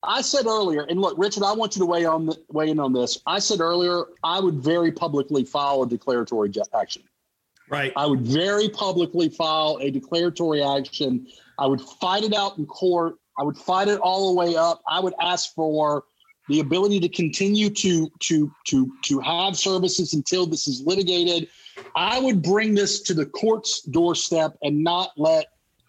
I 0.07 0.21
said 0.21 0.47
earlier, 0.47 0.83
and 0.83 1.01
look, 1.01 1.17
Richard, 1.17 1.43
I 1.45 1.53
want 1.53 1.77
you 1.77 1.81
to 1.81 1.87
weigh 1.87 2.05
on 2.05 2.27
the, 2.27 2.37
weigh 2.51 2.69
in 2.69 2.79
on 2.79 2.93
this. 2.93 3.19
I 3.27 3.39
said 3.39 3.61
earlier, 3.61 4.05
I 4.23 4.39
would 4.39 4.57
very 4.57 4.93
publicly 4.93 5.45
file 5.45 5.83
a 5.83 5.89
declaratory 5.89 6.53
action. 6.79 7.03
Right. 7.71 7.93
I 7.97 8.07
would 8.07 8.21
very 8.21 8.69
publicly 8.69 9.31
file 9.31 9.79
a 9.81 9.91
declaratory 9.91 10.63
action. 10.63 11.27
I 11.59 11.67
would 11.67 11.81
fight 11.81 12.23
it 12.23 12.35
out 12.35 12.59
in 12.59 12.67
court. 12.67 13.15
I 13.39 13.43
would 13.43 13.57
fight 13.57 13.89
it 13.89 13.99
all 14.01 14.35
the 14.35 14.39
way 14.39 14.57
up. 14.57 14.83
I 14.87 15.01
would 15.01 15.15
ask 15.21 15.55
for 15.55 16.05
the 16.49 16.61
ability 16.61 17.01
to 17.01 17.09
continue 17.09 17.71
to 17.71 18.11
to 18.21 18.53
to 18.67 18.93
to 19.05 19.21
have 19.21 19.57
services 19.57 20.13
until 20.13 20.47
this 20.47 20.69
is 20.69 20.83
litigated. 20.85 21.49
I 21.97 22.21
would 22.21 22.43
bring 22.43 22.75
this 22.75 23.01
to 23.03 23.15
the 23.15 23.25
court's 23.25 23.81
doorstep 23.81 24.57
and 24.63 24.85
not 24.85 25.13
let 25.17 25.47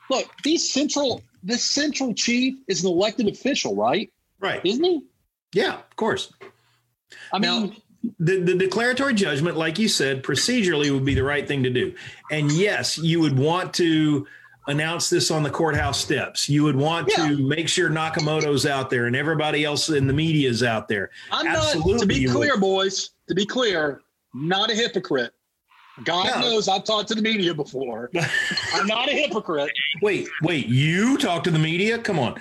look, 0.10 0.30
these 0.44 0.72
central 0.72 1.22
this 1.44 1.64
central 1.64 2.14
chief 2.14 2.56
is 2.68 2.84
an 2.84 2.90
elected 2.90 3.28
official, 3.28 3.76
right? 3.76 4.12
Right. 4.40 4.62
Isn't 4.66 4.84
he? 4.84 5.02
Yeah, 5.54 5.76
of 5.76 5.96
course. 5.96 6.34
I 7.32 7.38
Now- 7.40 7.60
mean, 7.62 7.76
The, 8.20 8.40
the 8.40 8.56
declaratory 8.56 9.14
judgment, 9.16 9.58
like 9.58 9.80
you 9.80 9.88
said, 9.88 10.22
procedurally 10.24 10.92
would 10.92 11.06
be 11.06 11.14
the 11.16 11.24
right 11.24 11.48
thing 11.48 11.64
to 11.64 11.70
do. 11.72 11.96
And 12.32 12.52
yes, 12.52 12.98
you 13.00 13.20
would 13.20 13.38
want 13.38 13.74
to 13.76 14.28
announce 14.68 15.10
this 15.10 15.30
on 15.32 15.42
the 15.44 15.50
courthouse 15.50 16.00
steps. 16.02 16.48
You 16.50 16.64
would 16.64 16.76
want 16.76 17.10
Yeah. 17.16 17.30
to 17.30 17.38
make 17.48 17.68
sure 17.68 17.90
Nakamoto's 17.90 18.66
out 18.66 18.90
there 18.92 19.06
and 19.06 19.16
everybody 19.16 19.64
else 19.64 19.90
in 19.90 20.06
the 20.08 20.14
media 20.14 20.50
is 20.50 20.62
out 20.64 20.88
there. 20.88 21.10
I'm 21.32 21.46
not 21.46 21.72
to 22.00 22.06
be 22.08 22.26
clear, 22.26 22.54
would. 22.54 22.62
boys, 22.62 23.12
to 23.28 23.36
be 23.36 23.46
clear, 23.46 24.02
not 24.34 24.70
a 24.72 24.76
hypocrite. 24.76 25.34
God 26.04 26.26
No. 26.26 26.42
knows 26.42 26.68
I've 26.68 26.84
talked 26.84 27.08
to 27.10 27.16
the 27.16 27.22
media 27.22 27.54
before. 27.54 28.10
I'm 28.74 28.88
not 28.88 29.08
a 29.10 29.14
hypocrite. 29.14 29.72
Wait, 30.02 30.28
wait, 30.42 30.68
you 30.68 31.18
talk 31.18 31.44
to 31.46 31.52
the 31.52 31.60
media? 31.60 31.98
Come 31.98 32.20
on. 32.20 32.34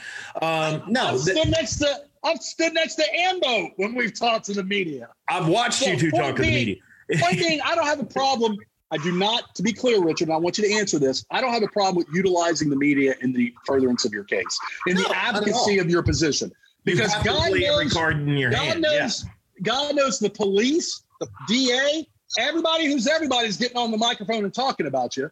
Um, 0.42 0.82
no, 0.88 1.06
I've 1.08 1.20
stood 1.20 1.48
next 1.50 1.76
to 1.76 2.00
I've 2.24 2.42
stood 2.42 2.72
next 2.74 2.94
to 2.96 3.04
Ambeau 3.18 3.70
when 3.76 3.94
we've 3.94 4.18
talked 4.18 4.46
to 4.46 4.54
the 4.54 4.64
media. 4.64 5.08
I've 5.28 5.46
watched 5.46 5.82
you 5.86 5.92
So, 5.94 5.98
two 5.98 6.10
point 6.10 6.24
talk 6.24 6.36
to 6.36 6.42
the 6.42 6.48
media. 6.50 6.76
Point 7.18 7.38
being, 7.38 7.60
I 7.60 7.74
don't 7.74 7.84
have 7.86 8.00
a 8.00 8.04
problem. 8.04 8.56
I 8.90 8.96
do 8.98 9.12
not, 9.12 9.54
to 9.56 9.62
be 9.62 9.72
clear, 9.72 10.02
Richard, 10.02 10.30
I 10.30 10.36
want 10.36 10.56
you 10.56 10.64
to 10.66 10.72
answer 10.74 10.98
this. 10.98 11.24
I 11.30 11.40
don't 11.42 11.52
have 11.52 11.62
a 11.62 11.68
problem 11.68 11.96
with 11.96 12.06
utilizing 12.14 12.70
the 12.70 12.76
media 12.76 13.14
in 13.20 13.32
the 13.32 13.52
furtherance 13.66 14.04
of 14.06 14.12
your 14.12 14.24
case, 14.24 14.58
in 14.86 14.94
No, 14.96 15.02
the 15.02 15.16
advocacy 15.16 15.78
of 15.78 15.90
your 15.90 16.02
position. 16.02 16.50
Because 16.84 17.12
to 17.14 17.24
God 17.24 17.52
knows, 17.52 17.92
card 17.92 18.20
in 18.20 18.36
your 18.36 18.50
God 18.50 18.60
hand. 18.60 18.82
knows, 18.82 19.24
God 19.62 19.96
knows 19.96 20.18
the 20.18 20.30
police, 20.30 21.02
the 21.20 21.28
DA, 21.48 22.06
everybody 22.38 22.86
who's 22.86 23.06
everybody's 23.06 23.56
getting 23.56 23.76
on 23.76 23.90
the 23.90 23.98
microphone 23.98 24.44
and 24.44 24.54
talking 24.54 24.86
about 24.86 25.16
you. 25.16 25.30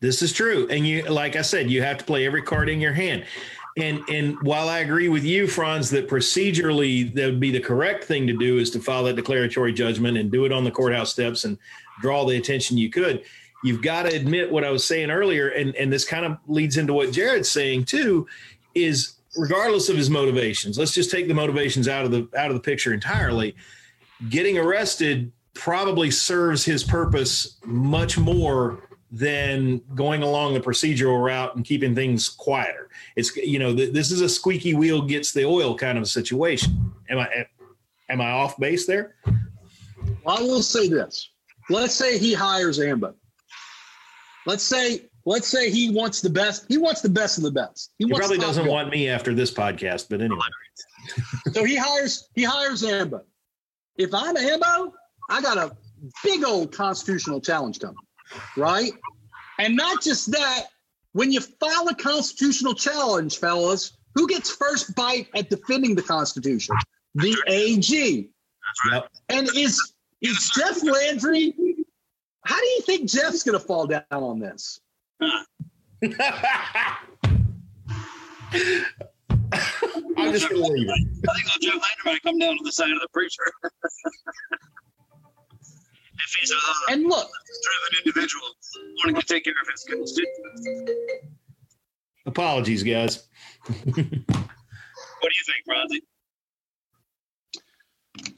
This 0.00 0.22
is 0.22 0.32
true. 0.32 0.68
And 0.70 0.86
you 0.86 1.02
like 1.08 1.36
I 1.36 1.42
said, 1.42 1.70
you 1.70 1.82
have 1.82 1.98
to 1.98 2.04
play 2.04 2.26
every 2.26 2.42
card 2.42 2.68
in 2.68 2.80
your 2.80 2.92
hand. 2.92 3.24
And 3.76 4.02
and 4.08 4.40
while 4.42 4.68
I 4.68 4.78
agree 4.78 5.08
with 5.08 5.24
you, 5.24 5.46
Franz, 5.46 5.90
that 5.90 6.08
procedurally 6.08 7.12
that 7.14 7.26
would 7.26 7.40
be 7.40 7.50
the 7.50 7.60
correct 7.60 8.04
thing 8.04 8.26
to 8.26 8.32
do 8.32 8.58
is 8.58 8.70
to 8.70 8.80
file 8.80 9.04
that 9.04 9.16
declaratory 9.16 9.72
judgment 9.72 10.18
and 10.18 10.30
do 10.30 10.44
it 10.44 10.52
on 10.52 10.64
the 10.64 10.70
courthouse 10.70 11.12
steps 11.12 11.44
and 11.44 11.58
draw 12.00 12.24
the 12.24 12.36
attention 12.36 12.78
you 12.78 12.90
could. 12.90 13.24
You've 13.64 13.82
got 13.82 14.04
to 14.04 14.14
admit 14.14 14.52
what 14.52 14.64
I 14.64 14.70
was 14.70 14.84
saying 14.84 15.10
earlier, 15.10 15.48
and, 15.48 15.74
and 15.74 15.92
this 15.92 16.04
kind 16.04 16.24
of 16.24 16.38
leads 16.46 16.76
into 16.76 16.92
what 16.92 17.10
Jared's 17.10 17.50
saying 17.50 17.86
too, 17.86 18.28
is 18.74 19.14
regardless 19.36 19.88
of 19.88 19.96
his 19.96 20.08
motivations, 20.08 20.78
let's 20.78 20.94
just 20.94 21.10
take 21.10 21.26
the 21.26 21.34
motivations 21.34 21.88
out 21.88 22.04
of 22.04 22.12
the 22.12 22.28
out 22.36 22.50
of 22.50 22.54
the 22.54 22.60
picture 22.60 22.92
entirely. 22.92 23.56
Getting 24.28 24.58
arrested 24.58 25.32
probably 25.54 26.10
serves 26.10 26.64
his 26.64 26.84
purpose 26.84 27.58
much 27.64 28.18
more 28.18 28.88
than 29.10 29.80
going 29.94 30.22
along 30.22 30.54
the 30.54 30.60
procedural 30.60 31.24
route 31.24 31.56
and 31.56 31.64
keeping 31.64 31.94
things 31.94 32.28
quieter. 32.28 32.88
It's 33.16 33.34
you 33.36 33.58
know 33.58 33.74
th- 33.74 33.92
this 33.92 34.10
is 34.10 34.20
a 34.20 34.28
squeaky 34.28 34.74
wheel 34.74 35.02
gets 35.02 35.32
the 35.32 35.44
oil 35.44 35.76
kind 35.76 35.98
of 35.98 36.08
situation. 36.08 36.92
Am 37.08 37.18
I 37.18 37.46
am 38.08 38.20
I 38.20 38.30
off 38.30 38.58
base 38.58 38.86
there? 38.86 39.16
I 40.26 40.42
will 40.42 40.62
say 40.62 40.88
this. 40.88 41.30
Let's 41.70 41.94
say 41.94 42.18
he 42.18 42.34
hires 42.34 42.78
Ambeau. 42.78 43.14
Let's 44.46 44.64
say 44.64 45.06
let's 45.24 45.48
say 45.48 45.70
he 45.70 45.90
wants 45.90 46.20
the 46.20 46.30
best. 46.30 46.66
He 46.68 46.76
wants 46.76 47.00
the 47.00 47.08
best 47.08 47.38
of 47.38 47.44
the 47.44 47.50
best. 47.50 47.92
He, 47.98 48.06
He 48.06 48.12
probably 48.12 48.38
doesn't 48.38 48.66
want 48.66 48.90
me 48.90 49.08
after 49.08 49.34
this 49.34 49.52
podcast, 49.52 50.06
but 50.10 50.20
anyway. 50.20 50.40
So 51.52 51.64
he 51.64 51.76
hires 51.76 52.28
he 52.34 52.44
hires 52.44 52.82
Ambeau. 52.82 53.22
If 53.98 54.14
I'm 54.14 54.36
Ambeau, 54.36 54.92
I 55.28 55.42
got 55.42 55.58
a 55.58 55.76
big 56.22 56.44
old 56.44 56.72
constitutional 56.72 57.40
challenge 57.40 57.80
coming, 57.80 57.96
right? 58.56 58.92
And 59.58 59.76
not 59.76 60.02
just 60.02 60.30
that, 60.30 60.66
when 61.12 61.32
you 61.32 61.40
file 61.40 61.88
a 61.88 61.94
constitutional 61.96 62.74
challenge, 62.74 63.38
fellas, 63.38 63.98
who 64.14 64.28
gets 64.28 64.50
first 64.50 64.94
bite 64.94 65.28
at 65.34 65.50
defending 65.50 65.96
the 65.96 66.02
Constitution? 66.02 66.76
The 67.16 67.36
AG. 67.48 68.30
Yep. 68.92 69.08
And 69.30 69.48
is 69.56 69.94
is 70.20 70.50
Jeff 70.54 70.84
Landry? 70.84 71.54
How 72.44 72.58
do 72.58 72.66
you 72.66 72.82
think 72.82 73.10
Jeff's 73.10 73.42
going 73.42 73.58
to 73.58 73.64
fall 73.64 73.86
down 73.86 74.04
on 74.10 74.38
this? 74.38 74.80
I'm 80.18 80.32
just 80.32 80.48
gonna 80.48 80.66
leave 80.66 80.88
it. 80.88 81.08
I 81.28 81.34
think 81.34 81.62
Joe 81.62 81.68
Lander 81.70 81.82
might 82.04 82.22
come 82.22 82.38
down 82.38 82.56
to 82.58 82.64
the 82.64 82.72
side 82.72 82.90
of 82.90 83.00
the 83.00 83.08
preacher. 83.12 83.42
if 86.18 86.34
he's 86.40 86.50
a 86.50 86.92
And 86.92 87.04
look, 87.04 87.28
driven 87.62 87.98
individual 88.04 88.48
wanting 88.98 89.20
to 89.20 89.26
take 89.26 89.44
care 89.44 89.54
of 89.62 89.68
his 89.70 89.84
constituents. 89.84 90.92
Apologies, 92.26 92.82
guys. 92.82 93.28
What 95.20 95.30
do 95.32 95.36
you 95.36 95.44
think, 95.46 95.64
Bronzy? 95.66 96.02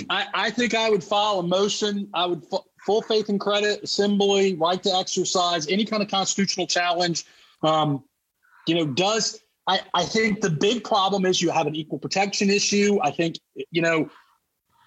I, 0.08 0.26
I 0.34 0.50
think 0.50 0.74
I 0.74 0.90
would 0.90 1.04
file 1.04 1.40
a 1.40 1.42
motion. 1.42 2.08
I 2.14 2.26
would 2.26 2.44
fu- 2.44 2.64
full 2.84 3.02
faith 3.02 3.28
and 3.28 3.38
credit, 3.38 3.82
assembly, 3.82 4.54
right 4.54 4.82
to 4.82 4.94
exercise, 4.94 5.68
any 5.68 5.84
kind 5.84 6.02
of 6.02 6.08
constitutional 6.08 6.66
challenge. 6.66 7.24
Um, 7.62 8.04
you 8.66 8.74
know, 8.74 8.86
does 8.86 9.40
I, 9.70 9.80
I 9.94 10.04
think 10.04 10.40
the 10.40 10.50
big 10.50 10.82
problem 10.82 11.24
is 11.24 11.40
you 11.40 11.50
have 11.50 11.68
an 11.68 11.76
equal 11.76 12.00
protection 12.00 12.50
issue. 12.50 12.98
I 13.02 13.12
think, 13.12 13.36
you 13.70 13.82
know, 13.82 14.10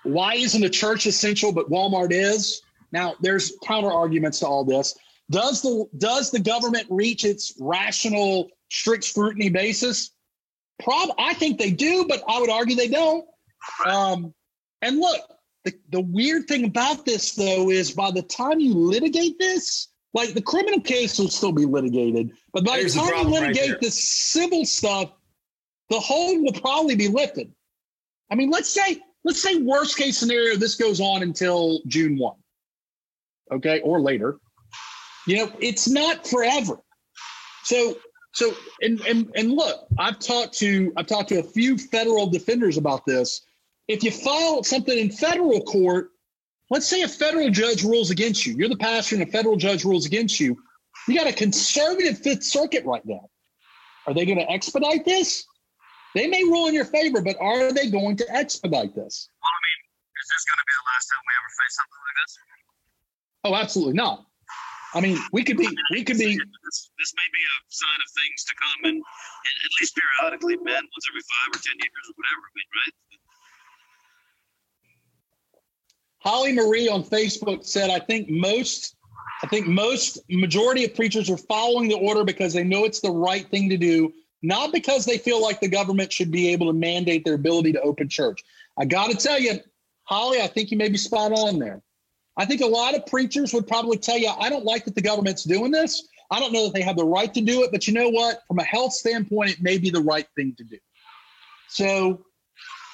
why 0.03 0.33
isn't 0.33 0.61
a 0.61 0.69
church 0.69 1.05
essential 1.05 1.53
but 1.53 1.69
Walmart 1.69 2.11
is? 2.11 2.61
Now 2.91 3.15
there's 3.21 3.53
counter 3.63 3.89
arguments 3.91 4.39
to 4.39 4.47
all 4.47 4.65
this. 4.65 4.93
Does 5.31 5.61
the 5.61 5.85
does 5.97 6.31
the 6.31 6.39
government 6.39 6.87
reach 6.89 7.23
its 7.23 7.53
rational 7.61 8.49
strict 8.69 9.05
scrutiny 9.05 9.49
basis? 9.49 10.11
Prob 10.83 11.11
I 11.17 11.33
think 11.33 11.59
they 11.59 11.71
do, 11.71 12.05
but 12.09 12.21
I 12.27 12.41
would 12.41 12.49
argue 12.49 12.75
they 12.75 12.89
don't. 12.89 13.25
Um, 13.85 14.33
and 14.81 14.99
look, 14.99 15.21
the, 15.63 15.73
the 15.91 16.01
weird 16.01 16.47
thing 16.49 16.65
about 16.65 17.05
this, 17.05 17.35
though, 17.35 17.69
is 17.69 17.91
by 17.91 18.11
the 18.11 18.21
time 18.21 18.59
you 18.59 18.73
litigate 18.73 19.39
this, 19.39 19.87
like 20.13 20.33
the 20.33 20.41
criminal 20.41 20.79
case 20.79 21.17
will 21.17 21.29
still 21.29 21.51
be 21.51 21.65
litigated, 21.65 22.31
but 22.53 22.63
by 22.63 22.79
There's 22.79 22.93
the 22.93 22.99
time 22.99 23.07
you 23.07 23.13
problem 23.13 23.33
right 23.33 23.55
litigate 23.55 23.81
the 23.81 23.91
civil 23.91 24.65
stuff, 24.65 25.11
the 25.89 25.99
hold 25.99 26.43
will 26.43 26.59
probably 26.61 26.95
be 26.95 27.07
lifted. 27.07 27.51
I 28.31 28.35
mean, 28.35 28.49
let's 28.49 28.69
say, 28.69 29.01
let's 29.23 29.41
say 29.41 29.57
worst 29.57 29.97
case 29.97 30.17
scenario, 30.17 30.55
this 30.55 30.75
goes 30.75 30.99
on 30.99 31.23
until 31.23 31.81
June 31.87 32.17
1. 32.17 32.35
Okay, 33.51 33.81
or 33.81 33.99
later. 33.99 34.37
You 35.27 35.37
know, 35.37 35.51
it's 35.59 35.87
not 35.87 36.27
forever. 36.27 36.79
So 37.63 37.97
so 38.33 38.53
and 38.81 38.99
and 39.01 39.31
and 39.35 39.51
look, 39.53 39.87
I've 39.97 40.19
talked 40.19 40.57
to 40.59 40.91
I've 40.97 41.07
talked 41.07 41.29
to 41.29 41.39
a 41.39 41.43
few 41.43 41.77
federal 41.77 42.27
defenders 42.27 42.77
about 42.77 43.05
this. 43.05 43.41
If 43.87 44.03
you 44.03 44.11
file 44.11 44.63
something 44.63 44.97
in 44.97 45.11
federal 45.11 45.61
court, 45.61 46.11
let's 46.73 46.87
say 46.87 47.03
a 47.03 47.07
federal 47.07 47.51
judge 47.51 47.83
rules 47.83 48.09
against 48.09 48.47
you. 48.47 48.55
You're 48.57 48.67
the 48.67 48.75
pastor 48.75 49.13
and 49.15 49.23
a 49.23 49.27
federal 49.27 49.55
judge 49.55 49.85
rules 49.85 50.07
against 50.07 50.39
you. 50.39 50.57
You 51.07 51.15
got 51.15 51.27
a 51.27 51.33
conservative 51.33 52.17
Fifth 52.17 52.43
Circuit 52.43 52.83
right 52.83 53.05
now. 53.05 53.29
Are 54.07 54.13
they 54.13 54.25
going 54.25 54.39
to 54.39 54.49
expedite 54.49 55.05
this? 55.05 55.45
They 56.15 56.25
may 56.25 56.43
rule 56.43 56.65
in 56.67 56.73
your 56.73 56.85
favor, 56.85 57.21
but 57.21 57.37
are 57.39 57.71
they 57.71 57.91
going 57.91 58.17
to 58.17 58.25
expedite 58.35 58.95
this? 58.97 59.29
Well, 59.37 59.53
I 59.53 59.61
mean, 59.61 59.79
is 60.17 60.27
this 60.33 60.43
going 60.49 60.57
to 60.57 60.65
be 60.65 60.73
the 60.73 60.87
last 60.89 61.05
time 61.13 61.21
we 61.29 61.33
ever 61.37 61.51
face 61.61 61.75
something 61.77 62.01
like 62.09 62.17
this? 62.25 62.33
Oh, 63.45 63.53
absolutely 63.53 63.93
not. 63.93 64.25
I 64.93 65.01
mean, 65.01 65.17
we 65.31 65.43
could 65.45 65.57
be, 65.57 65.69
we 65.93 66.03
could 66.03 66.17
be. 66.17 66.37
This, 66.37 66.77
this 66.97 67.11
may 67.17 67.29
be 67.33 67.41
a 67.41 67.55
sign 67.69 67.99
of 68.01 68.09
things 68.17 68.45
to 68.45 68.53
come, 68.57 68.79
and, 68.93 68.97
and 68.97 69.55
at 69.65 69.71
least 69.81 69.93
periodically, 69.97 70.57
man, 70.57 70.85
once 70.85 71.05
every 71.09 71.21
five 71.21 71.49
or 71.53 71.61
ten 71.61 71.77
years 71.77 72.05
or 72.09 72.13
whatever. 72.13 72.41
I 72.45 72.51
mean, 72.53 72.69
right? 72.81 72.93
Holly 76.23 76.53
Marie 76.53 76.87
on 76.87 77.03
Facebook 77.03 77.65
said, 77.65 77.89
I 77.89 77.99
think 77.99 78.29
most, 78.29 78.95
I 79.43 79.47
think 79.47 79.67
most 79.67 80.19
majority 80.29 80.85
of 80.85 80.95
preachers 80.95 81.29
are 81.29 81.37
following 81.37 81.89
the 81.89 81.97
order 81.97 82.23
because 82.23 82.53
they 82.53 82.63
know 82.63 82.85
it's 82.85 83.01
the 83.01 83.11
right 83.11 83.47
thing 83.49 83.69
to 83.69 83.77
do, 83.77 84.13
not 84.41 84.71
because 84.71 85.05
they 85.05 85.17
feel 85.17 85.41
like 85.41 85.59
the 85.59 85.67
government 85.67 86.13
should 86.13 86.31
be 86.31 86.49
able 86.49 86.67
to 86.67 86.73
mandate 86.73 87.25
their 87.25 87.33
ability 87.33 87.73
to 87.73 87.81
open 87.81 88.07
church. 88.07 88.41
I 88.77 88.85
got 88.85 89.11
to 89.11 89.17
tell 89.17 89.39
you, 89.39 89.59
Holly, 90.03 90.41
I 90.41 90.47
think 90.47 90.71
you 90.71 90.77
may 90.77 90.89
be 90.89 90.97
spot 90.97 91.33
on 91.33 91.59
there. 91.59 91.81
I 92.37 92.45
think 92.45 92.61
a 92.61 92.65
lot 92.65 92.95
of 92.95 93.05
preachers 93.05 93.53
would 93.53 93.67
probably 93.67 93.97
tell 93.97 94.17
you, 94.17 94.29
I 94.29 94.49
don't 94.49 94.65
like 94.65 94.85
that 94.85 94.95
the 94.95 95.01
government's 95.01 95.43
doing 95.43 95.71
this. 95.71 96.07
I 96.31 96.39
don't 96.39 96.51
know 96.51 96.63
that 96.65 96.73
they 96.73 96.81
have 96.81 96.95
the 96.95 97.05
right 97.05 97.31
to 97.33 97.41
do 97.41 97.63
it, 97.63 97.71
but 97.71 97.85
you 97.87 97.93
know 97.93 98.09
what? 98.09 98.41
From 98.47 98.59
a 98.59 98.63
health 98.63 98.93
standpoint, 98.93 99.51
it 99.51 99.61
may 99.61 99.77
be 99.77 99.89
the 99.89 100.01
right 100.01 100.27
thing 100.35 100.55
to 100.57 100.63
do. 100.63 100.77
So 101.67 102.25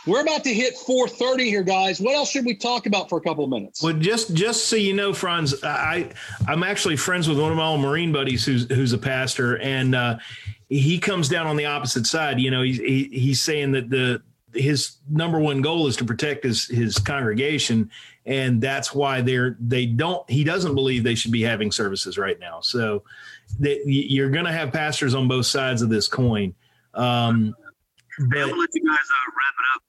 we're 0.09 0.21
about 0.21 0.43
to 0.43 0.53
hit 0.53 0.75
4:30 0.75 1.45
here, 1.45 1.63
guys. 1.63 2.01
What 2.01 2.15
else 2.15 2.31
should 2.31 2.45
we 2.45 2.55
talk 2.55 2.85
about 2.85 3.09
for 3.09 3.17
a 3.17 3.21
couple 3.21 3.43
of 3.43 3.49
minutes? 3.49 3.81
Well, 3.81 3.93
just 3.93 4.33
just 4.33 4.65
so 4.65 4.75
you 4.75 4.93
know, 4.93 5.13
Franz, 5.13 5.63
I 5.63 6.11
I'm 6.47 6.63
actually 6.63 6.97
friends 6.97 7.27
with 7.27 7.39
one 7.39 7.51
of 7.51 7.57
my 7.57 7.65
old 7.65 7.81
Marine 7.81 8.11
buddies 8.11 8.45
who's 8.45 8.69
who's 8.69 8.93
a 8.93 8.97
pastor, 8.97 9.57
and 9.59 9.95
uh, 9.95 10.17
he 10.69 10.99
comes 10.99 11.29
down 11.29 11.47
on 11.47 11.55
the 11.55 11.65
opposite 11.65 12.05
side. 12.05 12.39
You 12.39 12.51
know, 12.51 12.63
he's 12.63 12.77
he, 12.77 13.09
he's 13.11 13.41
saying 13.41 13.71
that 13.73 13.89
the 13.89 14.21
his 14.53 14.97
number 15.09 15.39
one 15.39 15.61
goal 15.61 15.87
is 15.87 15.95
to 15.97 16.05
protect 16.05 16.43
his 16.43 16.67
his 16.67 16.97
congregation, 16.97 17.91
and 18.25 18.61
that's 18.61 18.93
why 18.93 19.21
they're 19.21 19.57
they 19.59 19.85
don't 19.85 20.27
he 20.29 20.43
doesn't 20.43 20.75
believe 20.75 21.03
they 21.03 21.15
should 21.15 21.31
be 21.31 21.43
having 21.43 21.71
services 21.71 22.17
right 22.17 22.39
now. 22.39 22.61
So 22.61 23.03
that 23.59 23.81
you're 23.85 24.29
going 24.29 24.45
to 24.45 24.51
have 24.51 24.71
pastors 24.71 25.15
on 25.15 25.27
both 25.27 25.45
sides 25.45 25.81
of 25.81 25.89
this 25.89 26.07
coin. 26.07 26.53
Um, 26.93 27.55
but, 28.19 28.37
hey, 28.37 28.43
I'm 28.43 28.49
gonna 28.49 28.61
let 28.61 28.69
you 28.73 28.85
guys 28.85 28.97
uh, 28.97 29.31
wrap 29.31 29.55
it 29.57 29.75
up. 29.75 29.83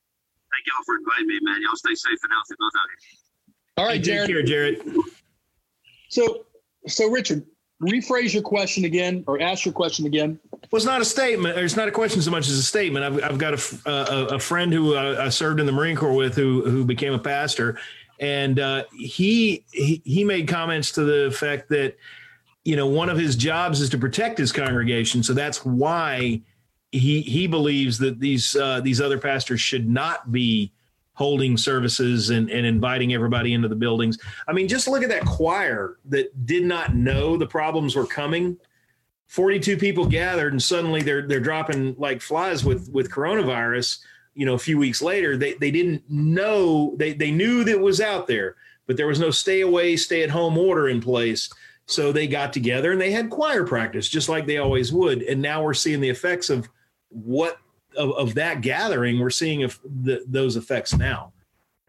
Thank 0.60 0.76
y'all 0.76 0.84
for 0.84 0.96
inviting 0.96 1.26
me, 1.26 1.38
man. 1.40 1.62
Y'all 1.62 1.76
stay 1.76 1.94
safe 1.94 2.18
and 2.22 2.32
healthy 2.32 2.54
both 2.58 2.72
out 2.76 2.88
here. 2.90 3.78
All 3.78 3.86
right, 3.86 4.02
Jared. 4.02 4.26
Take 4.26 4.36
care, 4.36 4.42
Jared. 4.42 4.96
So, 6.10 6.44
so 6.86 7.08
Richard, 7.08 7.46
rephrase 7.82 8.34
your 8.34 8.42
question 8.42 8.84
again, 8.84 9.24
or 9.26 9.40
ask 9.40 9.64
your 9.64 9.72
question 9.72 10.04
again. 10.04 10.38
Well, 10.52 10.76
it's 10.76 10.84
not 10.84 11.00
a 11.00 11.04
statement. 11.04 11.56
It's 11.56 11.76
not 11.76 11.88
a 11.88 11.92
question 11.92 12.20
so 12.20 12.30
much 12.30 12.46
as 12.48 12.58
a 12.58 12.62
statement. 12.62 13.06
I've, 13.06 13.24
I've 13.24 13.38
got 13.38 13.54
a, 13.54 13.90
a, 13.90 14.26
a 14.34 14.38
friend 14.38 14.70
who 14.70 14.96
I, 14.96 15.26
I 15.26 15.28
served 15.30 15.60
in 15.60 15.66
the 15.66 15.72
Marine 15.72 15.96
Corps 15.96 16.14
with, 16.14 16.34
who 16.34 16.62
who 16.68 16.84
became 16.84 17.14
a 17.14 17.18
pastor, 17.18 17.78
and 18.18 18.60
uh, 18.60 18.84
he, 18.92 19.64
he 19.72 20.02
he 20.04 20.24
made 20.24 20.46
comments 20.46 20.92
to 20.92 21.04
the 21.04 21.24
effect 21.24 21.70
that 21.70 21.96
you 22.64 22.76
know 22.76 22.86
one 22.86 23.08
of 23.08 23.16
his 23.16 23.34
jobs 23.34 23.80
is 23.80 23.88
to 23.90 23.98
protect 23.98 24.36
his 24.36 24.52
congregation, 24.52 25.22
so 25.22 25.32
that's 25.32 25.64
why 25.64 26.42
he 26.92 27.22
he 27.22 27.46
believes 27.46 27.98
that 27.98 28.18
these 28.18 28.56
uh, 28.56 28.80
these 28.80 29.00
other 29.00 29.18
pastors 29.18 29.60
should 29.60 29.88
not 29.88 30.32
be 30.32 30.72
holding 31.14 31.56
services 31.56 32.30
and, 32.30 32.48
and 32.50 32.64
inviting 32.64 33.12
everybody 33.12 33.52
into 33.52 33.68
the 33.68 33.76
buildings. 33.76 34.18
I 34.48 34.54
mean, 34.54 34.66
just 34.68 34.88
look 34.88 35.02
at 35.02 35.10
that 35.10 35.26
choir 35.26 35.98
that 36.06 36.46
did 36.46 36.64
not 36.64 36.94
know 36.94 37.36
the 37.36 37.46
problems 37.46 37.94
were 37.94 38.06
coming. 38.06 38.56
42 39.26 39.76
people 39.76 40.06
gathered 40.06 40.52
and 40.52 40.62
suddenly 40.62 41.02
they're 41.02 41.26
they're 41.28 41.38
dropping 41.38 41.94
like 41.98 42.20
flies 42.20 42.64
with 42.64 42.88
with 42.90 43.12
coronavirus 43.12 44.00
you 44.34 44.44
know 44.44 44.54
a 44.54 44.58
few 44.58 44.76
weeks 44.76 45.00
later 45.00 45.36
they 45.36 45.54
they 45.54 45.70
didn't 45.70 46.02
know 46.10 46.96
they 46.96 47.12
they 47.12 47.30
knew 47.30 47.62
that 47.62 47.70
it 47.70 47.80
was 47.80 48.00
out 48.00 48.26
there 48.26 48.56
but 48.88 48.96
there 48.96 49.06
was 49.06 49.20
no 49.20 49.30
stay 49.30 49.60
away 49.60 49.96
stay 49.96 50.24
at 50.24 50.30
home 50.30 50.58
order 50.58 50.88
in 50.88 51.00
place 51.00 51.48
so 51.86 52.10
they 52.10 52.26
got 52.26 52.52
together 52.52 52.90
and 52.90 53.00
they 53.00 53.12
had 53.12 53.30
choir 53.30 53.64
practice 53.64 54.08
just 54.08 54.28
like 54.28 54.46
they 54.46 54.58
always 54.58 54.92
would 54.92 55.22
and 55.22 55.40
now 55.40 55.62
we're 55.62 55.74
seeing 55.74 56.00
the 56.00 56.08
effects 56.08 56.50
of 56.50 56.68
what 57.10 57.58
of, 57.96 58.12
of 58.12 58.34
that 58.34 58.60
gathering 58.60 59.18
we're 59.18 59.30
seeing 59.30 59.60
if 59.60 59.80
the, 59.82 60.24
those 60.26 60.56
effects 60.56 60.94
now. 60.94 61.32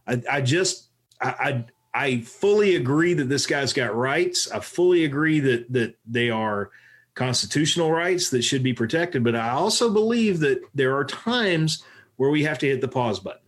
I, 0.07 0.22
I 0.30 0.41
just 0.41 0.89
I, 1.19 1.30
I 1.30 1.65
i 1.93 2.22
fully 2.22 2.76
agree 2.76 3.13
that 3.13 3.30
this 3.30 3.45
guy's 3.45 3.74
got 3.74 3.95
rights. 3.95 4.51
I 4.51 4.59
fully 4.59 5.05
agree 5.05 5.39
that 5.41 5.72
that 5.72 5.95
they 6.05 6.30
are 6.30 6.72
constitutional 7.13 7.91
rights 7.91 8.30
that 8.30 8.41
should 8.41 8.63
be 8.63 8.74
protected. 8.74 9.24
But 9.24 9.36
i 9.36 9.49
also 9.49 9.93
believe 9.93 10.39
that 10.39 10.61
there 10.74 10.95
are 10.95 11.05
times 11.05 11.84
where 12.17 12.30
we 12.30 12.43
have 12.43 12.59
to 12.59 12.67
hit 12.67 12.82
the 12.82 12.88
pause 12.88 13.19
button. 13.19 13.41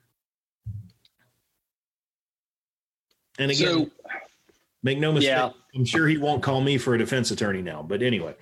And 3.40 3.50
again 3.50 3.68
so, 3.68 3.92
make 4.84 5.00
no 5.00 5.12
mistake 5.12 5.30
yeah. 5.30 5.50
i'm 5.74 5.86
sure 5.86 6.08
he 6.08 6.18
won't 6.18 6.44
call 6.44 6.62
me 6.62 6.78
for 6.78 6.94
a 6.94 6.98
defense 6.98 7.32
attorney 7.32 7.62
now 7.62 7.82
but 7.82 8.04
anyway 8.04 8.36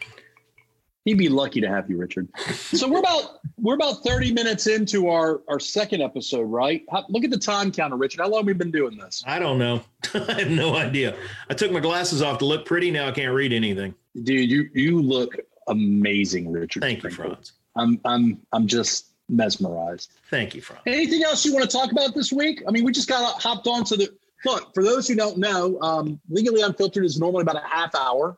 He'd 1.06 1.18
be 1.18 1.30
lucky 1.30 1.62
to 1.62 1.68
have 1.68 1.90
you, 1.90 1.98
Richard. 1.98 2.28
So 2.54 2.88
we're 2.88 3.00
about 3.00 3.40
we're 3.58 3.74
about 3.74 4.04
30 4.04 4.34
minutes 4.34 4.68
into 4.68 5.10
our 5.10 5.42
our 5.48 5.60
second 5.60 6.02
episode, 6.02 6.44
right? 6.44 6.84
How, 6.92 7.06
look 7.10 7.24
at 7.24 7.32
the 7.32 7.40
time 7.40 7.72
counter, 7.72 7.96
Richard. 7.96 8.22
How 8.22 8.30
long 8.30 8.42
have 8.42 8.46
we 8.46 8.54
been 8.54 8.72
doing 8.72 8.98
this? 8.98 9.24
I 9.26 9.40
don't 9.40 9.58
know. 9.58 9.82
I 10.14 10.42
have 10.42 10.52
no 10.52 10.76
idea. 10.76 11.16
I 11.50 11.56
took 11.56 11.72
my 11.72 11.80
glasses 11.80 12.22
off 12.22 12.38
to 12.40 12.46
look 12.46 12.66
pretty. 12.66 12.92
Now 12.92 13.08
I 13.08 13.12
can't 13.12 13.34
read 13.34 13.52
anything. 13.52 13.96
Dude, 14.22 14.50
you 14.50 14.70
you 14.74 15.02
look 15.02 15.36
amazing, 15.68 16.52
Richard. 16.52 16.82
Thank 16.82 17.04
you, 17.04 17.10
Franz. 17.10 17.54
I'm 17.76 18.00
I'm 18.06 18.40
I'm 18.52 18.68
just 18.68 19.08
mesmerized. 19.28 20.12
Thank 20.30 20.54
you, 20.54 20.62
Franz. 20.62 20.84
Anything 20.86 21.24
else 21.24 21.44
you 21.46 21.54
want 21.54 21.68
to 21.68 21.76
talk 21.76 21.92
about 21.92 22.14
this 22.14 22.32
week? 22.32 22.62
I 22.68 22.72
mean, 22.72 22.84
we 22.84 22.92
just 22.92 23.10
got 23.10 23.42
hopped 23.42 23.66
on 23.66 23.84
to 23.86 23.98
the 23.98 24.10
look. 24.46 24.72
For 24.76 24.84
those 24.84 25.08
who 25.08 25.16
don't 25.16 25.38
know, 25.38 25.80
um, 25.82 26.20
legally 26.30 26.62
unfiltered 26.62 27.06
is 27.06 27.20
normally 27.20 27.42
about 27.42 27.56
a 27.56 27.68
half 27.68 27.96
hour. 27.96 28.38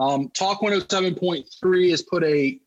Um, 0.00 0.30
Talk 0.30 0.60
107.3 0.62 1.90
has 1.90 2.02
put 2.02 2.24
a 2.24 2.58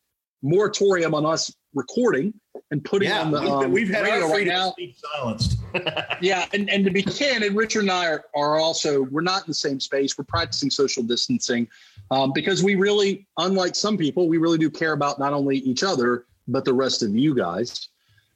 moratorium 0.44 1.16
on 1.16 1.26
us 1.26 1.54
recording 1.74 2.34
and 2.70 2.84
putting 2.86 3.10
yeah, 3.10 3.22
on 3.22 3.32
the 3.32 3.40
um, 3.40 3.72
we've, 3.72 3.90
had 3.90 4.04
radio 4.04 4.28
right 4.28 4.46
now. 4.46 4.76
silenced. 5.16 5.58
yeah, 6.22 6.46
and, 6.54 6.70
and 6.70 6.86
to 6.86 6.92
be 6.92 7.02
candid, 7.02 7.56
Richard 7.56 7.82
and 7.82 7.92
I 7.92 8.08
are, 8.08 8.26
are 8.36 8.58
also 8.58 9.04
we're 9.04 9.22
not 9.22 9.42
in 9.42 9.48
the 9.48 9.56
same 9.56 9.80
space. 9.80 10.16
We're 10.18 10.26
practicing 10.26 10.70
social 10.70 11.02
distancing 11.02 11.68
um, 12.12 12.32
because 12.34 12.64
we 12.64 12.76
really, 12.76 13.26
unlike 13.40 13.76
some 13.76 13.98
people, 13.98 14.28
we 14.28 14.38
really 14.38 14.60
do 14.60 14.70
care 14.70 14.94
about 14.94 15.18
not 15.18 15.34
only 15.34 15.58
each 15.58 15.84
other 15.84 16.26
but 16.48 16.66
the 16.66 16.74
rest 16.74 17.04
of 17.04 17.16
you 17.16 17.34
guys. 17.34 17.90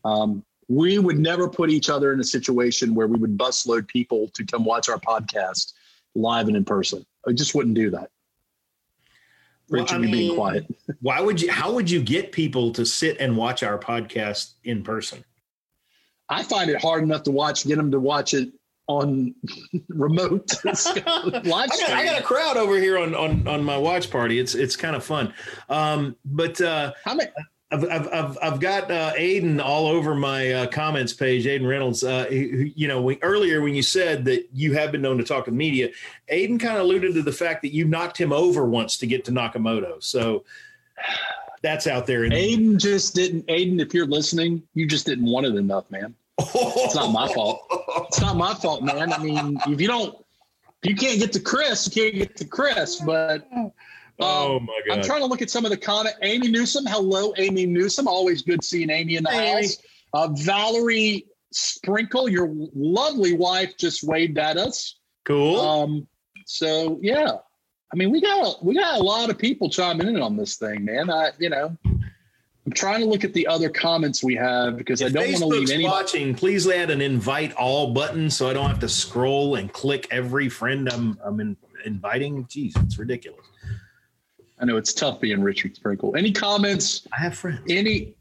Um, 0.05 0.43
we 0.69 0.99
would 0.99 1.19
never 1.19 1.47
put 1.47 1.69
each 1.69 1.89
other 1.89 2.13
in 2.13 2.19
a 2.19 2.23
situation 2.23 2.93
where 2.93 3.07
we 3.07 3.17
would 3.19 3.37
busload 3.37 3.87
people 3.87 4.29
to 4.29 4.45
come 4.45 4.65
watch 4.65 4.89
our 4.89 4.99
podcast 4.99 5.73
live 6.15 6.47
and 6.47 6.57
in 6.57 6.65
person. 6.65 7.05
I 7.27 7.33
just 7.33 7.55
wouldn't 7.55 7.75
do 7.75 7.89
that. 7.91 8.09
Richard, 9.69 9.87
well, 9.89 9.95
I 9.95 9.97
mean, 10.01 10.11
being 10.11 10.35
quiet. 10.35 10.65
why 11.01 11.19
would 11.19 11.41
you? 11.41 11.51
How 11.51 11.71
would 11.73 11.89
you 11.89 12.01
get 12.01 12.31
people 12.31 12.71
to 12.73 12.85
sit 12.85 13.17
and 13.19 13.35
watch 13.35 13.63
our 13.63 13.77
podcast 13.77 14.53
in 14.63 14.83
person? 14.83 15.23
I 16.29 16.43
find 16.43 16.69
it 16.69 16.81
hard 16.81 17.03
enough 17.03 17.23
to 17.23 17.31
watch. 17.31 17.65
Get 17.65 17.77
them 17.77 17.91
to 17.91 17.99
watch 17.99 18.33
it 18.33 18.49
on 18.87 19.35
remote 19.89 20.49
live 20.65 20.77
stream. 20.77 20.95
I 21.45 21.65
got, 21.73 21.89
I 21.89 22.05
got, 22.05 22.19
a 22.19 22.23
crowd 22.23 22.57
over 22.57 22.79
here 22.79 22.97
on 22.97 23.13
on 23.13 23.47
on 23.47 23.63
my 23.63 23.77
watch 23.77 24.09
party. 24.09 24.39
It's 24.39 24.55
it's 24.55 24.75
kind 24.75 24.95
of 24.95 25.03
fun. 25.03 25.33
Um, 25.69 26.15
but 26.25 26.59
uh, 26.61 26.93
how 27.03 27.15
many? 27.15 27.29
I've, 27.69 27.83
I've, 27.83 28.13
I've, 28.13 28.37
I've 28.41 28.59
got 28.61 28.89
uh, 28.89 29.13
Aiden 29.15 29.61
all 29.61 29.87
over 29.87 30.15
my 30.15 30.51
uh, 30.53 30.67
comments 30.67 31.11
page, 31.11 31.45
Aiden 31.45 31.67
Reynolds. 31.67 32.03
Uh, 32.03 32.25
who, 32.29 32.35
you 32.35 32.87
know, 32.87 33.01
we, 33.01 33.19
earlier 33.21 33.61
when 33.61 33.75
you 33.75 33.83
said 33.83 34.23
that 34.25 34.47
you 34.53 34.73
have 34.73 34.91
been 34.91 35.01
known 35.01 35.17
to 35.17 35.23
talk 35.23 35.45
to 35.45 35.51
the 35.51 35.57
media, 35.57 35.89
Aiden 36.31 36.59
kind 36.59 36.77
of 36.77 36.83
alluded 36.83 37.13
to 37.15 37.21
the 37.21 37.31
fact 37.31 37.61
that 37.63 37.73
you 37.73 37.83
knocked 37.83 38.17
him 38.17 38.31
over 38.31 38.65
once 38.65 38.97
to 38.97 39.07
get 39.07 39.25
to 39.25 39.31
Nakamoto. 39.31 40.01
So 40.01 40.45
that's 41.61 41.87
out 41.87 42.07
there. 42.07 42.21
Aiden 42.21 42.77
just 42.77 43.15
didn't. 43.15 43.45
Aiden, 43.47 43.81
if 43.81 43.93
you're 43.93 44.07
listening, 44.07 44.63
you 44.73 44.87
just 44.87 45.05
didn't 45.05 45.25
want 45.25 45.45
it 45.45 45.55
enough, 45.55 45.91
man. 45.91 46.15
It's 46.39 46.95
not 46.95 47.11
my 47.11 47.27
fault. 47.33 47.65
It's 48.07 48.21
not 48.21 48.37
my 48.37 48.53
fault, 48.53 48.83
man. 48.83 49.11
I 49.11 49.17
mean, 49.17 49.59
if 49.67 49.81
you 49.81 49.87
don't, 49.87 50.15
if 50.83 50.89
you 50.91 50.95
can't 50.95 51.19
get 51.19 51.33
to 51.33 51.39
Chris, 51.41 51.87
you 51.87 52.01
can't 52.01 52.15
get 52.15 52.37
to 52.37 52.45
Chris. 52.45 53.01
But 53.01 53.49
Oh 54.19 54.57
um, 54.57 54.65
my 54.65 54.81
god! 54.87 54.97
I'm 54.97 55.03
trying 55.03 55.21
to 55.21 55.27
look 55.27 55.41
at 55.41 55.49
some 55.49 55.65
of 55.65 55.71
the 55.71 55.77
comment. 55.77 56.15
Amy 56.23 56.49
Newsom, 56.49 56.85
hello, 56.85 57.33
Amy 57.37 57.65
Newsom. 57.65 58.07
Always 58.07 58.41
good 58.41 58.63
seeing 58.63 58.89
Amy 58.89 59.15
in 59.15 59.23
the 59.23 59.31
hey, 59.31 59.53
house. 59.53 59.77
Uh, 60.13 60.29
Valerie 60.33 61.27
Sprinkle, 61.51 62.27
your 62.27 62.49
lovely 62.75 63.33
wife, 63.33 63.77
just 63.77 64.03
waved 64.03 64.37
at 64.37 64.57
us. 64.57 64.97
Cool. 65.25 65.59
Um, 65.59 66.07
so 66.45 66.99
yeah, 67.01 67.37
I 67.93 67.95
mean, 67.95 68.11
we 68.11 68.21
got 68.21 68.63
we 68.63 68.75
got 68.75 68.99
a 68.99 69.03
lot 69.03 69.29
of 69.29 69.37
people 69.37 69.69
chiming 69.69 70.07
in 70.07 70.21
on 70.21 70.35
this 70.35 70.55
thing, 70.55 70.83
man. 70.83 71.09
I, 71.09 71.31
you 71.37 71.49
know, 71.49 71.77
I'm 71.85 72.73
trying 72.73 72.99
to 72.99 73.05
look 73.05 73.23
at 73.23 73.33
the 73.33 73.47
other 73.47 73.69
comments 73.69 74.23
we 74.23 74.35
have 74.35 74.77
because 74.77 75.01
If 75.01 75.09
I 75.09 75.09
don't 75.11 75.31
want 75.31 75.37
to 75.39 75.45
leave 75.45 75.69
anybody. 75.69 75.87
watching, 75.87 76.35
please 76.35 76.67
add 76.67 76.89
an 76.89 77.01
invite 77.01 77.53
all 77.53 77.93
button 77.93 78.29
so 78.29 78.49
I 78.49 78.53
don't 78.53 78.67
have 78.67 78.79
to 78.79 78.89
scroll 78.89 79.55
and 79.55 79.71
click 79.71 80.07
every 80.11 80.49
friend 80.49 80.89
I'm 80.89 81.17
I'm 81.23 81.39
in, 81.39 81.55
inviting. 81.85 82.45
Jeez, 82.45 82.73
it's 82.83 82.97
ridiculous. 82.97 83.45
I 84.59 84.65
know 84.65 84.77
it's 84.77 84.93
tough 84.93 85.19
being 85.21 85.41
Richard 85.41 85.75
Sprinkle. 85.75 86.15
Any 86.15 86.31
comments? 86.31 87.07
I 87.13 87.21
have 87.21 87.35
friends. 87.37 87.61
Any? 87.69 88.15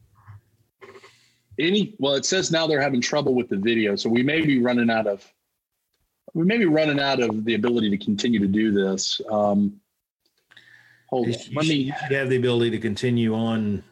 Any? 1.59 1.95
Well, 1.99 2.14
it 2.14 2.26
says 2.26 2.51
now 2.51 2.66
they're 2.66 2.80
having 2.80 3.01
trouble 3.01 3.34
with 3.34 3.49
the 3.49 3.57
video, 3.57 3.97
so 3.97 4.11
we 4.11 4.22
may 4.22 4.43
be 4.43 4.61
running 4.61 4.91
out 4.91 5.07
of. 5.07 5.24
We 6.34 6.45
may 6.45 6.59
be 6.59 6.66
running 6.66 7.01
out 7.01 7.20
of 7.20 7.45
the 7.47 7.55
ability 7.55 7.89
to 7.91 7.97
continue 7.97 8.39
to 8.41 8.47
do 8.47 8.70
this. 8.70 9.20
Um, 9.30 9.80
hold 11.09 11.28
You 11.28 11.34
on. 11.34 11.55
Let 11.55 11.66
me. 11.66 11.84
have 12.11 12.28
the 12.28 12.37
ability 12.37 12.70
to 12.72 12.78
continue 12.78 13.34
on 13.34 13.82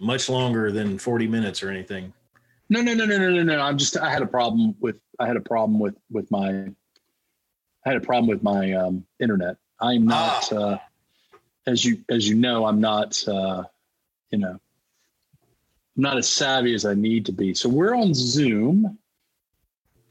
much 0.00 0.28
longer 0.28 0.72
than 0.72 0.98
40 0.98 1.28
minutes 1.28 1.62
or 1.62 1.70
anything. 1.70 2.12
No, 2.68 2.82
no, 2.82 2.94
no, 2.94 3.04
no, 3.06 3.18
no, 3.18 3.30
no, 3.30 3.42
no. 3.44 3.60
I'm 3.60 3.78
just. 3.78 3.96
I 3.96 4.10
had 4.10 4.22
a 4.22 4.26
problem 4.26 4.74
with. 4.80 4.98
I 5.20 5.28
had 5.28 5.36
a 5.36 5.40
problem 5.40 5.78
with 5.78 5.94
with 6.10 6.28
my. 6.32 6.48
I 6.48 7.88
had 7.88 7.96
a 7.96 8.00
problem 8.00 8.26
with 8.26 8.42
my 8.42 8.72
um, 8.72 9.06
internet. 9.20 9.56
I'm 9.80 10.04
not. 10.04 10.52
Uh, 10.52 10.78
as 11.66 11.84
you 11.84 12.04
as 12.08 12.28
you 12.28 12.34
know, 12.34 12.66
I'm 12.66 12.80
not. 12.80 13.26
Uh, 13.26 13.64
you 14.30 14.38
know. 14.38 14.60
I'm 15.96 16.02
not 16.02 16.18
as 16.18 16.28
savvy 16.28 16.74
as 16.74 16.84
I 16.84 16.94
need 16.94 17.24
to 17.26 17.32
be. 17.32 17.54
So 17.54 17.70
we're 17.70 17.94
on 17.94 18.12
Zoom, 18.12 18.98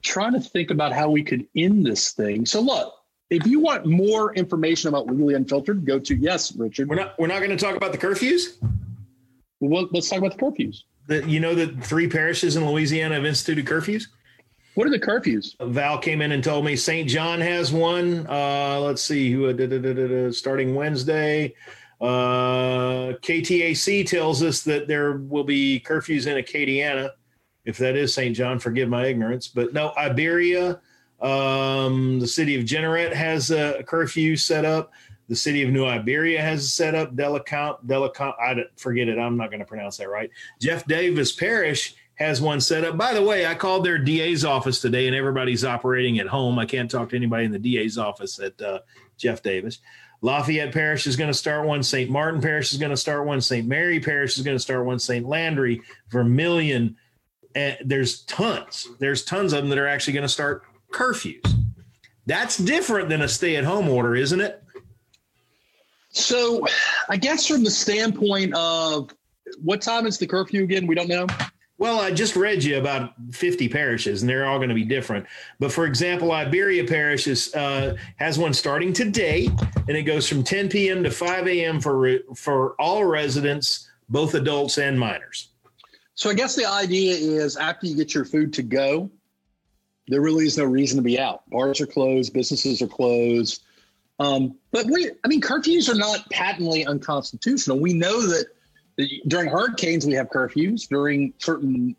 trying 0.02 0.34
to 0.34 0.40
think 0.40 0.72
about 0.72 0.92
how 0.92 1.12
we 1.12 1.24
could 1.24 1.46
end 1.56 1.86
this 1.86 2.12
thing. 2.12 2.46
So 2.48 2.60
look, 2.60 2.96
if 3.30 3.46
you 3.46 3.60
want 3.60 3.86
more 3.86 4.34
information 4.34 4.90
about 4.90 5.08
legally 5.08 5.36
unfiltered, 5.36 5.86
go 5.86 6.00
to 6.00 6.16
yes, 6.16 6.56
Richard. 6.56 6.90
We're 6.90 6.96
not 6.96 7.20
we're 7.20 7.28
not 7.28 7.40
going 7.40 7.52
to 7.52 7.58
talk 7.58 7.76
about 7.76 7.92
the 7.92 7.98
curfews. 7.98 8.58
Well, 9.60 9.88
let's 9.92 10.10
talk 10.10 10.20
about 10.20 10.38
the 10.38 10.44
curfews. 10.44 10.84
That 11.08 11.28
you 11.28 11.40
know 11.40 11.54
that 11.56 11.84
three 11.84 12.08
parishes 12.08 12.56
in 12.56 12.66
Louisiana 12.66 13.16
have 13.16 13.26
instituted 13.26 13.66
curfews. 13.66 14.08
What 14.76 14.88
are 14.88 14.92
the 14.92 15.00
curfews? 15.00 15.56
Val 15.72 15.98
came 15.98 16.22
in 16.22 16.34
and 16.34 16.44
told 16.44 16.66
me 16.66 16.76
St. 16.76 17.08
John 17.08 17.40
has 17.40 17.72
one. 17.72 18.28
Uh, 18.28 18.82
let's 18.82 19.02
see 19.02 19.32
who 19.32 19.48
uh, 19.48 20.32
starting 20.34 20.76
Wednesday. 20.76 21.56
Uh, 22.02 23.14
KATC 23.22 24.06
tells 24.06 24.44
us 24.44 24.64
that 24.64 24.90
there 24.90 25.14
will 25.14 25.46
be 25.46 25.80
curfews 25.80 26.28
in 26.28 26.44
Acadiana. 26.44 27.12
If 27.64 27.78
that 27.78 27.96
is 27.96 28.14
St. 28.14 28.36
John, 28.36 28.60
forgive 28.60 28.90
my 28.90 29.06
ignorance. 29.06 29.48
But 29.48 29.74
no, 29.74 29.94
Iberia, 29.98 30.82
um, 31.22 32.20
the 32.20 32.28
city 32.28 32.60
of 32.60 32.66
Jeanerette 32.66 33.14
has 33.14 33.52
a 33.52 33.82
curfew 33.84 34.36
set 34.36 34.66
up. 34.66 34.92
The 35.30 35.38
city 35.38 35.64
of 35.64 35.72
New 35.72 35.86
Iberia 35.86 36.42
has 36.42 36.74
set 36.74 36.96
up. 36.96 37.16
Delicount, 37.16 37.86
Delicount, 37.86 38.34
I 38.42 38.66
forget 38.76 39.08
it. 39.08 39.18
I'm 39.18 39.38
not 39.38 39.52
going 39.52 39.62
to 39.62 39.66
pronounce 39.66 39.96
that 39.98 40.10
right. 40.10 40.30
Jeff 40.60 40.86
Davis 40.86 41.32
Parish 41.32 41.96
has 42.16 42.42
one 42.42 42.62
set 42.62 42.84
up. 42.84 42.98
By 42.98 43.14
the 43.14 43.22
way, 43.22 43.46
I 43.46 43.56
called 43.56 43.86
their 43.86 43.98
DA's 43.98 44.46
office 44.46 44.82
today, 44.82 45.08
and 45.08 45.16
everybody's 45.16 45.66
operating 45.66 46.20
at 46.20 46.28
home. 46.28 46.58
I 46.58 46.66
can't 46.66 46.90
talk 46.90 47.10
to 47.10 47.16
anybody 47.16 47.46
in 47.46 47.52
the 47.52 47.60
DA's 47.60 47.98
office 47.98 48.40
at 48.40 48.60
uh, 48.62 48.80
Jeff 49.18 49.42
Davis. 49.42 49.80
Lafayette 50.22 50.74
Parish 50.74 51.08
is 51.08 51.16
going 51.16 51.30
to 51.30 51.38
start 51.38 51.68
one. 51.68 51.84
St. 51.84 52.10
Martin 52.10 52.42
Parish 52.42 52.72
is 52.72 52.80
going 52.80 52.90
to 52.90 52.98
start 52.98 53.26
one. 53.26 53.42
St. 53.42 53.68
Mary 53.68 54.00
Parish 54.00 54.38
is 54.38 54.44
going 54.44 54.56
to 54.56 54.62
start 54.62 54.86
one. 54.86 54.98
St. 54.98 55.26
Landry, 55.26 55.82
Vermilion. 56.10 56.96
And 57.54 57.78
there's 57.86 58.22
tons. 58.24 58.88
There's 59.00 59.24
tons 59.24 59.54
of 59.54 59.62
them 59.62 59.70
that 59.70 59.78
are 59.78 59.88
actually 59.88 60.14
going 60.14 60.24
to 60.24 60.30
start 60.30 60.64
curfews. 60.92 61.46
That's 62.26 62.58
different 62.58 63.10
than 63.10 63.22
a 63.22 63.28
stay-at-home 63.28 63.88
order, 63.88 64.16
isn't 64.16 64.42
it? 64.42 64.64
So, 66.10 66.66
I 67.10 67.18
guess 67.18 67.46
from 67.46 67.64
the 67.64 67.70
standpoint 67.70 68.56
of 68.56 69.14
what 69.62 69.82
time 69.82 70.08
is 70.08 70.18
the 70.18 70.26
curfew 70.26 70.64
again? 70.64 70.88
We 70.88 70.96
don't 70.96 71.10
know. 71.10 71.28
Well, 71.78 72.00
I 72.00 72.12
just 72.12 72.38
read 72.38 72.64
you 72.64 72.78
about 72.78 73.14
50 73.32 73.68
parishes, 73.68 74.22
and 74.22 74.30
they're 74.30 74.46
all 74.46 74.60
going 74.60 74.70
to 74.70 74.76
be 74.76 74.86
different. 74.86 75.26
But 75.60 75.74
for 75.74 75.86
example, 75.86 76.32
Iberia 76.32 76.86
Parish 76.86 77.28
is, 77.28 77.54
uh, 77.54 77.98
has 78.16 78.40
one 78.40 78.54
starting 78.54 78.94
today, 78.94 79.50
and 79.88 79.98
it 79.98 80.04
goes 80.04 80.28
from 80.28 80.42
10 80.42 80.70
p.m. 80.70 81.04
to 81.04 81.12
5 81.12 81.48
a.m. 81.48 81.82
for 81.82 81.98
re- 81.98 82.24
for 82.34 82.76
all 82.80 83.04
residents, 83.04 83.90
both 84.08 84.36
adults 84.36 84.78
and 84.78 84.98
minors. 84.98 85.50
So, 86.14 86.30
I 86.30 86.34
guess 86.34 86.56
the 86.56 86.66
idea 86.66 87.14
is 87.14 87.58
after 87.58 87.88
you 87.88 87.96
get 87.98 88.14
your 88.14 88.24
food 88.24 88.54
to 88.54 88.64
go, 88.64 89.12
there 90.08 90.22
really 90.22 90.46
is 90.46 90.58
no 90.58 90.64
reason 90.64 90.96
to 90.98 91.04
be 91.04 91.20
out. 91.20 91.42
Bars 91.50 91.82
are 91.82 91.88
closed, 91.88 92.34
businesses 92.34 92.82
are 92.82 92.88
closed. 92.88 93.64
Um, 94.20 94.56
but 94.72 94.86
we, 94.86 95.12
I 95.26 95.28
mean, 95.28 95.42
curfews 95.42 95.90
are 95.90 95.98
not 95.98 96.30
patently 96.30 96.86
unconstitutional. 96.86 97.80
We 97.80 97.94
know 97.94 98.22
that 98.22 98.46
during 99.28 99.50
hurricanes 99.50 100.06
we 100.06 100.14
have 100.14 100.30
curfews. 100.30 100.88
During 100.88 101.34
certain 101.38 101.96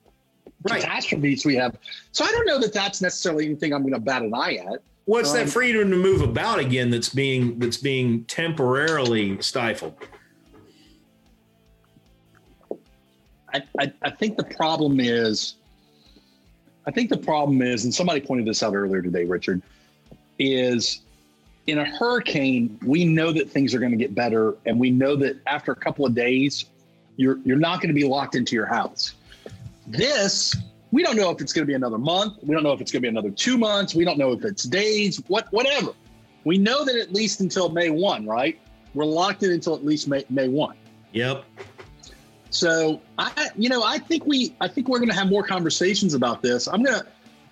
Right. 0.63 0.81
catastrophes 0.81 1.45
we 1.45 1.55
have. 1.57 1.77
So 2.13 2.25
I 2.25 2.31
don't 2.33 2.47
know 2.47 2.59
that 2.59 2.73
that's 2.73 3.01
necessarily 3.01 3.45
anything 3.45 3.73
I'm 3.73 3.83
going 3.83 3.93
to 3.93 4.01
bat 4.01 4.23
an 4.23 4.35
eye 4.35 4.55
at. 4.55 4.83
What's 5.05 5.31
Um, 5.31 5.37
that 5.37 5.49
freedom 5.49 5.91
to 5.91 5.97
move 5.97 6.23
about 6.23 6.59
again? 6.59 6.91
That's 6.91 7.11
being 7.11 7.59
that's 7.59 7.77
being 7.77 8.25
temporarily 8.25 9.41
stifled. 9.41 9.95
I, 13.53 13.63
I, 13.79 13.93
I 14.03 14.11
think 14.11 14.37
the 14.37 14.45
problem 14.45 14.99
is, 14.99 15.57
I 16.87 16.91
think 16.91 17.11
the 17.11 17.19
problem 17.19 17.63
is, 17.63 17.85
and 17.85 17.95
somebody 17.95 18.21
pointed 18.21 18.47
this 18.47 18.63
out 18.63 18.75
earlier 18.75 19.03
today, 19.03 19.25
Richard, 19.25 19.63
is 20.39 21.03
in 21.67 21.79
a 21.79 21.85
hurricane, 21.85 22.79
we 22.85 23.05
know 23.05 23.31
that 23.33 23.51
things 23.51 23.75
are 23.75 23.79
going 23.79 23.93
to 23.93 23.99
get 23.99 24.15
better, 24.15 24.55
and 24.67 24.81
we 24.81 24.91
know 24.91 25.17
that 25.17 25.37
after 25.47 25.73
a 25.73 25.77
couple 25.77 26.05
of 26.05 26.15
days, 26.15 26.65
you're 27.17 27.39
you're 27.45 27.59
not 27.59 27.81
going 27.81 27.89
to 27.89 27.95
be 27.95 28.07
locked 28.07 28.35
into 28.35 28.55
your 28.55 28.67
house. 28.67 29.15
This, 29.87 30.57
we 30.91 31.03
don't 31.03 31.17
know 31.17 31.31
if 31.31 31.41
it's 31.41 31.53
going 31.53 31.63
to 31.63 31.67
be 31.67 31.75
another 31.75 31.99
month. 31.99 32.39
We 32.43 32.55
don't 32.55 32.65
know 32.65 32.73
if 32.73 32.81
it's 32.81 32.91
going 32.91 33.03
to 33.03 33.07
be 33.07 33.09
another 33.09 33.31
two 33.31 33.59
months. 33.59 33.95
We 33.95 34.05
don't 34.05 34.19
know 34.19 34.33
if 34.33 34.45
it's 34.45 34.65
days. 34.65 35.23
What 35.29 35.53
whatever. 35.53 35.93
We 36.45 36.59
know 36.59 36.85
that 36.85 36.97
at 36.97 37.13
least 37.13 37.41
until 37.41 37.69
May 37.69 37.91
one, 37.91 38.27
right? 38.27 38.59
We're 38.95 39.05
locked 39.05 39.43
in 39.43 39.51
until 39.51 39.75
at 39.75 39.85
least 39.85 40.09
May 40.09 40.25
May 40.31 40.49
one. 40.49 40.77
Yep. 41.13 41.45
So 42.51 43.01
I, 43.19 43.51
you 43.57 43.69
know, 43.69 43.83
I 43.83 43.99
think 43.99 44.25
we, 44.27 44.55
I 44.61 44.69
think 44.69 44.89
we're 44.89 44.99
going 44.99 45.11
to 45.11 45.15
have 45.15 45.29
more 45.29 45.43
conversations 45.43 46.15
about 46.15 46.43
this. 46.43 46.69
I'm 46.69 46.83
gonna, 46.83 47.05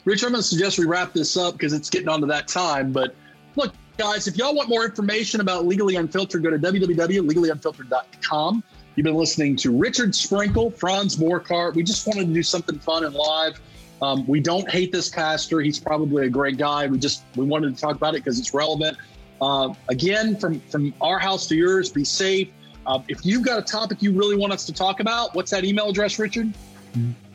Rich, 0.05 0.23
I'm 0.23 0.31
going 0.31 0.43
to 0.43 0.49
suggest 0.49 0.79
we 0.79 0.87
wrap 0.87 1.13
this 1.13 1.37
up 1.37 1.55
because 1.55 1.73
it's 1.73 1.91
getting 1.91 2.09
on 2.09 2.21
to 2.21 2.27
that 2.27 2.49
time. 2.49 2.93
But 2.93 3.15
look, 3.57 3.75
guys, 3.97 4.27
if 4.27 4.37
y'all 4.37 4.55
want 4.55 4.69
more 4.69 4.85
information 4.85 5.41
about 5.41 5.67
Legally 5.67 5.97
Unfiltered, 5.97 6.43
go 6.43 6.51
to 6.51 6.59
www.legallyunfiltered.com. 6.59 8.65
You've 8.97 9.05
been 9.05 9.15
listening 9.15 9.57
to 9.57 9.77
Richard 9.77 10.15
Sprinkle, 10.15 10.71
Franz 10.71 11.17
Borghardt. 11.17 11.75
We 11.75 11.83
just 11.83 12.07
wanted 12.07 12.29
to 12.29 12.33
do 12.33 12.43
something 12.43 12.79
fun 12.79 13.05
and 13.05 13.15
live. 13.15 13.61
Um, 14.01 14.27
we 14.27 14.41
don't 14.41 14.69
hate 14.71 14.93
this 14.93 15.09
pastor. 15.09 15.61
He's 15.61 15.81
probably 15.81 16.27
a 16.27 16.31
great 16.31 16.59
guy. 16.59 16.87
We 16.87 16.99
just 16.99 17.25
we 17.37 17.45
wanted 17.45 17.75
to 17.75 17.81
talk 17.81 17.97
about 17.97 18.15
it 18.15 18.23
because 18.23 18.39
it's 18.39 18.55
relevant. 18.55 18.97
Uh, 19.41 19.75
again, 19.89 20.37
from 20.37 20.61
from 20.61 20.95
our 21.01 21.19
house 21.19 21.47
to 21.49 21.57
yours, 21.57 21.91
be 21.91 22.05
safe. 22.05 22.49
Uh, 22.87 23.01
if 23.09 23.25
you've 23.25 23.45
got 23.45 23.59
a 23.59 23.63
topic 23.63 24.03
you 24.03 24.13
really 24.13 24.37
want 24.37 24.53
us 24.53 24.67
to 24.67 24.73
talk 24.73 25.01
about, 25.01 25.35
what's 25.35 25.51
that 25.51 25.65
email 25.65 25.89
address, 25.89 26.19
Richard? 26.19 26.53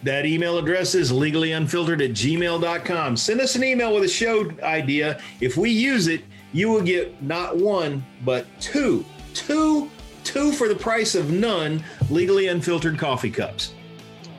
That 0.03 0.25
email 0.25 0.57
address 0.57 0.95
is 0.95 1.11
legallyunfiltered 1.11 2.03
at 2.03 2.11
gmail.com. 2.11 3.17
Send 3.17 3.41
us 3.41 3.55
an 3.55 3.63
email 3.63 3.93
with 3.93 4.03
a 4.03 4.07
show 4.07 4.49
idea. 4.63 5.19
If 5.41 5.57
we 5.57 5.71
use 5.71 6.07
it, 6.07 6.23
you 6.53 6.69
will 6.69 6.81
get 6.81 7.21
not 7.21 7.57
one, 7.57 8.05
but 8.23 8.45
two, 8.61 9.03
two, 9.33 9.89
two 10.23 10.51
for 10.51 10.67
the 10.67 10.75
price 10.75 11.15
of 11.15 11.31
none 11.31 11.83
legally 12.09 12.47
unfiltered 12.47 12.97
coffee 12.97 13.31
cups. 13.31 13.73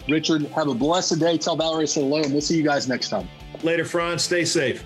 Richard, 0.09 0.43
have 0.47 0.69
a 0.69 0.75
blessed 0.75 1.19
day. 1.21 1.39
Tell 1.39 1.57
Valerie 1.57 1.85
to 1.85 1.87
say 1.87 2.01
hello, 2.01 2.23
and 2.23 2.33
we'll 2.33 2.41
see 2.41 2.57
you 2.57 2.65
guys 2.65 2.89
next 2.89 3.11
time. 3.11 3.29
Later, 3.63 3.85
Franz. 3.85 4.23
Stay 4.23 4.45
safe. 4.45 4.85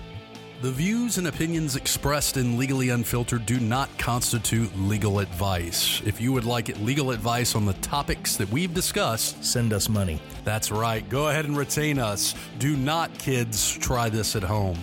The 0.61 0.71
views 0.71 1.17
and 1.17 1.27
opinions 1.27 1.75
expressed 1.75 2.37
in 2.37 2.57
Legally 2.57 2.89
Unfiltered 2.89 3.45
do 3.45 3.59
not 3.59 3.89
constitute 3.97 4.69
legal 4.79 5.19
advice. 5.19 6.01
If 6.05 6.21
you 6.21 6.31
would 6.31 6.45
like 6.45 6.75
legal 6.79 7.11
advice 7.11 7.55
on 7.55 7.65
the 7.65 7.73
topics 7.73 8.35
that 8.37 8.49
we've 8.49 8.73
discussed, 8.73 9.43
Send 9.43 9.73
us 9.73 9.89
money. 9.89 10.19
that's 10.43 10.71
right. 10.71 11.07
Go 11.09 11.27
ahead 11.29 11.45
and 11.45 11.57
retain 11.57 11.99
us. 11.99 12.35
Do 12.57 12.75
not, 12.77 13.15
kids, 13.19 13.77
try 13.77 14.09
this 14.09 14.35
at 14.35 14.43
home. 14.43 14.77